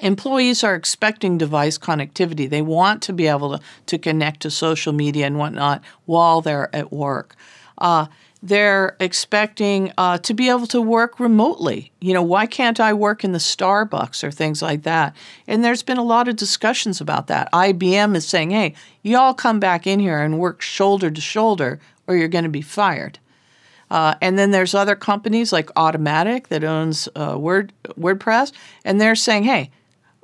employees 0.02 0.64
are 0.64 0.76
expecting 0.76 1.38
device 1.38 1.78
connectivity. 1.78 2.50
They 2.50 2.62
want 2.62 3.02
to 3.04 3.14
be 3.14 3.28
able 3.28 3.58
to, 3.58 3.64
to 3.88 3.98
connect 3.98 4.42
to 4.42 4.52
social 4.52 4.94
media 4.94 5.26
and 5.26 5.38
whatnot 5.38 5.84
while 6.06 6.42
they're 6.42 6.74
at 6.76 6.92
work. 6.92 7.36
Uh, 7.78 8.08
they're 8.44 8.96
expecting 9.00 9.92
uh, 9.98 10.20
to 10.20 10.34
be 10.34 10.50
able 10.50 10.68
to 10.68 10.80
work 10.80 11.20
remotely. 11.20 11.92
You 12.00 12.14
know, 12.14 12.22
why 12.22 12.46
can't 12.46 12.80
I 12.80 12.94
work 12.94 13.24
in 13.24 13.32
the 13.32 13.40
Starbucks 13.40 14.24
or 14.24 14.30
things 14.30 14.62
like 14.62 14.84
that? 14.84 15.16
And 15.48 15.64
there's 15.64 15.82
been 15.82 15.98
a 15.98 16.04
lot 16.04 16.28
of 16.28 16.36
discussions 16.36 17.02
about 17.02 17.26
that. 17.28 17.52
IBM 17.52 18.16
is 18.16 18.28
saying, 18.28 18.52
hey, 18.52 18.76
y'all 19.02 19.34
come 19.34 19.60
back 19.60 19.88
in 19.88 20.00
here 20.00 20.20
and 20.20 20.38
work 20.38 20.62
shoulder 20.62 21.10
to 21.10 21.22
shoulder 21.22 21.80
or 22.06 22.16
you're 22.16 22.28
going 22.28 22.44
to 22.44 22.50
be 22.50 22.62
fired. 22.62 23.18
Uh, 23.90 24.16
and 24.22 24.38
then 24.38 24.52
there's 24.52 24.76
other 24.76 24.96
companies 24.96 25.52
like 25.52 25.68
Automattic 25.74 26.48
that 26.48 26.64
owns 26.64 27.08
uh, 27.16 27.36
Word 27.38 27.72
WordPress, 28.00 28.52
and 28.84 29.00
they're 29.00 29.16
saying, 29.16 29.44
"Hey, 29.44 29.70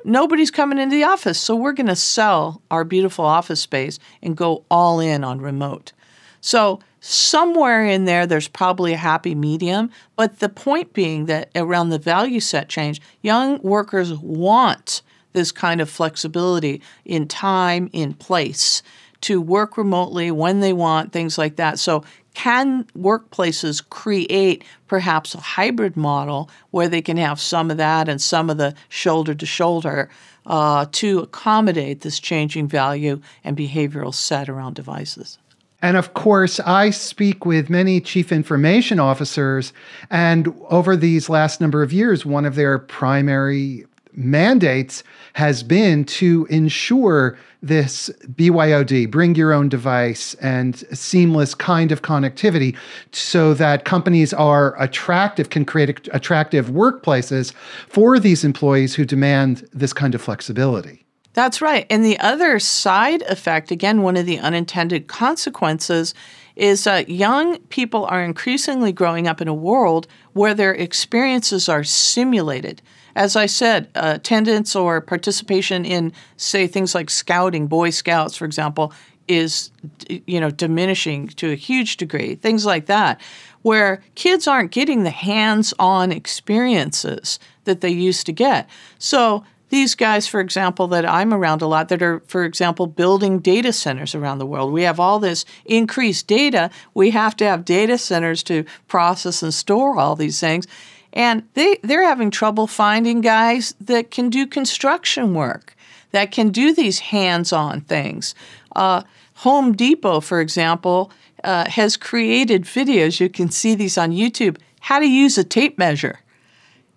nobody's 0.05 0.51
coming 0.51 0.77
into 0.77 0.95
the 0.95 1.03
office. 1.03 1.39
So 1.39 1.55
we're 1.55 1.73
going 1.73 1.87
to 1.87 1.95
sell 1.95 2.61
our 2.71 2.83
beautiful 2.83 3.25
office 3.25 3.61
space 3.61 3.99
and 4.21 4.37
go 4.37 4.65
all 4.69 4.99
in 4.99 5.23
on 5.23 5.41
remote. 5.41 5.93
So 6.41 6.79
somewhere 6.99 7.85
in 7.85 8.05
there, 8.05 8.25
there's 8.25 8.47
probably 8.47 8.93
a 8.93 8.97
happy 8.97 9.35
medium. 9.35 9.91
But 10.15 10.39
the 10.39 10.49
point 10.49 10.93
being 10.93 11.25
that 11.25 11.49
around 11.55 11.89
the 11.89 11.99
value 11.99 12.39
set 12.39 12.69
change, 12.69 13.01
young 13.21 13.61
workers 13.61 14.13
want 14.13 15.01
this 15.33 15.51
kind 15.51 15.81
of 15.81 15.89
flexibility 15.89 16.81
in 17.05 17.27
time, 17.27 17.89
in 17.93 18.13
place, 18.13 18.83
to 19.21 19.39
work 19.39 19.77
remotely 19.77 20.31
when 20.31 20.59
they 20.59 20.73
want, 20.73 21.11
things 21.11 21.37
like 21.37 21.55
that. 21.57 21.79
So 21.79 22.03
can 22.33 22.85
workplaces 22.97 23.87
create 23.89 24.63
perhaps 24.87 25.35
a 25.35 25.39
hybrid 25.39 25.97
model 25.97 26.49
where 26.71 26.87
they 26.87 27.01
can 27.01 27.17
have 27.17 27.39
some 27.39 27.71
of 27.71 27.77
that 27.77 28.07
and 28.07 28.21
some 28.21 28.49
of 28.49 28.57
the 28.57 28.73
shoulder 28.89 29.33
to 29.33 29.45
shoulder 29.45 30.09
uh, 30.45 30.85
to 30.91 31.19
accommodate 31.19 32.01
this 32.01 32.19
changing 32.19 32.67
value 32.67 33.21
and 33.43 33.57
behavioral 33.57 34.13
set 34.13 34.49
around 34.49 34.75
devices? 34.75 35.37
And 35.81 35.97
of 35.97 36.13
course, 36.13 36.59
I 36.59 36.91
speak 36.91 37.45
with 37.45 37.69
many 37.69 37.99
chief 37.99 38.31
information 38.31 38.99
officers, 38.99 39.73
and 40.11 40.53
over 40.69 40.95
these 40.95 41.27
last 41.27 41.59
number 41.59 41.81
of 41.81 41.91
years, 41.91 42.23
one 42.23 42.45
of 42.45 42.53
their 42.53 42.77
primary 42.77 43.85
mandates 44.13 45.03
has 45.33 45.63
been 45.63 46.05
to 46.05 46.47
ensure 46.49 47.37
this 47.63 48.09
BYOD, 48.33 49.09
bring 49.11 49.35
your 49.35 49.53
own 49.53 49.69
device, 49.69 50.33
and 50.35 50.77
seamless 50.95 51.53
kind 51.53 51.91
of 51.91 52.01
connectivity 52.01 52.75
so 53.11 53.53
that 53.53 53.85
companies 53.85 54.33
are 54.33 54.79
attractive, 54.81 55.51
can 55.51 55.63
create 55.63 56.09
attractive 56.11 56.67
workplaces 56.69 57.53
for 57.87 58.19
these 58.19 58.43
employees 58.43 58.95
who 58.95 59.05
demand 59.05 59.67
this 59.73 59.93
kind 59.93 60.15
of 60.15 60.21
flexibility. 60.21 61.05
That's 61.33 61.61
right. 61.61 61.85
And 61.89 62.03
the 62.03 62.19
other 62.19 62.59
side 62.59 63.21
effect, 63.23 63.71
again, 63.71 64.01
one 64.01 64.17
of 64.17 64.25
the 64.25 64.39
unintended 64.39 65.07
consequences, 65.07 66.13
is 66.55 66.83
that 66.83 67.09
young 67.09 67.57
people 67.69 68.05
are 68.05 68.23
increasingly 68.23 68.91
growing 68.91 69.27
up 69.27 69.39
in 69.39 69.47
a 69.47 69.53
world 69.53 70.07
where 70.33 70.53
their 70.53 70.73
experiences 70.73 71.69
are 71.69 71.83
simulated 71.83 72.81
as 73.15 73.35
I 73.35 73.45
said, 73.45 73.89
attendance 73.95 74.75
or 74.75 75.01
participation 75.01 75.85
in, 75.85 76.13
say, 76.37 76.67
things 76.67 76.95
like 76.95 77.09
scouting, 77.09 77.67
Boy 77.67 77.89
Scouts, 77.89 78.35
for 78.35 78.45
example, 78.45 78.93
is 79.27 79.71
you 80.07 80.39
know 80.39 80.51
diminishing 80.51 81.27
to 81.27 81.51
a 81.51 81.55
huge 81.55 81.97
degree. 81.97 82.35
Things 82.35 82.65
like 82.65 82.87
that, 82.87 83.21
where 83.61 84.03
kids 84.15 84.47
aren't 84.47 84.71
getting 84.71 85.03
the 85.03 85.09
hands-on 85.09 86.11
experiences 86.11 87.39
that 87.63 87.81
they 87.81 87.89
used 87.89 88.25
to 88.25 88.33
get. 88.33 88.69
So 88.97 89.43
these 89.69 89.95
guys, 89.95 90.27
for 90.27 90.41
example, 90.41 90.87
that 90.89 91.05
I'm 91.05 91.33
around 91.33 91.61
a 91.61 91.67
lot 91.67 91.87
that 91.89 92.01
are, 92.01 92.21
for 92.27 92.43
example, 92.43 92.87
building 92.87 93.39
data 93.39 93.71
centers 93.71 94.13
around 94.13 94.39
the 94.39 94.45
world. 94.45 94.73
We 94.73 94.83
have 94.83 94.99
all 94.99 95.17
this 95.17 95.45
increased 95.65 96.27
data. 96.27 96.69
We 96.93 97.11
have 97.11 97.37
to 97.37 97.45
have 97.45 97.63
data 97.63 97.97
centers 97.97 98.43
to 98.43 98.65
process 98.89 99.41
and 99.41 99.53
store 99.53 99.97
all 99.97 100.17
these 100.17 100.41
things. 100.41 100.67
And 101.13 101.43
they, 101.53 101.77
they're 101.83 102.03
having 102.03 102.31
trouble 102.31 102.67
finding 102.67 103.21
guys 103.21 103.75
that 103.81 104.11
can 104.11 104.29
do 104.29 104.47
construction 104.47 105.33
work, 105.33 105.75
that 106.11 106.31
can 106.31 106.49
do 106.49 106.73
these 106.73 106.99
hands 106.99 107.51
on 107.51 107.81
things. 107.81 108.33
Uh, 108.75 109.03
Home 109.35 109.73
Depot, 109.73 110.19
for 110.19 110.39
example, 110.39 111.11
uh, 111.43 111.69
has 111.69 111.97
created 111.97 112.63
videos. 112.63 113.19
You 113.19 113.29
can 113.29 113.49
see 113.49 113.75
these 113.75 113.97
on 113.97 114.11
YouTube. 114.11 114.57
How 114.81 114.99
to 114.99 115.07
use 115.07 115.37
a 115.37 115.43
tape 115.43 115.77
measure. 115.77 116.19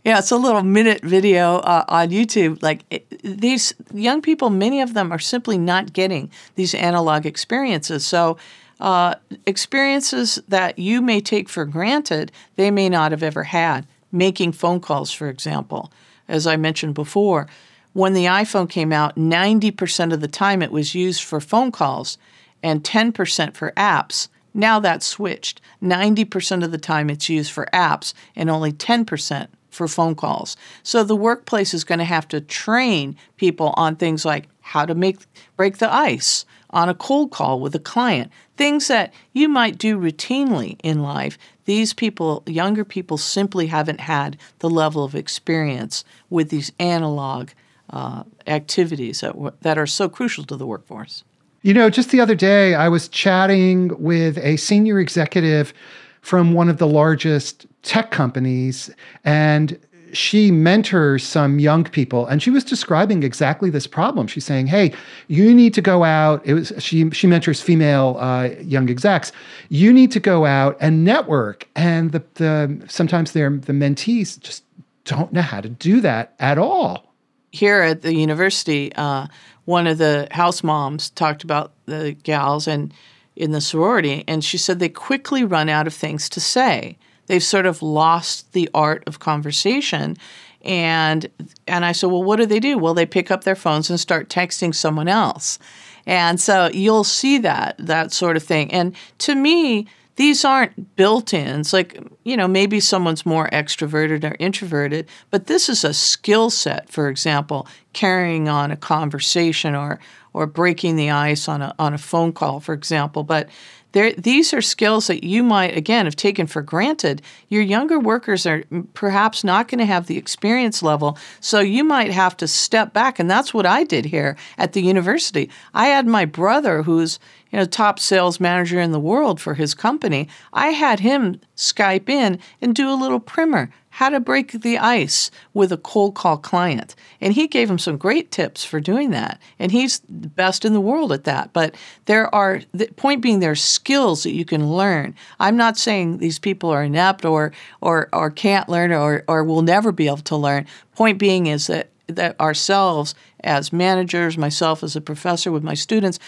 Yeah, 0.05 0.19
it's 0.19 0.31
a 0.31 0.37
little 0.37 0.63
minute 0.63 1.03
video 1.03 1.57
uh, 1.61 1.85
on 1.89 2.11
YouTube. 2.11 2.63
Like 2.63 2.85
it, 2.91 3.07
these 3.23 3.73
young 3.93 4.21
people, 4.21 4.51
many 4.51 4.83
of 4.83 4.93
them 4.93 5.11
are 5.11 5.19
simply 5.19 5.57
not 5.57 5.95
getting 5.95 6.31
these 6.57 6.75
analog 6.75 7.25
experiences. 7.25 8.05
So, 8.05 8.37
uh, 8.81 9.15
experiences 9.47 10.43
that 10.49 10.79
you 10.79 11.01
may 11.01 11.21
take 11.21 11.49
for 11.49 11.65
granted, 11.65 12.31
they 12.57 12.71
may 12.71 12.89
not 12.89 13.13
have 13.13 13.23
ever 13.23 13.45
had. 13.45 13.87
Making 14.15 14.53
phone 14.53 14.79
calls, 14.79 15.11
for 15.11 15.29
example, 15.29 15.93
as 16.29 16.47
I 16.47 16.55
mentioned 16.57 16.95
before, 16.95 17.49
when 17.95 18.13
the 18.13 18.27
iPhone 18.27 18.71
came 18.71 18.93
out, 18.93 19.17
90% 19.17 20.13
of 20.13 20.21
the 20.21 20.29
time 20.29 20.63
it 20.63 20.71
was 20.71 20.95
used 20.95 21.25
for 21.25 21.41
phone 21.41 21.73
calls 21.73 22.17
and 22.63 22.85
10% 22.85 23.55
for 23.55 23.73
apps. 23.77 24.29
Now 24.55 24.79
that's 24.79 25.05
switched. 25.05 25.61
90% 25.83 26.63
of 26.63 26.71
the 26.71 26.79
time 26.79 27.11
it's 27.11 27.29
used 27.29 27.51
for 27.51 27.67
apps 27.73 28.15
and 28.37 28.49
only 28.49 28.73
10% 28.73 29.49
for 29.69 29.89
phone 29.89 30.15
calls. 30.15 30.57
So 30.85 31.03
the 31.03 31.17
workplace 31.17 31.75
is 31.75 31.83
going 31.83 31.99
to 31.99 32.05
have 32.05 32.29
to 32.29 32.41
train 32.41 33.17
people 33.37 33.75
on 33.77 33.97
things 33.97 34.25
like 34.25 34.47
how 34.61 34.87
to 34.87 34.95
make 34.95 35.19
break 35.57 35.79
the 35.79 35.93
ice 35.93 36.45
on 36.71 36.89
a 36.89 36.95
cold 36.95 37.33
call 37.33 37.59
with 37.59 37.75
a 37.75 37.81
client, 37.81 38.31
things 38.57 38.89
that 38.89 39.13
you 39.33 39.49
might 39.49 39.79
do 39.79 39.99
routinely 39.99 40.79
in 40.83 41.03
life. 41.03 41.39
These 41.65 41.95
people, 41.95 42.43
younger 42.47 42.85
people, 42.85 43.17
simply 43.19 43.67
haven't 43.67 44.01
had 44.01 44.37
the 44.59 44.71
level 44.71 45.05
of 45.05 45.15
experience 45.15 46.05
with 46.31 46.51
these 46.51 46.73
analog 46.79 47.51
uh, 47.91 48.25
activities 48.47 49.21
that, 49.21 49.33
w- 49.33 49.53
that 49.63 49.79
are 49.79 49.87
so 49.87 50.09
crucial 50.09 50.45
to 50.45 50.57
the 50.57 50.67
workforce. 50.67 51.25
You 51.63 51.73
know, 51.73 51.89
just 51.89 52.11
the 52.11 52.21
other 52.21 52.35
day, 52.35 52.75
I 52.75 52.89
was 52.89 53.09
chatting 53.09 53.91
with 54.03 54.39
a 54.39 54.57
senior 54.57 55.01
executive 55.01 55.73
from 56.21 56.53
one 56.53 56.69
of 56.69 56.79
the 56.79 56.87
largest 56.87 57.67
tech 57.83 58.11
companies, 58.11 58.91
and 59.25 59.79
she 60.15 60.51
mentors 60.51 61.25
some 61.25 61.59
young 61.59 61.85
people 61.85 62.27
and 62.27 62.43
she 62.43 62.51
was 62.51 62.65
describing 62.65 63.23
exactly 63.23 63.71
this 63.71 63.87
problem. 63.87 64.27
She's 64.27 64.45
saying 64.45 64.69
hey 64.69 64.93
you 65.29 65.55
need 65.55 65.75
to 65.75 65.83
go 65.83 66.05
out. 66.05 66.45
It 66.47 66.55
was 66.55 66.73
she 66.79 67.11
she 67.11 67.27
mentors 67.27 67.61
female 67.61 68.17
uh, 68.19 68.51
young 68.61 68.89
execs. 68.89 69.33
You 69.69 69.93
need 69.93 70.13
to 70.13 70.21
go 70.21 70.47
out 70.47 70.77
and 70.81 71.05
network. 71.05 71.69
And 71.75 72.13
the, 72.13 72.23
the 72.35 72.85
sometimes 72.89 73.33
the 73.33 73.41
mentees 73.41 74.41
just 74.41 74.65
don't 75.05 75.33
know 75.33 75.43
how 75.43 75.61
to 75.61 75.69
do 75.69 76.01
that 76.01 76.35
at 76.39 76.59
all. 76.59 77.13
Here 77.51 77.83
at 77.83 78.03
the 78.03 78.15
university 78.15 78.93
uh, 78.95 79.27
one 79.65 79.87
of 79.87 79.99
the 79.99 80.29
house 80.31 80.63
moms 80.63 81.11
talked 81.11 81.45
about 81.45 81.73
the 81.87 82.13
gals 82.23 82.67
and 82.67 82.93
in 83.37 83.51
the 83.51 83.61
sorority 83.61 84.23
and 84.29 84.45
she 84.45 84.57
said 84.57 84.79
they 84.79 84.89
quickly 84.89 85.43
run 85.43 85.69
out 85.69 85.89
of 85.89 85.95
things 85.95 86.29
to 86.29 86.41
say 86.41 86.97
They've 87.27 87.43
sort 87.43 87.67
of 87.67 87.83
lost 87.83 88.53
the 88.53 88.69
art 88.75 89.05
of 89.07 89.19
conversation. 89.19 90.17
And 90.63 91.29
and 91.67 91.85
I 91.85 91.93
said, 91.93 92.11
well, 92.11 92.23
what 92.23 92.37
do 92.37 92.47
they 92.47 92.61
do? 92.61 92.79
Well, 92.79 92.95
they 92.95 93.07
pick 93.07 93.31
up 93.31 93.45
their 93.45 93.57
phones 93.57 93.91
and 93.91 94.01
start 94.01 94.29
texting 94.29 94.75
someone 94.75 95.09
else. 95.09 95.59
And 96.07 96.41
so 96.41 96.71
you'll 96.73 97.05
see 97.05 97.39
that 97.39 97.77
that 97.79 98.13
sort 98.13 98.37
of 98.37 98.43
thing. 98.43 98.73
And 98.73 98.95
to 99.19 99.35
me, 99.35 99.87
these 100.17 100.45
aren't 100.45 100.97
built-ins. 100.97 101.73
Like 101.73 101.99
you 102.25 102.37
know, 102.37 102.49
maybe 102.49 102.81
someone's 102.81 103.27
more 103.27 103.49
extroverted 103.51 104.25
or 104.25 104.37
introverted, 104.39 105.09
but 105.31 105.47
this 105.47 105.69
is 105.69 105.85
a 105.85 105.93
skill 105.93 106.51
set. 106.51 106.89
For 106.89 107.09
example, 107.09 107.67
carrying 107.93 108.49
on 108.49 108.71
a 108.71 108.77
conversation 108.77 109.75
or 109.75 109.99
or 110.33 110.47
breaking 110.47 110.97
the 110.97 111.11
ice 111.11 111.49
on 111.49 111.63
a 111.63 111.75
on 111.79 111.95
a 111.95 111.99
phone 111.99 112.33
call, 112.33 112.61
for 112.61 112.73
example. 112.73 113.23
But 113.23 113.49
there, 113.95 114.13
these 114.13 114.53
are 114.53 114.61
skills 114.61 115.07
that 115.07 115.23
you 115.23 115.45
might, 115.45 115.77
again, 115.77 116.05
have 116.05 116.17
taken 116.17 116.49
for 116.49 116.63
granted. 116.63 117.23
Your 117.49 117.63
younger 117.63 117.97
workers 117.97 118.45
are 118.45 118.65
perhaps 118.93 119.45
not 119.45 119.69
going 119.69 119.79
to 119.79 119.85
have 119.85 120.09
the 120.09 120.19
experience 120.19 120.83
level, 120.83 121.17
so 121.39 121.61
you 121.61 121.85
might 121.85 122.11
have 122.11 122.37
to 122.39 122.49
step 122.49 122.93
back. 122.93 123.21
And 123.21 123.31
that's 123.31 123.55
what 123.55 123.67
I 123.67 123.85
did 123.85 124.07
here 124.07 124.37
at 124.59 124.73
the 124.73 124.83
university. 124.83 125.49
I 125.73 125.87
had 125.87 126.09
my 126.09 126.25
brother, 126.25 126.83
who's 126.83 127.21
you 127.53 127.59
know, 127.61 127.67
top 127.67 128.01
sales 128.01 128.41
manager 128.41 128.81
in 128.81 128.91
the 128.91 128.99
world 128.99 129.41
for 129.41 129.55
his 129.55 129.75
company. 129.75 130.29
I 130.53 130.71
had 130.71 130.99
him 130.99 131.41
Skype 131.57 132.09
in 132.09 132.41
and 132.61 132.75
do 132.75 132.91
a 132.91 132.99
little 132.99 133.21
primer 133.21 133.71
how 133.95 134.09
to 134.09 134.19
break 134.19 134.51
the 134.51 134.77
ice 134.77 135.31
with 135.53 135.71
a 135.71 135.77
cold 135.77 136.17
call 136.17 136.37
client. 136.37 136.97
And 137.21 137.33
he 137.33 137.47
gave 137.47 137.71
him 137.71 137.79
some 137.79 137.97
great 137.97 138.33
tips 138.33 138.65
for 138.65 138.81
doing 138.81 139.11
that. 139.11 139.41
And 139.61 139.71
he's 139.71 140.01
the 140.09 140.27
best 140.27 140.65
in 140.65 140.73
the 140.73 140.81
world 140.81 141.13
at 141.13 141.23
that. 141.25 141.53
But 141.53 141.77
there 142.07 142.35
are, 142.35 142.63
the 142.73 142.89
point 142.97 143.23
being, 143.23 143.39
there 143.39 143.53
are 143.53 143.55
skills 143.55 144.25
that 144.25 144.33
you 144.33 144.45
can 144.45 144.69
learn. 144.69 145.15
I'm 145.39 145.57
not 145.57 145.79
saying 145.79 146.19
these 146.19 146.41
people 146.41 146.71
are 146.71 146.83
inept 146.83 147.25
or, 147.25 147.53
or, 147.81 148.09
or 148.13 148.33
can't 148.33 148.69
learn 148.69 148.91
or, 148.91 149.23
or 149.29 149.45
will 149.45 149.63
never 149.63 149.93
be 149.93 150.09
able 150.09 150.17
to 150.17 150.37
learn. 150.37 150.67
Point 150.97 151.21
being 151.21 151.47
is 151.47 151.69
that, 151.69 151.91
that 152.09 152.39
ourselves 152.41 153.15
as 153.45 153.73
managers, 153.73 154.37
myself 154.37 154.83
as 154.83 154.97
a 154.97 155.01
professor 155.01 155.53
with 155.53 155.63
my 155.63 155.75
students, 155.75 156.19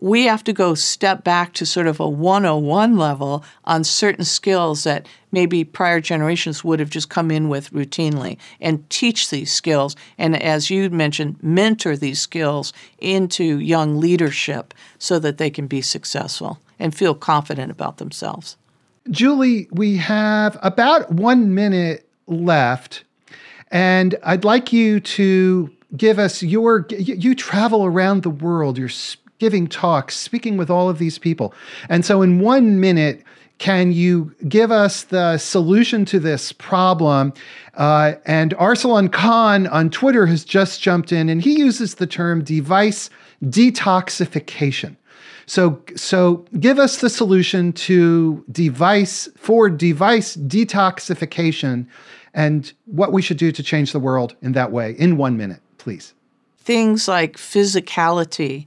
we 0.00 0.24
have 0.24 0.44
to 0.44 0.52
go 0.52 0.74
step 0.74 1.24
back 1.24 1.52
to 1.54 1.66
sort 1.66 1.86
of 1.86 1.98
a 1.98 2.08
101 2.08 2.96
level 2.96 3.44
on 3.64 3.82
certain 3.82 4.24
skills 4.24 4.84
that 4.84 5.06
maybe 5.32 5.64
prior 5.64 6.00
generations 6.00 6.62
would 6.62 6.80
have 6.80 6.90
just 6.90 7.10
come 7.10 7.30
in 7.30 7.48
with 7.48 7.70
routinely 7.72 8.38
and 8.60 8.88
teach 8.90 9.30
these 9.30 9.52
skills. 9.52 9.96
And 10.16 10.40
as 10.40 10.70
you 10.70 10.88
mentioned, 10.90 11.36
mentor 11.42 11.96
these 11.96 12.20
skills 12.20 12.72
into 12.98 13.58
young 13.58 13.98
leadership 13.98 14.72
so 14.98 15.18
that 15.18 15.38
they 15.38 15.50
can 15.50 15.66
be 15.66 15.82
successful 15.82 16.60
and 16.78 16.94
feel 16.94 17.14
confident 17.14 17.72
about 17.72 17.98
themselves. 17.98 18.56
Julie, 19.10 19.68
we 19.72 19.96
have 19.96 20.58
about 20.62 21.10
one 21.10 21.54
minute 21.54 22.08
left, 22.26 23.04
and 23.70 24.14
I'd 24.22 24.44
like 24.44 24.72
you 24.72 25.00
to 25.00 25.70
give 25.96 26.18
us 26.18 26.42
your 26.42 26.86
you 26.90 27.34
travel 27.34 27.86
around 27.86 28.22
the 28.22 28.30
world 28.30 28.76
you're 28.76 28.90
giving 29.38 29.66
talks, 29.66 30.16
speaking 30.16 30.56
with 30.56 30.70
all 30.70 30.88
of 30.88 30.98
these 30.98 31.18
people. 31.18 31.54
And 31.88 32.04
so, 32.04 32.22
in 32.22 32.40
one 32.40 32.80
minute, 32.80 33.22
can 33.58 33.92
you 33.92 34.32
give 34.48 34.70
us 34.70 35.02
the 35.02 35.36
solution 35.38 36.04
to 36.06 36.20
this 36.20 36.52
problem? 36.52 37.32
Uh, 37.74 38.14
and 38.24 38.54
Arsalan 38.56 39.12
Khan 39.12 39.66
on 39.66 39.90
Twitter 39.90 40.26
has 40.26 40.44
just 40.44 40.80
jumped 40.80 41.12
in 41.12 41.28
and 41.28 41.42
he 41.42 41.58
uses 41.58 41.96
the 41.96 42.06
term 42.06 42.44
device 42.44 43.10
detoxification. 43.44 44.96
So, 45.46 45.82
so 45.96 46.44
give 46.60 46.78
us 46.78 47.00
the 47.00 47.08
solution 47.08 47.72
to 47.72 48.44
device 48.52 49.28
for 49.36 49.70
device 49.70 50.36
detoxification 50.36 51.86
and 52.34 52.72
what 52.84 53.12
we 53.12 53.22
should 53.22 53.38
do 53.38 53.50
to 53.50 53.62
change 53.62 53.92
the 53.92 53.98
world 53.98 54.36
in 54.42 54.52
that 54.52 54.70
way 54.70 54.92
in 54.98 55.16
one 55.16 55.36
minute, 55.36 55.60
please. 55.78 56.14
Things 56.58 57.08
like 57.08 57.38
physicality, 57.38 58.66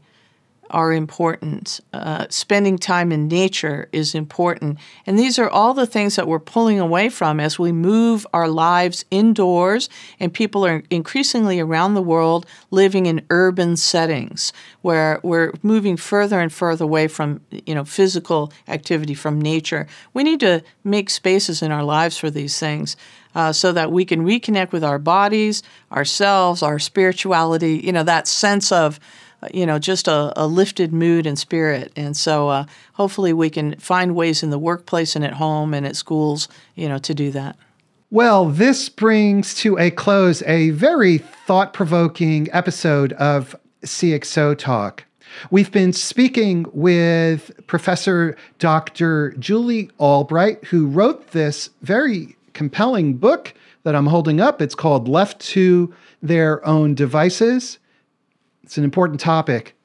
are 0.72 0.92
important. 0.92 1.80
Uh, 1.94 2.26
spending 2.30 2.78
time 2.78 3.12
in 3.12 3.28
nature 3.28 3.88
is 3.92 4.16
important. 4.16 4.80
And 5.06 5.20
these 5.20 5.38
are 5.38 5.50
all 5.50 5.74
the 5.74 5.86
things 5.86 6.16
that 6.16 6.28
we're 6.28 6.40
pulling 6.40 6.80
away 6.80 7.10
from 7.10 7.40
as 7.40 7.60
we 7.60 7.72
move 7.72 8.26
our 8.34 8.48
lives 8.48 9.06
indoors, 9.12 9.90
and 10.20 10.34
people 10.34 10.66
are 10.66 10.84
increasingly 10.90 11.60
around 11.60 11.94
the 11.94 12.02
world 12.02 12.46
living 12.72 13.06
in 13.06 13.26
urban 13.30 13.78
settings 13.78 14.54
where 14.82 15.20
we're 15.24 15.54
moving 15.62 15.98
further 15.98 16.40
and 16.40 16.52
further 16.52 16.86
away 16.86 17.08
from 17.08 17.42
you 17.52 17.76
know 17.76 17.86
physical 17.86 18.52
activity 18.68 19.14
from 19.14 19.40
nature. 19.40 19.88
We 20.14 20.24
need 20.24 20.40
to 20.40 20.64
make 20.84 21.10
spaces 21.10 21.62
in 21.62 21.72
our 21.72 21.84
lives 21.84 22.18
for 22.18 22.30
these 22.30 22.58
things. 22.58 22.96
Uh, 23.34 23.54
so 23.54 23.72
that 23.72 23.94
we 23.94 24.04
can 24.04 24.26
reconnect 24.26 24.74
with 24.74 24.84
our 24.84 25.00
bodies, 25.00 25.64
ourselves, 25.90 26.62
our 26.62 26.78
spirituality, 26.78 27.78
you 27.82 27.94
know, 27.94 28.04
that 28.04 28.28
sense 28.28 28.74
of 28.74 29.00
you 29.54 29.66
know, 29.66 29.80
just 29.80 30.08
a, 30.08 30.32
a, 30.36 30.46
lifted 30.46 30.94
mood 30.94 31.26
and 31.26 31.38
spirit. 31.38 31.92
And 31.96 32.16
so 32.16 32.50
uh, 32.50 32.66
hopefully 32.94 33.34
we 33.34 33.50
can 33.50 33.76
find 33.76 34.16
ways 34.16 34.44
in 34.44 34.52
the 34.52 34.60
workplace 34.60 35.16
and 35.16 35.26
at 35.26 35.34
home 35.34 35.74
and 35.74 35.86
at 35.86 35.96
schools, 35.96 36.48
you 36.76 36.88
know, 36.88 37.00
to 37.00 37.14
do 37.14 37.32
that. 37.32 37.58
Well, 38.12 38.46
this 38.46 38.90
brings 38.90 39.56
to 39.56 39.80
a 39.80 39.90
close 39.90 40.44
a 40.44 40.72
very 40.72 41.18
thought 41.18 41.74
provoking 41.74 42.50
episode 42.52 43.14
of 43.14 43.56
CXO 43.84 44.58
Talk. 44.58 45.06
We've 45.50 45.72
been 45.72 45.94
speaking 45.94 46.66
with 46.74 47.52
Professor 47.68 48.36
Dr. 48.60 49.32
Julie 49.40 49.90
Albright, 49.98 50.66
who 50.66 50.88
wrote 50.88 51.32
this 51.32 51.70
very 51.82 52.36
compelling 52.54 53.16
book 53.16 53.54
that 53.84 53.96
I'm 53.96 54.08
holding 54.08 54.42
up. 54.42 54.62
It's 54.62 54.76
called 54.76 55.08
Left 55.08 55.40
to 55.52 55.94
Their 56.22 56.64
Own 56.68 56.94
Devices 56.94 57.80
it's 58.64 58.78
an 58.78 58.84
important 58.84 59.20
topic. 59.20 59.76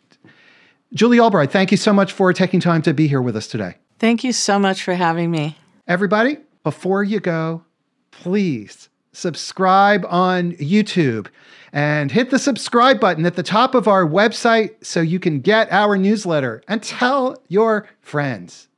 Julie 0.94 1.20
Albright, 1.20 1.50
thank 1.50 1.70
you 1.70 1.76
so 1.76 1.92
much 1.92 2.12
for 2.12 2.32
taking 2.32 2.60
time 2.60 2.82
to 2.82 2.94
be 2.94 3.08
here 3.08 3.20
with 3.20 3.36
us 3.36 3.46
today. 3.46 3.76
Thank 3.98 4.24
you 4.24 4.32
so 4.32 4.58
much 4.58 4.82
for 4.82 4.94
having 4.94 5.30
me. 5.30 5.56
Everybody, 5.86 6.38
before 6.62 7.02
you 7.02 7.20
go, 7.20 7.64
please 8.10 8.88
subscribe 9.16 10.04
on 10.08 10.52
YouTube, 10.52 11.26
and 11.72 12.12
hit 12.12 12.30
the 12.30 12.38
subscribe 12.38 13.00
button 13.00 13.26
at 13.26 13.34
the 13.34 13.42
top 13.42 13.74
of 13.74 13.88
our 13.88 14.06
website 14.06 14.84
so 14.84 15.00
you 15.00 15.18
can 15.18 15.40
get 15.40 15.70
our 15.72 15.96
newsletter 15.96 16.62
and 16.68 16.82
tell 16.82 17.42
your 17.48 17.88
friends. 18.00 18.68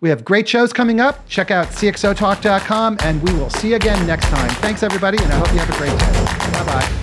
We 0.00 0.08
have 0.08 0.24
great 0.24 0.48
shows 0.48 0.72
coming 0.72 1.00
up. 1.00 1.28
Check 1.28 1.50
out 1.50 1.68
cxotalk.com, 1.68 2.98
and 3.04 3.22
we 3.22 3.32
will 3.34 3.50
see 3.50 3.70
you 3.70 3.76
again 3.76 4.04
next 4.06 4.26
time. 4.26 4.50
Thanks, 4.56 4.82
everybody, 4.82 5.18
and 5.22 5.32
I 5.32 5.36
hope 5.36 5.52
you 5.52 5.58
have 5.58 5.70
a 5.70 5.78
great 5.78 5.98
day. 5.98 6.52
Bye 6.52 6.80
bye. 6.80 7.01